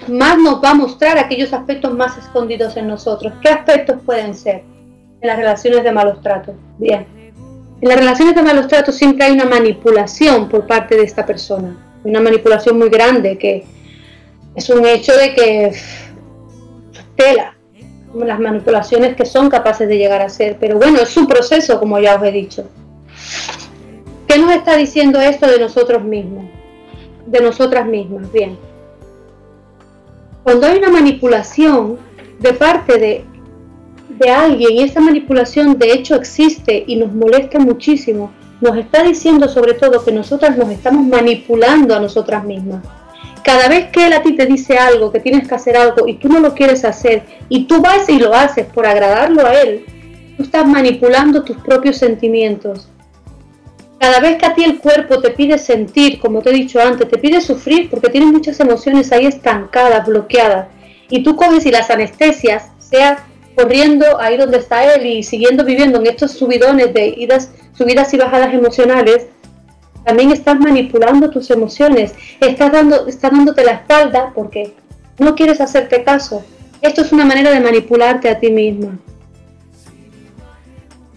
más 0.08 0.38
nos 0.38 0.64
va 0.64 0.72
a 0.72 0.74
mostrar 0.74 1.18
aquellos 1.18 1.54
aspectos 1.54 1.94
más 1.94 2.18
escondidos 2.18 2.78
en 2.78 2.88
nosotros. 2.88 3.34
¿Qué 3.42 3.50
aspectos 3.50 3.98
pueden 4.06 4.36
ser 4.36 4.64
en 5.22 5.28
las 5.28 5.38
relaciones 5.38 5.84
de 5.84 5.92
malos 5.92 6.22
tratos? 6.22 6.56
Bien, 6.78 7.06
en 7.82 7.90
las 7.90 7.98
relaciones 7.98 8.36
de 8.36 8.44
malos 8.44 8.68
tratos 8.68 8.96
siempre 8.96 9.26
hay 9.26 9.34
una 9.34 9.46
manipulación 9.46 10.50
por 10.50 10.66
parte 10.66 10.96
de 10.96 11.04
esta 11.04 11.26
persona, 11.26 11.78
una 12.04 12.20
manipulación 12.20 12.78
muy 12.78 12.90
grande 12.90 13.38
que 13.38 13.66
es 14.56 14.70
un 14.70 14.86
hecho 14.86 15.16
de 15.16 15.34
que 15.34 15.72
tela 17.16 17.54
las 18.16 18.40
manipulaciones 18.40 19.16
que 19.16 19.26
son 19.26 19.50
capaces 19.50 19.88
de 19.88 19.98
llegar 19.98 20.22
a 20.22 20.30
ser, 20.30 20.58
pero 20.60 20.78
bueno, 20.78 21.00
es 21.02 21.16
un 21.18 21.28
proceso 21.28 21.80
como 21.80 22.00
ya 22.00 22.16
os 22.16 22.24
he 22.24 22.32
dicho. 22.32 22.68
¿Qué 24.28 24.40
nos 24.40 24.52
está 24.52 24.76
diciendo 24.76 25.20
esto 25.20 25.46
de 25.46 25.60
nosotros 25.60 26.04
mismos? 26.04 26.46
De 27.28 27.42
nosotras 27.42 27.86
mismas, 27.86 28.32
bien 28.32 28.58
cuando 30.48 30.66
hay 30.66 30.78
una 30.78 30.90
manipulación 30.90 31.98
de 32.40 32.54
parte 32.54 32.98
de, 32.98 33.26
de 34.18 34.30
alguien 34.30 34.72
y 34.74 34.84
esa 34.84 35.00
manipulación 35.00 35.78
de 35.78 35.94
hecho 35.94 36.16
existe 36.16 36.84
y 36.88 36.96
nos 36.96 37.14
molesta 37.14 37.60
muchísimo, 37.60 38.32
nos 38.62 38.78
está 38.78 39.04
diciendo 39.04 39.48
sobre 39.48 39.74
todo 39.74 40.04
que 40.04 40.12
nosotras 40.12 40.58
nos 40.58 40.70
estamos 40.70 41.06
manipulando 41.06 41.96
a 41.96 42.00
nosotras 42.00 42.44
mismas. 42.44 42.84
Cada 43.44 43.70
vez 43.70 43.90
que 43.92 44.08
él 44.08 44.14
a 44.14 44.22
ti 44.22 44.34
te 44.34 44.46
dice 44.46 44.78
algo, 44.78 45.12
que 45.12 45.20
tienes 45.20 45.48
que 45.48 45.56
hacer 45.56 45.78
algo 45.78 46.08
y 46.08 46.16
tú 46.16 46.28
no 46.28 46.40
lo 46.40 46.54
quieres 46.54 46.84
hacer 46.84 47.24
y 47.48 47.66
tú 47.66 47.82
vas 47.82 48.10
y 48.10 48.20
lo 48.20 48.34
haces 48.34 48.66
por 48.66 48.86
agradarlo 48.86 49.46
a 49.46 49.54
él, 49.54 49.86
tú 50.36 50.44
estás 50.44 50.68
manipulando 50.68 51.44
tus 51.44 51.58
propios 51.58 51.98
sentimientos. 51.98 52.90
Cada 54.00 54.20
vez 54.20 54.38
que 54.38 54.46
a 54.46 54.54
ti 54.54 54.64
el 54.64 54.80
cuerpo 54.80 55.20
te 55.22 55.32
pide 55.32 55.58
sentir, 55.58 56.20
como 56.20 56.42
te 56.42 56.52
he 56.52 56.54
dicho 56.54 56.80
antes, 56.80 57.08
te 57.08 57.18
pide 57.18 57.42
sufrir 57.42 57.90
porque 57.90 58.10
tienes 58.10 58.32
muchas 58.32 58.60
emociones 58.60 59.12
ahí 59.12 59.26
estancadas, 59.26 60.06
bloqueadas, 60.06 60.68
y 61.10 61.24
tú 61.24 61.36
coges 61.36 61.66
y 61.66 61.72
las 61.72 61.90
anestesias, 61.90 62.72
sea 62.80 63.26
corriendo 63.58 64.20
ahí 64.20 64.38
donde 64.38 64.60
está 64.60 64.94
él 64.94 65.06
y 65.08 65.24
siguiendo 65.24 65.66
viviendo 65.66 66.00
en 66.00 66.06
estos 66.06 66.32
subidones 66.32 66.94
de 66.94 67.08
idas, 67.08 67.50
subidas 67.76 68.14
y 68.14 68.18
bajadas 68.18 68.54
emocionales, 68.54 69.26
también 70.06 70.32
estás 70.32 70.60
manipulando 70.60 71.32
tus 71.32 71.50
emociones, 71.50 72.14
estás, 72.40 72.72
dando, 72.72 73.08
estás 73.08 73.32
dándote 73.32 73.66
la 73.66 73.72
espalda 73.72 74.32
porque 74.36 74.76
no 75.18 75.34
quieres 75.34 75.60
hacerte 75.60 76.04
caso. 76.04 76.46
Esto 76.82 77.02
es 77.02 77.12
una 77.12 77.26
manera 77.26 77.50
de 77.50 77.60
manipularte 77.60 78.30
a 78.30 78.40
ti 78.40 78.52
misma. 78.52 79.00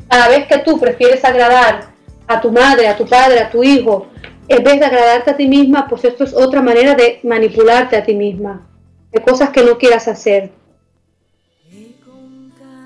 Cada 0.09 0.29
vez 0.29 0.47
que 0.47 0.59
tú 0.61 0.81
prefieres 0.81 1.23
agradar 1.25 1.91
a 2.27 2.41
tu 2.41 2.51
madre, 2.51 2.89
a 2.89 2.97
tu 2.97 3.07
padre, 3.07 3.41
a 3.41 3.51
tu 3.51 3.63
hijo, 3.63 4.07
en 4.49 4.65
vez 4.65 4.81
de 4.81 4.87
agradarte 4.87 5.31
a 5.31 5.37
ti 5.37 5.47
misma, 5.47 5.87
pues 5.89 6.05
esto 6.07 6.25
es 6.25 6.33
otra 6.33 6.63
manera 6.63 6.95
de 6.95 7.21
manipularte 7.23 7.97
a 7.97 8.03
ti 8.03 8.15
misma, 8.15 8.67
de 9.13 9.21
cosas 9.21 9.51
que 9.51 9.63
no 9.63 9.77
quieras 9.77 10.09
hacer. 10.09 10.51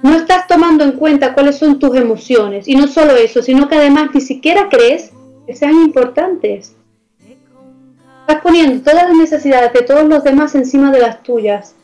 No 0.04 0.16
estás 0.16 0.46
tomando 0.46 0.84
en 0.84 0.92
cuenta 0.92 1.32
cuáles 1.32 1.56
son 1.56 1.78
tus 1.78 1.96
emociones 1.96 2.68
y 2.68 2.76
no 2.76 2.88
solo 2.88 3.16
eso, 3.16 3.40
sino 3.40 3.66
que 3.68 3.76
además 3.76 4.10
ni 4.12 4.20
siquiera 4.20 4.68
crees 4.68 5.10
que 5.46 5.56
sean 5.56 5.76
importantes. 5.76 6.76
Estás 8.20 8.42
poniendo 8.42 8.82
todas 8.82 9.08
las 9.08 9.16
necesidades 9.16 9.72
de 9.72 9.80
todos 9.80 10.04
los 10.04 10.22
demás 10.22 10.54
encima 10.54 10.92
de 10.92 11.00
las 11.00 11.22
tuyas. 11.22 11.74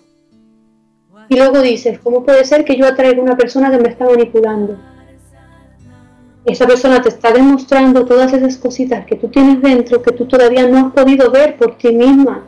Y 1.31 1.37
luego 1.37 1.63
dices, 1.63 1.99
¿cómo 1.99 2.23
puede 2.23 2.45
ser 2.45 2.67
que 2.67 2.77
yo 2.77 2.85
atraiga 2.85 3.21
a 3.21 3.25
una 3.25 3.39
persona 3.39 3.71
que 3.71 3.79
me 3.79 3.89
está 3.89 4.05
manipulando? 4.05 4.79
esa 6.45 6.67
persona 6.67 7.01
te 7.01 7.09
está 7.09 7.33
demostrando 7.33 8.05
todas 8.05 8.35
esas 8.35 8.59
cositas 8.59 9.07
que 9.07 9.17
tú 9.17 9.29
tienes 9.29 9.63
dentro 9.63 10.03
que 10.03 10.13
tú 10.13 10.27
todavía 10.27 10.67
no 10.67 10.89
has 10.89 10.93
podido 10.93 11.31
ver 11.31 11.57
por 11.57 11.79
ti 11.79 11.91
misma. 11.93 12.45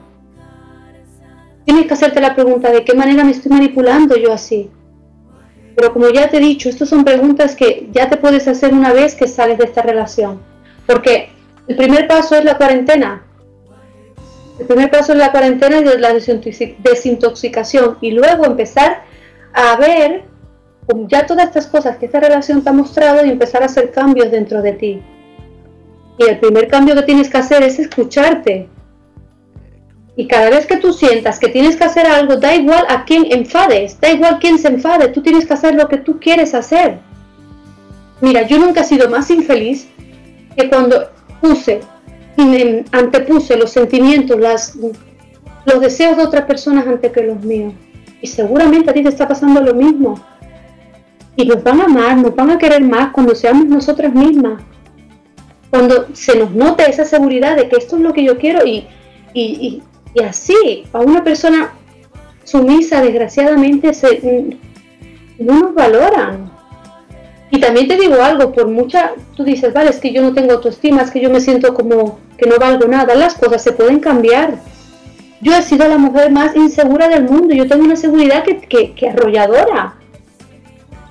Tienes 1.64 1.86
que 1.86 1.94
hacerte 1.94 2.20
la 2.20 2.34
pregunta 2.34 2.70
de 2.70 2.84
qué 2.84 2.94
manera 2.94 3.24
me 3.24 3.30
estoy 3.30 3.52
manipulando 3.52 4.16
yo 4.16 4.34
así. 4.34 4.70
Pero 5.74 5.92
como 5.92 6.08
ya 6.10 6.28
te 6.28 6.36
he 6.36 6.40
dicho, 6.40 6.68
estas 6.68 6.88
son 6.88 7.04
preguntas 7.04 7.56
que 7.56 7.88
ya 7.92 8.08
te 8.08 8.16
puedes 8.16 8.46
hacer 8.48 8.72
una 8.72 8.92
vez 8.92 9.14
que 9.14 9.26
sales 9.26 9.58
de 9.58 9.64
esta 9.64 9.82
relación. 9.82 10.40
Porque 10.86 11.30
el 11.66 11.76
primer 11.76 12.06
paso 12.06 12.36
es 12.36 12.44
la 12.44 12.56
cuarentena. 12.56 13.24
El 14.58 14.66
primer 14.66 14.90
paso 14.90 15.12
es 15.12 15.18
la 15.18 15.30
cuarentena 15.30 15.78
y 15.78 15.98
la 15.98 16.12
desintoxicación. 16.12 17.98
Y 18.00 18.10
luego 18.10 18.44
empezar 18.44 19.02
a 19.52 19.76
ver 19.76 20.24
ya 21.08 21.26
todas 21.26 21.46
estas 21.46 21.66
cosas 21.66 21.96
que 21.96 22.06
esta 22.06 22.20
relación 22.20 22.62
te 22.62 22.70
ha 22.70 22.72
mostrado 22.72 23.24
y 23.24 23.30
empezar 23.30 23.62
a 23.62 23.66
hacer 23.66 23.90
cambios 23.90 24.30
dentro 24.30 24.60
de 24.62 24.72
ti. 24.72 25.02
Y 26.18 26.24
el 26.24 26.38
primer 26.38 26.68
cambio 26.68 26.94
que 26.94 27.02
tienes 27.02 27.30
que 27.30 27.38
hacer 27.38 27.62
es 27.62 27.78
escucharte. 27.78 28.68
Y 30.16 30.26
cada 30.26 30.50
vez 30.50 30.66
que 30.66 30.76
tú 30.76 30.92
sientas 30.92 31.38
que 31.38 31.48
tienes 31.48 31.76
que 31.76 31.84
hacer 31.84 32.06
algo, 32.06 32.36
da 32.36 32.54
igual 32.54 32.84
a 32.88 33.04
quién 33.04 33.26
enfades, 33.30 33.98
da 34.00 34.10
igual 34.10 34.38
quién 34.40 34.58
se 34.58 34.68
enfade, 34.68 35.08
tú 35.08 35.22
tienes 35.22 35.46
que 35.46 35.54
hacer 35.54 35.74
lo 35.74 35.88
que 35.88 35.96
tú 35.96 36.20
quieres 36.20 36.54
hacer. 36.54 36.98
Mira, 38.20 38.42
yo 38.46 38.58
nunca 38.58 38.82
he 38.82 38.84
sido 38.84 39.08
más 39.08 39.30
infeliz 39.30 39.88
que 40.56 40.68
cuando 40.68 41.10
puse, 41.40 41.80
antepuse 42.92 43.56
los 43.56 43.70
sentimientos, 43.70 44.38
los 45.64 45.80
deseos 45.80 46.16
de 46.16 46.22
otras 46.22 46.44
personas 46.44 46.86
ante 46.86 47.10
que 47.10 47.22
los 47.22 47.42
míos. 47.42 47.72
Y 48.20 48.26
seguramente 48.26 48.90
a 48.90 48.94
ti 48.94 49.02
te 49.02 49.08
está 49.08 49.26
pasando 49.26 49.60
lo 49.60 49.74
mismo 49.74 50.22
y 51.36 51.46
nos 51.46 51.62
van 51.62 51.80
a 51.80 51.84
amar, 51.84 52.16
nos 52.16 52.34
van 52.34 52.50
a 52.50 52.58
querer 52.58 52.82
más 52.82 53.12
cuando 53.12 53.34
seamos 53.34 53.66
nosotras 53.66 54.14
mismas. 54.14 54.62
Cuando 55.70 56.08
se 56.12 56.38
nos 56.38 56.50
note 56.50 56.88
esa 56.88 57.04
seguridad 57.04 57.56
de 57.56 57.68
que 57.68 57.76
esto 57.76 57.96
es 57.96 58.02
lo 58.02 58.12
que 58.12 58.24
yo 58.24 58.38
quiero 58.38 58.66
y, 58.66 58.86
y, 59.32 59.42
y, 59.42 59.82
así, 60.20 60.84
a 60.92 61.00
una 61.00 61.24
persona 61.24 61.72
sumisa, 62.44 63.00
desgraciadamente, 63.00 63.94
se, 63.94 64.58
no 65.38 65.60
nos 65.60 65.74
valoran. 65.74 66.52
Y 67.50 67.60
también 67.60 67.86
te 67.86 67.96
digo 67.96 68.22
algo, 68.22 68.50
por 68.50 68.66
mucha, 68.68 69.12
tú 69.36 69.44
dices, 69.44 69.74
vale, 69.74 69.90
es 69.90 69.98
que 69.98 70.10
yo 70.10 70.22
no 70.22 70.32
tengo 70.32 70.52
autoestima, 70.52 71.02
es 71.02 71.10
que 71.10 71.20
yo 71.20 71.28
me 71.28 71.38
siento 71.38 71.74
como 71.74 72.18
que 72.38 72.48
no 72.48 72.56
valgo 72.58 72.88
nada, 72.88 73.14
las 73.14 73.34
cosas 73.34 73.62
se 73.62 73.72
pueden 73.72 74.00
cambiar. 74.00 74.54
Yo 75.42 75.54
he 75.54 75.62
sido 75.62 75.86
la 75.86 75.98
mujer 75.98 76.30
más 76.30 76.56
insegura 76.56 77.08
del 77.08 77.24
mundo, 77.24 77.54
yo 77.54 77.68
tengo 77.68 77.84
una 77.84 77.96
seguridad 77.96 78.42
que, 78.42 78.94
que, 78.94 79.08
arrolladora. 79.08 79.96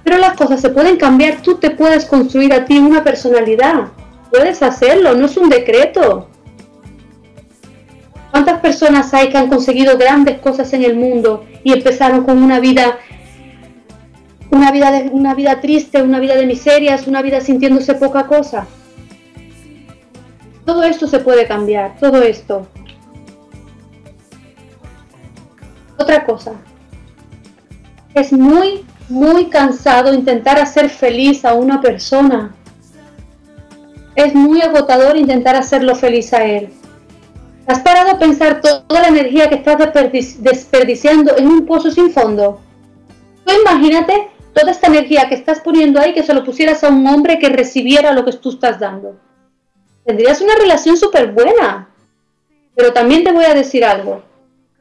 Pero 0.03 0.17
las 0.17 0.33
cosas 0.33 0.59
se 0.61 0.69
pueden 0.69 0.97
cambiar, 0.97 1.43
tú 1.43 1.55
te 1.55 1.69
puedes 1.69 2.05
construir 2.05 2.53
a 2.53 2.65
ti 2.65 2.79
una 2.79 3.03
personalidad, 3.03 3.89
puedes 4.31 4.63
hacerlo, 4.63 5.13
no 5.13 5.27
es 5.27 5.37
un 5.37 5.47
decreto. 5.47 6.27
¿Cuántas 8.31 8.61
personas 8.61 9.13
hay 9.13 9.29
que 9.29 9.37
han 9.37 9.49
conseguido 9.49 9.97
grandes 9.97 10.39
cosas 10.39 10.71
en 10.73 10.83
el 10.83 10.95
mundo 10.95 11.45
y 11.63 11.73
empezaron 11.73 12.23
con 12.23 12.41
una 12.41 12.59
vida 12.59 12.97
una 14.49 14.71
vida 14.71 14.91
de, 14.91 15.09
una 15.09 15.33
vida 15.33 15.61
triste, 15.61 16.01
una 16.01 16.19
vida 16.19 16.35
de 16.35 16.45
miserias, 16.45 17.07
una 17.07 17.21
vida 17.21 17.41
sintiéndose 17.41 17.93
poca 17.95 18.27
cosa? 18.27 18.67
Todo 20.65 20.83
esto 20.83 21.07
se 21.07 21.19
puede 21.19 21.47
cambiar, 21.47 21.97
todo 21.99 22.21
esto. 22.21 22.67
Otra 25.97 26.25
cosa, 26.25 26.53
es 28.13 28.33
muy, 28.33 28.85
muy 29.09 29.49
cansado 29.49 30.13
intentar 30.13 30.57
hacer 30.57 30.89
feliz 30.89 31.45
a 31.45 31.53
una 31.53 31.81
persona. 31.81 32.55
Es 34.15 34.33
muy 34.33 34.61
agotador 34.61 35.15
intentar 35.15 35.55
hacerlo 35.55 35.95
feliz 35.95 36.33
a 36.33 36.43
él. 36.43 36.73
¿Has 37.67 37.79
parado 37.79 38.11
a 38.11 38.19
pensar 38.19 38.61
toda 38.61 39.01
la 39.01 39.07
energía 39.07 39.47
que 39.47 39.55
estás 39.55 39.77
desperdiciando 40.39 41.37
en 41.37 41.47
un 41.47 41.65
pozo 41.65 41.91
sin 41.91 42.11
fondo? 42.11 42.59
Tú 43.45 43.53
imagínate 43.61 44.29
toda 44.53 44.71
esta 44.71 44.87
energía 44.87 45.29
que 45.29 45.35
estás 45.35 45.61
poniendo 45.61 45.99
ahí 45.99 46.13
que 46.13 46.23
se 46.23 46.33
lo 46.33 46.43
pusieras 46.43 46.83
a 46.83 46.89
un 46.89 47.05
hombre 47.07 47.39
que 47.39 47.49
recibiera 47.49 48.13
lo 48.13 48.25
que 48.25 48.33
tú 48.33 48.49
estás 48.49 48.79
dando. 48.79 49.15
Tendrías 50.03 50.41
una 50.41 50.55
relación 50.55 50.97
súper 50.97 51.31
buena. 51.31 51.89
Pero 52.75 52.93
también 52.93 53.23
te 53.23 53.31
voy 53.31 53.45
a 53.45 53.53
decir 53.53 53.85
algo. 53.85 54.23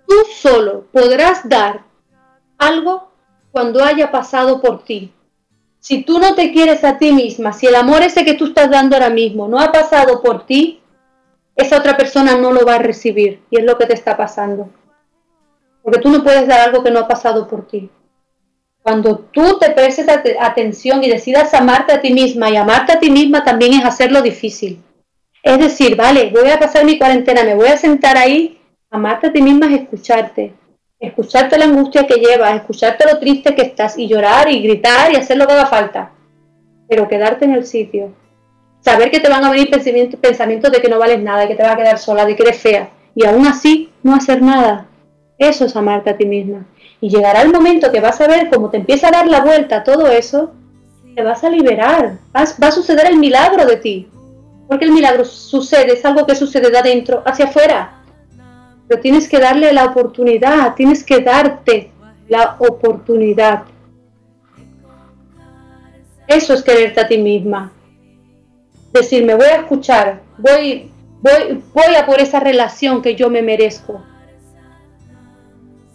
Tú 0.08 0.14
solo 0.34 0.86
podrás 0.92 1.48
dar 1.48 1.82
algo 2.58 3.10
cuando 3.52 3.84
haya 3.84 4.10
pasado 4.10 4.60
por 4.60 4.84
ti. 4.84 5.12
Si 5.80 6.02
tú 6.02 6.18
no 6.18 6.34
te 6.34 6.52
quieres 6.52 6.84
a 6.84 6.98
ti 6.98 7.12
misma, 7.12 7.52
si 7.52 7.66
el 7.66 7.74
amor 7.74 8.02
ese 8.02 8.24
que 8.24 8.34
tú 8.34 8.46
estás 8.46 8.70
dando 8.70 8.96
ahora 8.96 9.10
mismo 9.10 9.48
no 9.48 9.58
ha 9.58 9.72
pasado 9.72 10.22
por 10.22 10.46
ti, 10.46 10.79
esa 11.60 11.78
otra 11.78 11.96
persona 11.96 12.36
no 12.36 12.52
lo 12.52 12.64
va 12.64 12.76
a 12.76 12.78
recibir 12.78 13.42
y 13.50 13.58
es 13.58 13.64
lo 13.64 13.78
que 13.78 13.86
te 13.86 13.94
está 13.94 14.16
pasando. 14.16 14.68
Porque 15.82 16.00
tú 16.00 16.10
no 16.10 16.22
puedes 16.22 16.46
dar 16.46 16.60
algo 16.60 16.82
que 16.82 16.90
no 16.90 17.00
ha 17.00 17.08
pasado 17.08 17.48
por 17.48 17.66
ti. 17.66 17.90
Cuando 18.82 19.18
tú 19.18 19.58
te 19.58 19.70
prestes 19.70 20.06
atención 20.40 21.04
y 21.04 21.10
decidas 21.10 21.52
amarte 21.54 21.92
a 21.92 22.00
ti 22.00 22.12
misma 22.12 22.50
y 22.50 22.56
amarte 22.56 22.92
a 22.92 22.98
ti 22.98 23.10
misma 23.10 23.44
también 23.44 23.74
es 23.74 23.84
hacerlo 23.84 24.22
difícil. 24.22 24.82
Es 25.42 25.58
decir, 25.58 25.96
vale, 25.96 26.30
voy 26.30 26.50
a 26.50 26.58
pasar 26.58 26.84
mi 26.84 26.98
cuarentena, 26.98 27.44
me 27.44 27.54
voy 27.54 27.68
a 27.68 27.76
sentar 27.76 28.16
ahí 28.16 28.60
Amarte 28.92 29.28
a 29.28 29.32
ti 29.32 29.40
misma 29.40 29.66
es 29.66 29.82
escucharte, 29.82 30.52
escucharte 30.98 31.56
la 31.56 31.66
angustia 31.66 32.08
que 32.08 32.16
llevas, 32.16 32.56
escucharte 32.56 33.04
lo 33.06 33.20
triste 33.20 33.54
que 33.54 33.62
estás 33.62 33.96
y 33.96 34.08
llorar 34.08 34.50
y 34.50 34.60
gritar 34.60 35.12
y 35.12 35.16
hacer 35.16 35.36
lo 35.36 35.46
que 35.46 35.52
haga 35.52 35.66
falta, 35.66 36.10
pero 36.88 37.06
quedarte 37.06 37.44
en 37.44 37.54
el 37.54 37.64
sitio. 37.64 38.12
Saber 38.80 39.10
que 39.10 39.20
te 39.20 39.28
van 39.28 39.44
a 39.44 39.50
venir 39.50 39.70
pensamientos, 39.70 40.72
de 40.72 40.80
que 40.80 40.88
no 40.88 40.98
vales 40.98 41.20
nada, 41.22 41.40
de 41.40 41.48
que 41.48 41.54
te 41.54 41.62
vas 41.62 41.72
a 41.72 41.76
quedar 41.76 41.98
sola, 41.98 42.24
de 42.24 42.34
que 42.34 42.42
eres 42.42 42.58
fea 42.58 42.90
y 43.14 43.26
aún 43.26 43.46
así 43.46 43.90
no 44.02 44.14
hacer 44.14 44.40
nada. 44.40 44.86
Eso 45.38 45.64
es 45.64 45.76
amarte 45.76 46.10
a 46.10 46.16
ti 46.16 46.26
misma. 46.26 46.66
Y 47.00 47.08
llegará 47.08 47.42
el 47.42 47.52
momento 47.52 47.90
que 47.90 48.00
vas 48.00 48.20
a 48.20 48.28
ver 48.28 48.48
cómo 48.50 48.70
te 48.70 48.78
empieza 48.78 49.08
a 49.08 49.12
dar 49.12 49.26
la 49.26 49.40
vuelta 49.40 49.76
a 49.76 49.84
todo 49.84 50.08
eso, 50.08 50.52
te 51.14 51.22
vas 51.22 51.42
a 51.44 51.50
liberar, 51.50 52.18
va 52.34 52.66
a 52.68 52.72
suceder 52.72 53.06
el 53.06 53.18
milagro 53.18 53.66
de 53.66 53.76
ti. 53.76 54.08
Porque 54.68 54.84
el 54.84 54.92
milagro 54.92 55.24
sucede, 55.24 55.94
es 55.94 56.04
algo 56.04 56.26
que 56.26 56.36
sucede 56.36 56.70
de 56.70 56.78
adentro 56.78 57.22
hacia 57.26 57.46
afuera 57.46 58.00
pero 58.90 59.02
tienes 59.02 59.28
que 59.28 59.38
darle 59.38 59.72
la 59.72 59.84
oportunidad, 59.84 60.74
tienes 60.74 61.04
que 61.04 61.20
darte 61.20 61.92
la 62.28 62.56
oportunidad. 62.58 63.62
Eso 66.26 66.54
es 66.54 66.62
quererte 66.64 67.00
a 67.00 67.06
ti 67.06 67.16
misma. 67.16 67.70
Decir, 68.92 69.24
me 69.24 69.34
voy 69.34 69.46
a 69.46 69.56
escuchar, 69.56 70.22
voy, 70.38 70.90
voy, 71.20 71.62
voy 71.72 71.94
a 71.96 72.06
por 72.06 72.20
esa 72.20 72.40
relación 72.40 73.02
que 73.02 73.14
yo 73.14 73.30
me 73.30 73.42
merezco. 73.42 74.02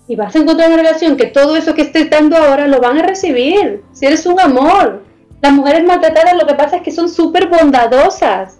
Y 0.07 0.15
vas 0.15 0.35
a 0.35 0.39
encontrar 0.39 0.69
una 0.69 0.77
relación 0.77 1.17
que 1.17 1.27
todo 1.27 1.55
eso 1.55 1.73
que 1.73 1.81
estés 1.81 2.09
dando 2.09 2.37
ahora 2.37 2.67
lo 2.67 2.79
van 2.79 2.99
a 2.99 3.03
recibir. 3.03 3.83
Si 3.91 4.05
eres 4.05 4.25
un 4.25 4.39
amor. 4.39 5.03
Las 5.41 5.51
mujeres 5.51 5.83
maltratadas 5.83 6.35
lo 6.35 6.47
que 6.47 6.53
pasa 6.55 6.77
es 6.77 6.81
que 6.83 6.91
son 6.91 7.09
súper 7.09 7.47
bondadosas. 7.49 8.59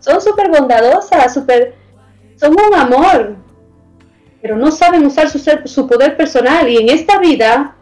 Son 0.00 0.20
súper 0.20 0.50
bondadosas, 0.50 1.32
súper... 1.32 1.74
Son 2.36 2.52
un 2.52 2.74
amor 2.74 3.36
pero 4.42 4.56
no 4.56 4.72
saben 4.72 5.06
usar 5.06 5.30
su, 5.30 5.38
su 5.38 5.86
poder 5.86 6.16
personal 6.16 6.68
y 6.68 6.76
en 6.76 6.90
esta 6.90 7.18
vida 7.18 7.76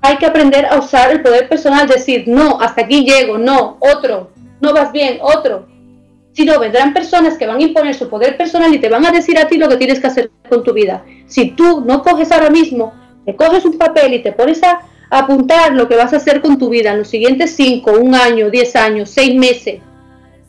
hay 0.00 0.16
que 0.16 0.26
aprender 0.26 0.66
a 0.66 0.78
usar 0.78 1.12
el 1.12 1.22
poder 1.22 1.48
personal, 1.48 1.86
decir, 1.86 2.24
no, 2.26 2.58
hasta 2.60 2.80
aquí 2.80 3.04
llego, 3.04 3.38
no, 3.38 3.76
otro, 3.78 4.31
no 4.62 4.72
vas 4.72 4.92
bien, 4.92 5.18
otro. 5.20 5.66
Si 6.32 6.46
no, 6.46 6.58
vendrán 6.58 6.94
personas 6.94 7.36
que 7.36 7.46
van 7.46 7.58
a 7.58 7.62
imponer 7.62 7.94
su 7.94 8.08
poder 8.08 8.38
personal 8.38 8.72
y 8.74 8.78
te 8.78 8.88
van 8.88 9.04
a 9.04 9.10
decir 9.10 9.36
a 9.38 9.46
ti 9.46 9.58
lo 9.58 9.68
que 9.68 9.76
tienes 9.76 10.00
que 10.00 10.06
hacer 10.06 10.30
con 10.48 10.64
tu 10.64 10.72
vida. 10.72 11.04
Si 11.26 11.50
tú 11.50 11.82
no 11.84 12.02
coges 12.02 12.32
ahora 12.32 12.48
mismo, 12.48 12.94
te 13.26 13.36
coges 13.36 13.64
un 13.66 13.76
papel 13.76 14.14
y 14.14 14.22
te 14.22 14.32
pones 14.32 14.62
a, 14.62 14.80
apuntar 15.10 15.74
lo 15.74 15.88
que 15.88 15.96
vas 15.96 16.14
a 16.14 16.16
hacer 16.16 16.40
con 16.40 16.56
tu 16.58 16.70
vida 16.70 16.90
en 16.90 17.00
los 17.00 17.08
siguientes 17.08 17.54
5, 17.54 17.98
un 18.00 18.14
año, 18.14 18.48
10 18.48 18.76
años, 18.76 19.10
6 19.10 19.34
meses, 19.34 19.80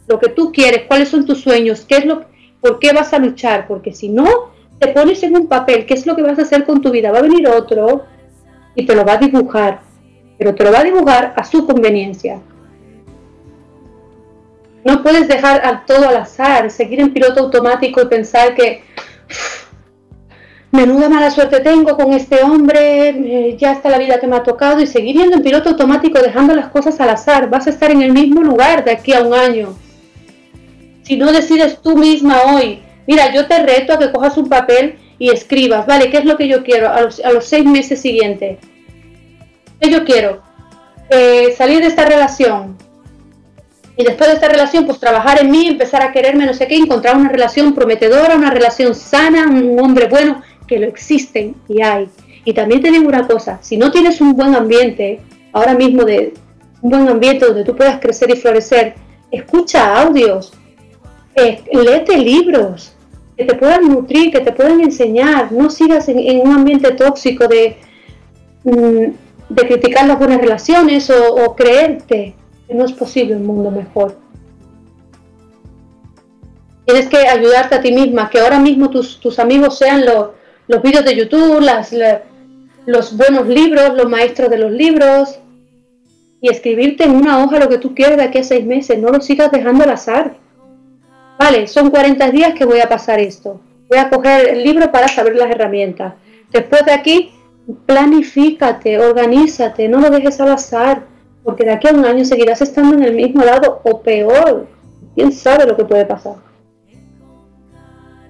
lo 0.08 0.18
que 0.20 0.30
tú 0.30 0.54
quieres, 0.54 0.84
cuáles 0.88 1.10
son 1.10 1.26
tus 1.26 1.42
sueños, 1.42 1.84
qué 1.86 1.98
es 1.98 2.06
lo, 2.06 2.24
por 2.62 2.80
qué 2.80 2.94
vas 2.94 3.12
a 3.12 3.20
luchar, 3.20 3.68
porque 3.68 3.94
si 3.94 4.08
no, 4.08 4.54
te 4.80 4.88
pones 4.90 5.22
en 5.24 5.36
un 5.36 5.48
papel 5.48 5.86
qué 5.86 5.96
es 5.96 6.06
lo 6.06 6.16
que 6.16 6.22
vas 6.22 6.40
a 6.40 6.44
hacer 6.44 6.64
con 6.64 6.82
tu 6.82 6.92
vida. 6.92 7.12
Va 7.12 7.20
a 7.20 7.24
venir 7.24 7.46
otro 7.50 8.06
y 8.74 8.86
te 8.86 8.96
lo 8.96 9.04
va 9.04 9.14
a 9.14 9.18
dibujar, 9.18 9.82
pero 10.38 10.56
te 10.56 10.64
lo 10.64 10.72
va 10.72 10.80
a 10.80 10.84
dibujar 10.86 11.34
a 11.36 11.44
su 11.44 11.68
conveniencia. 11.68 12.40
No 14.84 15.02
puedes 15.02 15.28
dejar 15.28 15.66
a 15.66 15.86
todo 15.86 16.10
al 16.10 16.18
azar, 16.18 16.70
seguir 16.70 17.00
en 17.00 17.14
piloto 17.14 17.42
automático 17.42 18.02
y 18.02 18.08
pensar 18.08 18.54
que 18.56 18.84
menuda 20.72 21.08
mala 21.08 21.32
suerte 21.32 21.60
tengo 21.60 21.96
con 21.96 22.14
este 22.14 22.42
hombre, 22.42 23.10
eh, 23.10 23.58
ya 23.58 23.74
está 23.74 23.90
la 23.90 24.00
vida 24.00 24.20
que 24.20 24.28
me 24.28 24.36
ha 24.36 24.44
tocado 24.44 24.82
y 24.82 24.88
seguir 24.88 25.16
yendo 25.16 25.38
en 25.38 25.44
piloto 25.44 25.70
automático 25.70 26.20
dejando 26.20 26.54
las 26.56 26.68
cosas 26.68 27.00
al 27.00 27.10
azar. 27.10 27.50
Vas 27.50 27.68
a 27.68 27.70
estar 27.70 27.92
en 27.92 28.02
el 28.02 28.12
mismo 28.12 28.42
lugar 28.42 28.84
de 28.84 28.92
aquí 28.92 29.14
a 29.14 29.22
un 29.22 29.34
año. 29.34 29.76
Si 31.04 31.18
no 31.18 31.32
decides 31.32 31.82
tú 31.82 31.98
misma 31.98 32.42
hoy 32.44 32.82
Mira, 33.08 33.34
yo 33.34 33.48
te 33.48 33.62
reto 33.62 33.94
a 33.94 34.00
que 34.00 34.12
cojas 34.12 34.38
un 34.38 34.48
papel 34.48 34.98
y 35.20 35.30
escribas, 35.30 35.86
vale, 35.86 36.10
¿qué 36.10 36.18
es 36.18 36.26
lo 36.26 36.38
que 36.38 36.48
yo 36.48 36.64
quiero 36.64 36.90
a 36.90 37.02
los, 37.02 37.22
seis 37.42 37.66
meses 37.66 38.02
siguientes? 38.02 38.60
¿Qué 39.80 39.90
yo 39.90 40.06
quiero? 40.06 40.42
Eh, 41.10 41.54
salir 41.58 41.82
de 41.82 41.88
esta 41.88 42.06
relación. 42.06 42.78
Y 43.96 44.04
después 44.04 44.30
de 44.30 44.36
esta 44.36 44.48
relación, 44.48 44.86
pues 44.86 45.00
trabajar 45.00 45.40
en 45.42 45.52
mí, 45.52 45.68
empezar 45.68 46.02
a 46.02 46.12
quererme, 46.12 46.46
no 46.46 46.54
sé 46.54 46.68
qué, 46.68 46.76
encontrar 46.76 47.16
una 47.16 47.30
relación 47.30 47.76
prometedora, 47.76 48.36
una 48.36 48.50
relación 48.50 48.96
sana, 48.96 49.48
un 49.48 49.80
hombre 49.80 50.08
bueno, 50.08 50.42
que 50.68 50.80
lo 50.80 50.88
existen 50.88 51.56
y 51.68 51.82
hay. 51.82 52.10
Y 52.46 52.54
también 52.54 52.82
te 52.82 52.92
digo 52.92 53.08
una 53.08 53.28
cosa, 53.28 53.60
si 53.62 53.78
no 53.78 53.92
tienes 53.92 54.20
un 54.20 54.36
buen 54.36 54.56
ambiente, 54.56 55.20
ahora 55.52 55.76
mismo 55.76 56.04
de 56.04 56.34
un 56.82 56.90
buen 56.90 57.08
ambiente 57.08 57.46
donde 57.46 57.64
tú 57.64 57.76
puedas 57.76 58.00
crecer 58.00 58.32
y 58.32 58.36
florecer, 58.36 58.96
escucha 59.32 60.02
audios, 60.02 60.54
eh, 61.36 61.62
léete 61.72 62.18
libros 62.18 62.94
que 63.38 63.46
te 63.46 63.56
puedan 63.56 63.90
nutrir, 63.90 64.32
que 64.32 64.42
te 64.42 64.52
puedan 64.52 64.82
enseñar. 64.82 65.52
No 65.52 65.70
sigas 65.70 66.08
en, 66.10 66.42
un 66.42 66.52
ambiente 66.52 66.92
tóxico 66.92 67.48
de, 67.48 67.78
mm, 68.64 69.06
de 69.50 69.68
criticar 69.68 70.08
las 70.08 70.20
buenas 70.20 70.40
relaciones 70.40 71.10
o, 71.10 71.56
creerte 71.56 72.36
no 72.70 72.86
es 72.86 72.94
posible 72.94 73.36
un 73.36 73.46
mundo 73.46 73.72
mejor. 73.72 74.18
Tienes 76.86 77.08
que 77.08 77.18
ayudarte 77.18 77.76
a 77.76 77.82
ti 77.82 77.92
misma, 77.92 78.30
que 78.30 78.40
ahora 78.40 78.60
mismo 78.60 78.90
tus, 78.90 79.40
amigos 79.40 79.78
sean 79.78 80.04
los 80.68 80.82
vídeos 80.82 81.06
de 81.06 81.16
YouTube, 81.16 81.62
las, 81.62 81.96
los 82.86 83.16
buenos 83.16 83.48
libros, 83.48 83.94
los 83.96 84.10
maestros 84.10 84.50
de 84.50 84.58
los 84.58 84.72
libros, 84.72 85.40
y 86.42 86.50
escribirte 86.50 87.06
en 87.06 87.16
una 87.16 87.42
hoja 87.42 87.58
lo 87.58 87.70
que 87.70 87.78
tú 87.78 87.96
quieres 87.96 88.18
de 88.18 88.24
aquí 88.24 88.40
a 88.40 88.44
seis 88.44 88.66
meses. 88.66 89.00
No 89.00 89.10
lo 89.10 89.22
sigas 89.22 89.50
dejando 89.50 89.86
al 89.86 89.92
azar. 89.92 90.36
Vale, 91.40 91.68
son 91.68 91.90
40 91.90 92.32
días 92.32 92.54
que 92.54 92.66
voy 92.66 92.82
a 92.82 92.90
pasar 92.90 93.20
esto. 93.20 93.62
Voy 93.88 93.98
a 93.98 94.10
coger 94.10 94.50
el 94.50 94.64
libro 94.64 94.92
para 94.92 95.08
saber 95.08 95.38
las 95.38 95.50
herramientas. 95.50 96.16
Después 96.52 96.86
de 96.86 96.92
aquí, 96.92 97.32
planifícate, 97.86 99.00
organízate, 99.00 99.88
no 99.88 100.02
lo 100.02 100.10
dejes 100.10 100.40
al 100.42 100.52
azar, 100.52 101.04
porque 101.44 101.66
de 101.66 101.72
aquí 101.72 101.88
a 101.88 101.94
un 101.94 102.06
año 102.06 102.26
seguirás 102.26 102.62
estando 102.62 102.96
en 102.96 103.04
el 103.04 103.16
mismo 103.16 103.44
lado 103.44 103.82
o 103.84 104.02
peor. 104.02 104.68
¿Quién 105.16 105.32
sabe 105.32 105.66
lo 105.66 105.76
que 105.76 105.86
puede 105.86 106.06
pasar? 106.06 106.36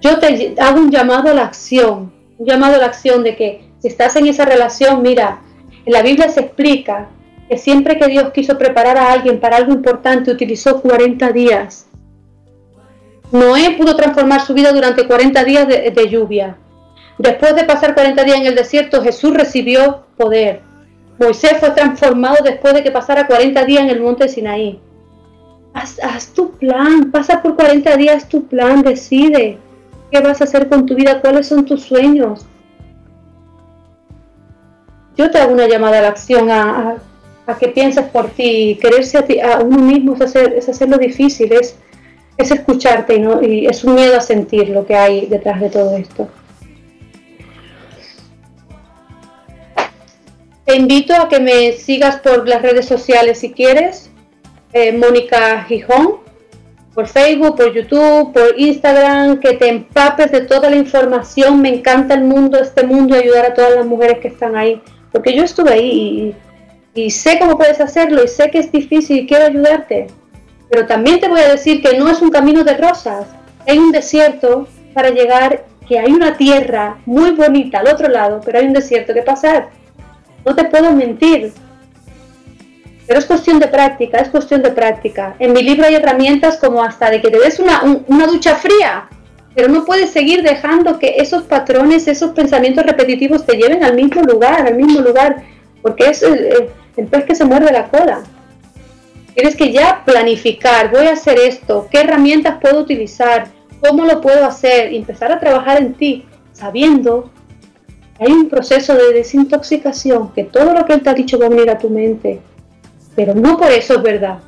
Yo 0.00 0.18
te 0.18 0.54
hago 0.58 0.80
un 0.80 0.90
llamado 0.90 1.30
a 1.30 1.34
la 1.34 1.44
acción, 1.44 2.12
un 2.38 2.46
llamado 2.46 2.74
a 2.74 2.78
la 2.78 2.86
acción 2.86 3.22
de 3.22 3.36
que 3.36 3.64
si 3.78 3.88
estás 3.88 4.16
en 4.16 4.26
esa 4.26 4.44
relación, 4.44 5.00
mira, 5.02 5.40
en 5.86 5.92
la 5.92 6.02
Biblia 6.02 6.28
se 6.28 6.40
explica 6.40 7.08
que 7.48 7.56
siempre 7.56 7.98
que 7.98 8.08
Dios 8.08 8.30
quiso 8.32 8.58
preparar 8.58 8.96
a 8.96 9.12
alguien 9.12 9.40
para 9.40 9.56
algo 9.56 9.72
importante, 9.72 10.30
utilizó 10.30 10.80
40 10.82 11.32
días. 11.32 11.86
Noé 13.32 13.76
pudo 13.76 13.96
transformar 13.96 14.40
su 14.42 14.54
vida 14.54 14.72
durante 14.72 15.06
40 15.06 15.44
días 15.44 15.66
de, 15.66 16.08
lluvia. 16.08 16.56
Después 17.18 17.54
de 17.54 17.64
pasar 17.64 17.94
40 17.94 18.24
días 18.24 18.38
en 18.38 18.46
el 18.46 18.54
desierto, 18.54 19.02
Jesús 19.02 19.34
recibió 19.34 20.06
poder. 20.16 20.62
Moisés 21.18 21.58
fue 21.60 21.70
transformado 21.70 22.36
después 22.42 22.74
de 22.74 22.82
que 22.82 22.90
pasara 22.90 23.26
40 23.26 23.64
días 23.64 23.84
en 23.84 23.90
el 23.90 24.00
monte 24.00 24.28
Sinaí. 24.28 24.80
Haz, 25.72 25.98
haz, 26.02 26.28
tu 26.28 26.52
plan, 26.52 27.10
pasa 27.10 27.42
por 27.42 27.56
40 27.56 27.96
días 27.96 28.28
tu 28.28 28.46
plan, 28.46 28.82
decide 28.82 29.58
qué 30.10 30.20
vas 30.20 30.40
a 30.40 30.44
hacer 30.44 30.68
con 30.68 30.86
tu 30.86 30.94
vida, 30.94 31.20
cuáles 31.20 31.48
son 31.48 31.64
tus 31.64 31.82
sueños. 31.82 32.46
Yo 35.16 35.30
te 35.30 35.38
hago 35.38 35.52
una 35.52 35.68
llamada 35.68 35.98
a 35.98 36.02
la 36.02 36.08
acción, 36.08 36.50
a, 36.50 36.96
que 37.58 37.68
pienses 37.68 38.06
por 38.06 38.30
ti, 38.30 38.78
quererse 38.80 39.18
a, 39.42 39.60
uno 39.60 39.78
mismo 39.78 40.14
es, 40.14 40.20
hacer, 40.22 40.54
es 40.54 40.68
hacerlo 40.68 40.98
difícil, 40.98 41.52
es, 41.52 41.76
es 42.36 42.50
escucharte 42.50 43.16
y, 43.16 43.20
¿no? 43.20 43.42
y 43.42 43.66
es 43.66 43.84
un 43.84 43.94
miedo 43.94 44.16
a 44.16 44.20
sentir 44.20 44.70
lo 44.70 44.86
que 44.86 44.96
hay 44.96 45.26
detrás 45.26 45.60
de 45.60 45.70
todo 45.70 45.96
esto. 45.96 46.28
Te 50.74 50.80
invito 50.80 51.14
a 51.14 51.28
que 51.28 51.38
me 51.38 51.70
sigas 51.74 52.18
por 52.18 52.48
las 52.48 52.60
redes 52.60 52.86
sociales 52.86 53.38
si 53.38 53.52
quieres. 53.52 54.10
Eh, 54.72 54.92
Mónica 54.92 55.62
Gijón, 55.68 56.16
por 56.92 57.06
Facebook, 57.06 57.54
por 57.54 57.72
YouTube, 57.72 58.32
por 58.32 58.58
Instagram, 58.58 59.38
que 59.38 59.52
te 59.52 59.68
empapes 59.68 60.32
de 60.32 60.40
toda 60.40 60.68
la 60.68 60.74
información. 60.74 61.62
Me 61.62 61.68
encanta 61.68 62.14
el 62.14 62.24
mundo, 62.24 62.58
este 62.58 62.82
mundo, 62.82 63.14
ayudar 63.14 63.46
a 63.46 63.54
todas 63.54 63.76
las 63.76 63.86
mujeres 63.86 64.18
que 64.18 64.26
están 64.26 64.56
ahí. 64.56 64.82
Porque 65.12 65.36
yo 65.36 65.44
estuve 65.44 65.74
ahí 65.74 66.34
y, 66.92 67.02
y 67.02 67.10
sé 67.12 67.38
cómo 67.38 67.56
puedes 67.56 67.80
hacerlo 67.80 68.24
y 68.24 68.26
sé 68.26 68.50
que 68.50 68.58
es 68.58 68.72
difícil 68.72 69.18
y 69.18 69.26
quiero 69.28 69.44
ayudarte. 69.44 70.08
Pero 70.68 70.88
también 70.88 71.20
te 71.20 71.28
voy 71.28 71.38
a 71.38 71.50
decir 71.50 71.82
que 71.82 71.96
no 71.96 72.10
es 72.10 72.20
un 72.20 72.30
camino 72.30 72.64
de 72.64 72.76
rosas. 72.76 73.28
Hay 73.68 73.78
un 73.78 73.92
desierto 73.92 74.66
para 74.92 75.10
llegar, 75.10 75.66
que 75.86 76.00
hay 76.00 76.10
una 76.10 76.36
tierra 76.36 76.98
muy 77.06 77.30
bonita 77.30 77.78
al 77.78 77.86
otro 77.86 78.08
lado, 78.08 78.40
pero 78.44 78.58
hay 78.58 78.66
un 78.66 78.72
desierto 78.72 79.14
que 79.14 79.22
pasar 79.22 79.68
no 80.44 80.54
te 80.54 80.64
puedo 80.64 80.92
mentir. 80.92 81.52
Pero 83.06 83.18
es 83.18 83.26
cuestión 83.26 83.58
de 83.58 83.68
práctica, 83.68 84.18
es 84.18 84.28
cuestión 84.28 84.62
de 84.62 84.70
práctica. 84.70 85.36
En 85.38 85.52
mi 85.52 85.62
libro 85.62 85.86
hay 85.86 85.94
herramientas 85.94 86.56
como 86.56 86.82
hasta 86.82 87.10
de 87.10 87.20
que 87.20 87.30
te 87.30 87.38
des 87.38 87.58
una, 87.58 88.26
ducha 88.26 88.56
fría, 88.56 89.08
pero 89.54 89.68
no 89.68 89.84
puedes 89.84 90.10
seguir 90.10 90.42
dejando 90.42 90.98
que 90.98 91.16
esos 91.18 91.42
patrones, 91.42 92.08
esos 92.08 92.32
pensamientos 92.32 92.84
repetitivos 92.84 93.44
te 93.44 93.56
lleven 93.56 93.84
al 93.84 93.94
mismo 93.94 94.22
lugar, 94.22 94.66
al 94.66 94.74
mismo 94.74 95.00
lugar, 95.00 95.42
porque 95.82 96.06
es 96.06 96.22
el, 96.22 96.70
el 96.96 97.06
pez 97.06 97.24
que 97.24 97.34
se 97.34 97.44
muerde 97.44 97.72
la 97.72 97.88
cola. 97.88 98.22
Tienes 99.34 99.56
que 99.56 99.70
ya 99.70 100.02
planificar, 100.06 100.90
voy 100.90 101.06
a 101.06 101.12
hacer 101.12 101.38
esto, 101.38 101.88
qué 101.90 102.00
herramientas 102.00 102.56
puedo 102.60 102.80
utilizar, 102.80 103.48
cómo 103.80 104.06
lo 104.06 104.22
puedo 104.22 104.46
hacer, 104.46 104.92
y 104.92 104.96
empezar 104.96 105.30
a 105.30 105.40
trabajar 105.40 105.78
en 105.78 105.92
ti, 105.92 106.24
sabiendo 106.52 107.30
hay 108.18 108.32
un 108.32 108.48
proceso 108.48 108.94
de 108.94 109.12
desintoxicación 109.12 110.32
que 110.32 110.44
todo 110.44 110.72
lo 110.72 110.84
que 110.84 110.94
él 110.94 111.02
te 111.02 111.10
ha 111.10 111.14
dicho 111.14 111.38
va 111.38 111.46
a 111.46 111.50
venir 111.50 111.70
a 111.70 111.78
tu 111.78 111.90
mente, 111.90 112.40
pero 113.16 113.34
no 113.34 113.58
por 113.58 113.72
eso 113.72 113.94
es 113.94 114.02
verdad. 114.02 114.38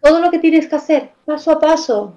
todo 0.00 0.20
lo 0.20 0.30
que 0.30 0.38
tienes 0.38 0.68
que 0.68 0.76
hacer, 0.76 1.10
paso 1.26 1.52
a 1.52 1.60
paso, 1.60 2.14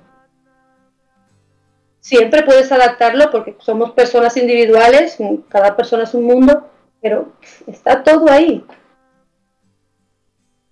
Siempre 2.04 2.44
puedes 2.44 2.70
adaptarlo 2.70 3.32
porque 3.32 3.56
somos 3.60 3.92
personas 3.92 4.36
individuales, 4.36 5.18
cada 5.48 5.78
persona 5.78 6.04
es 6.04 6.14
un 6.14 6.26
mundo, 6.26 6.70
pero 7.02 7.32
está 7.66 8.04
todo 8.04 8.30
ahí. 8.30 8.62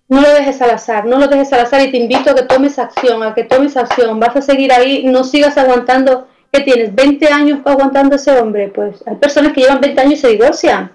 No 0.08 0.20
lo 0.20 0.28
dejes 0.28 0.60
al 0.60 0.72
azar, 0.72 1.06
no 1.06 1.18
lo 1.18 1.28
dejes 1.28 1.50
al 1.54 1.60
azar 1.60 1.80
y 1.80 1.90
te 1.90 1.96
invito 1.96 2.30
a 2.30 2.34
que 2.34 2.42
tomes 2.42 2.78
acción, 2.78 3.22
a 3.22 3.32
que 3.32 3.44
tomes 3.44 3.78
acción. 3.78 4.20
Vas 4.20 4.36
a 4.36 4.42
seguir 4.42 4.74
ahí, 4.74 5.04
no 5.06 5.24
sigas 5.24 5.56
aguantando. 5.56 6.28
¿Qué 6.52 6.60
tienes? 6.60 6.94
¿20 6.94 7.32
años 7.32 7.60
aguantando 7.64 8.16
ese 8.16 8.38
hombre? 8.38 8.68
Pues 8.68 9.02
hay 9.06 9.16
personas 9.16 9.54
que 9.54 9.62
llevan 9.62 9.80
20 9.80 10.00
años 10.02 10.12
y 10.12 10.16
se 10.18 10.28
divorcian. 10.28 10.92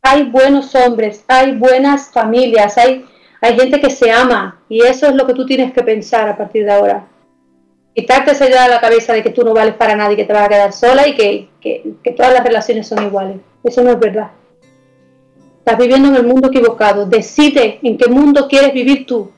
Hay 0.00 0.22
buenos 0.30 0.74
hombres, 0.74 1.26
hay 1.28 1.56
buenas 1.56 2.10
familias, 2.10 2.78
hay, 2.78 3.04
hay 3.42 3.54
gente 3.54 3.82
que 3.82 3.90
se 3.90 4.10
ama 4.10 4.62
y 4.70 4.80
eso 4.80 5.08
es 5.08 5.14
lo 5.14 5.26
que 5.26 5.34
tú 5.34 5.44
tienes 5.44 5.74
que 5.74 5.82
pensar 5.82 6.26
a 6.26 6.38
partir 6.38 6.64
de 6.64 6.72
ahora 6.72 7.06
quitarte 7.94 8.32
esa 8.32 8.48
idea 8.48 8.64
de 8.64 8.70
la 8.70 8.80
cabeza 8.80 9.12
de 9.12 9.22
que 9.22 9.30
tú 9.30 9.44
no 9.44 9.54
vales 9.54 9.74
para 9.74 9.96
nadie, 9.96 10.16
que 10.16 10.24
te 10.24 10.32
vas 10.32 10.46
a 10.46 10.48
quedar 10.48 10.72
sola 10.72 11.06
y 11.06 11.14
que, 11.14 11.48
todas 12.16 12.32
las 12.32 12.44
relaciones 12.44 12.86
son 12.86 13.04
iguales. 13.04 13.38
Eso 13.64 13.82
no 13.82 13.90
es 13.90 13.98
verdad. 13.98 14.30
Estás 15.58 15.78
viviendo 15.78 16.08
en 16.08 16.16
el 16.16 16.26
mundo 16.26 16.48
equivocado. 16.48 17.06
Decide 17.06 17.78
en 17.82 17.98
qué 17.98 18.08
mundo 18.08 18.48
quieres 18.48 18.72
vivir 18.72 19.06
tú. 19.06 19.30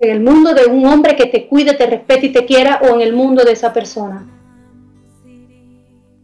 En 0.00 0.10
el 0.10 0.20
mundo 0.20 0.52
de 0.52 0.66
un 0.66 0.84
hombre 0.86 1.14
que 1.14 1.26
te 1.26 1.46
cuide, 1.46 1.74
te 1.74 1.86
respete 1.86 2.26
y 2.26 2.32
te 2.32 2.44
quiera 2.44 2.80
o 2.82 2.94
en 2.94 3.00
el 3.00 3.12
mundo 3.12 3.44
de 3.44 3.52
esa 3.52 3.72
persona. 3.72 4.26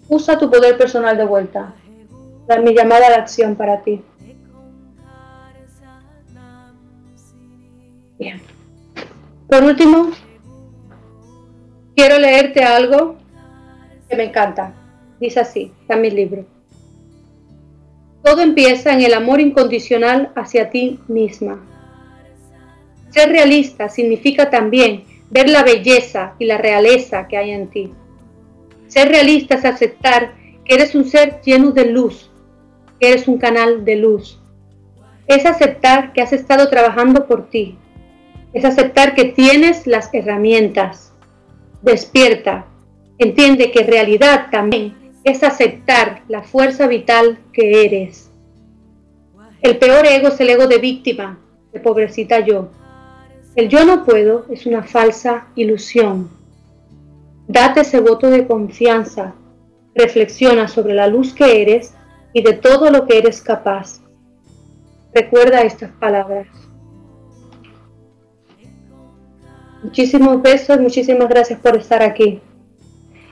Usa 0.08 0.36
tu 0.36 0.50
poder 0.50 0.76
personal 0.76 1.16
de 1.16 1.24
vuelta. 1.24 1.72
Da 2.48 2.58
mi 2.58 2.74
llamada 2.74 3.06
a 3.06 3.10
la 3.10 3.16
acción 3.16 3.54
para 3.54 3.80
ti. 3.82 4.02
Bien. 8.18 8.42
Por 9.48 9.62
último, 9.62 10.10
Quiero 12.00 12.18
leerte 12.18 12.64
algo 12.64 13.16
que 14.08 14.16
me 14.16 14.24
encanta. 14.24 14.72
Dice 15.20 15.40
así, 15.40 15.70
está 15.82 15.96
en 15.96 16.00
mi 16.00 16.10
libro. 16.10 16.46
Todo 18.24 18.40
empieza 18.40 18.94
en 18.94 19.02
el 19.02 19.12
amor 19.12 19.38
incondicional 19.38 20.32
hacia 20.34 20.70
ti 20.70 20.98
misma. 21.08 21.60
Ser 23.10 23.28
realista 23.28 23.90
significa 23.90 24.48
también 24.48 25.04
ver 25.28 25.50
la 25.50 25.62
belleza 25.62 26.36
y 26.38 26.46
la 26.46 26.56
realeza 26.56 27.28
que 27.28 27.36
hay 27.36 27.50
en 27.50 27.68
ti. 27.68 27.92
Ser 28.88 29.10
realista 29.10 29.56
es 29.56 29.66
aceptar 29.66 30.32
que 30.64 30.76
eres 30.76 30.94
un 30.94 31.04
ser 31.04 31.42
lleno 31.42 31.70
de 31.70 31.84
luz, 31.84 32.30
que 32.98 33.10
eres 33.10 33.28
un 33.28 33.36
canal 33.36 33.84
de 33.84 33.96
luz. 33.96 34.40
Es 35.26 35.44
aceptar 35.44 36.14
que 36.14 36.22
has 36.22 36.32
estado 36.32 36.70
trabajando 36.70 37.26
por 37.26 37.50
ti. 37.50 37.76
Es 38.54 38.64
aceptar 38.64 39.14
que 39.14 39.26
tienes 39.26 39.86
las 39.86 40.08
herramientas 40.14 41.09
Despierta. 41.82 42.66
Entiende 43.18 43.70
que 43.70 43.84
realidad 43.84 44.48
también 44.50 45.12
es 45.24 45.42
aceptar 45.42 46.22
la 46.28 46.42
fuerza 46.42 46.86
vital 46.86 47.38
que 47.52 47.84
eres. 47.84 48.30
El 49.62 49.78
peor 49.78 50.06
ego 50.06 50.28
es 50.28 50.40
el 50.40 50.48
ego 50.48 50.66
de 50.66 50.78
víctima, 50.78 51.38
de 51.72 51.80
pobrecita 51.80 52.40
yo. 52.40 52.70
El 53.56 53.68
yo 53.68 53.84
no 53.84 54.04
puedo 54.04 54.46
es 54.50 54.64
una 54.64 54.82
falsa 54.82 55.48
ilusión. 55.54 56.30
Date 57.46 57.80
ese 57.80 58.00
voto 58.00 58.30
de 58.30 58.46
confianza. 58.46 59.34
Reflexiona 59.94 60.68
sobre 60.68 60.94
la 60.94 61.08
luz 61.08 61.34
que 61.34 61.60
eres 61.62 61.94
y 62.32 62.42
de 62.42 62.52
todo 62.54 62.90
lo 62.90 63.06
que 63.06 63.18
eres 63.18 63.42
capaz. 63.42 64.00
Recuerda 65.12 65.62
estas 65.62 65.90
palabras. 65.90 66.46
Muchísimos 69.82 70.42
besos, 70.42 70.78
muchísimas 70.78 71.28
gracias 71.28 71.58
por 71.60 71.76
estar 71.76 72.02
aquí. 72.02 72.40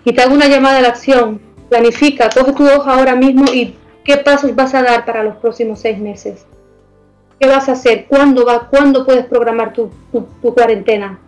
Y 0.04 0.12
te 0.12 0.22
hago 0.22 0.34
una 0.34 0.48
llamada 0.48 0.78
a 0.78 0.82
la 0.82 0.88
acción. 0.88 1.40
Planifica, 1.68 2.30
coge 2.30 2.52
tu 2.52 2.64
hoja 2.64 2.94
ahora 2.94 3.14
mismo 3.14 3.44
y 3.52 3.74
qué 4.04 4.16
pasos 4.16 4.54
vas 4.54 4.74
a 4.74 4.82
dar 4.82 5.04
para 5.04 5.22
los 5.22 5.36
próximos 5.36 5.80
seis 5.80 5.98
meses. 5.98 6.46
¿Qué 7.38 7.46
vas 7.46 7.68
a 7.68 7.72
hacer? 7.72 8.06
¿Cuándo, 8.06 8.44
va, 8.46 8.68
¿cuándo 8.68 9.04
puedes 9.04 9.26
programar 9.26 9.74
tu, 9.74 9.90
cuarentena? 10.40 11.20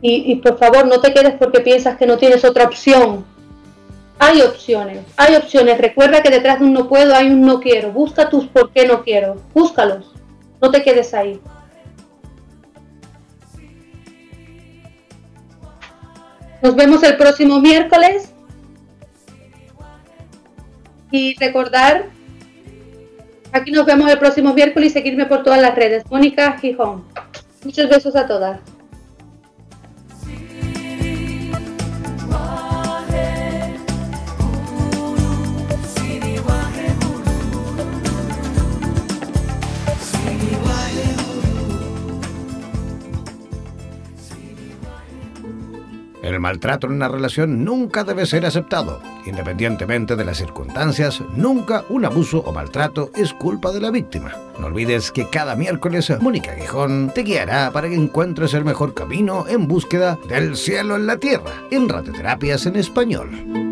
Y, 0.00 0.32
y 0.32 0.36
por 0.36 0.58
favor, 0.58 0.86
no 0.86 1.00
te 1.00 1.12
quedes 1.12 1.34
porque 1.34 1.60
piensas 1.60 1.96
que 1.96 2.06
no 2.06 2.16
tienes 2.16 2.44
otra 2.44 2.64
opción. 2.64 3.24
Hay 4.20 4.40
opciones, 4.40 5.04
hay 5.16 5.34
opciones. 5.34 5.78
Recuerda 5.78 6.22
que 6.22 6.30
detrás 6.30 6.60
de 6.60 6.66
un 6.66 6.72
no 6.72 6.88
puedo 6.88 7.14
hay 7.14 7.26
un 7.26 7.42
no 7.42 7.58
quiero. 7.58 7.90
Busca 7.90 8.30
tus 8.30 8.46
por 8.46 8.70
qué 8.70 8.86
no 8.86 9.02
quiero. 9.02 9.36
Búscalos. 9.52 10.12
No 10.60 10.70
te 10.70 10.82
quedes 10.82 11.12
ahí. 11.12 11.40
Nos 16.62 16.76
vemos 16.76 17.02
el 17.02 17.16
próximo 17.16 17.60
miércoles. 17.60 18.32
Y 21.10 21.34
recordar, 21.38 22.06
aquí 23.52 23.70
nos 23.72 23.84
vemos 23.84 24.10
el 24.10 24.18
próximo 24.18 24.54
miércoles 24.54 24.90
y 24.90 24.92
seguirme 24.94 25.26
por 25.26 25.42
todas 25.42 25.60
las 25.60 25.74
redes. 25.74 26.04
Mónica 26.10 26.56
Gijón. 26.58 27.04
Muchos 27.64 27.88
besos 27.88 28.16
a 28.16 28.26
todas. 28.26 28.60
Maltrato 46.38 46.86
en 46.86 46.94
una 46.94 47.08
relación 47.08 47.64
nunca 47.64 48.04
debe 48.04 48.26
ser 48.26 48.46
aceptado. 48.46 49.00
Independientemente 49.26 50.16
de 50.16 50.24
las 50.24 50.38
circunstancias, 50.38 51.22
nunca 51.34 51.84
un 51.88 52.04
abuso 52.04 52.38
o 52.38 52.52
maltrato 52.52 53.10
es 53.14 53.32
culpa 53.32 53.72
de 53.72 53.80
la 53.80 53.90
víctima. 53.90 54.32
No 54.58 54.66
olvides 54.66 55.10
que 55.10 55.28
cada 55.28 55.56
miércoles 55.56 56.12
Mónica 56.20 56.54
Gijón 56.54 57.12
te 57.14 57.22
guiará 57.22 57.70
para 57.72 57.88
que 57.88 57.94
encuentres 57.94 58.54
el 58.54 58.64
mejor 58.64 58.94
camino 58.94 59.46
en 59.48 59.68
búsqueda 59.68 60.18
del 60.28 60.56
cielo 60.56 60.96
en 60.96 61.06
la 61.06 61.16
tierra, 61.16 61.52
en 61.70 61.88
radioterapias 61.88 62.66
en 62.66 62.76
español. 62.76 63.71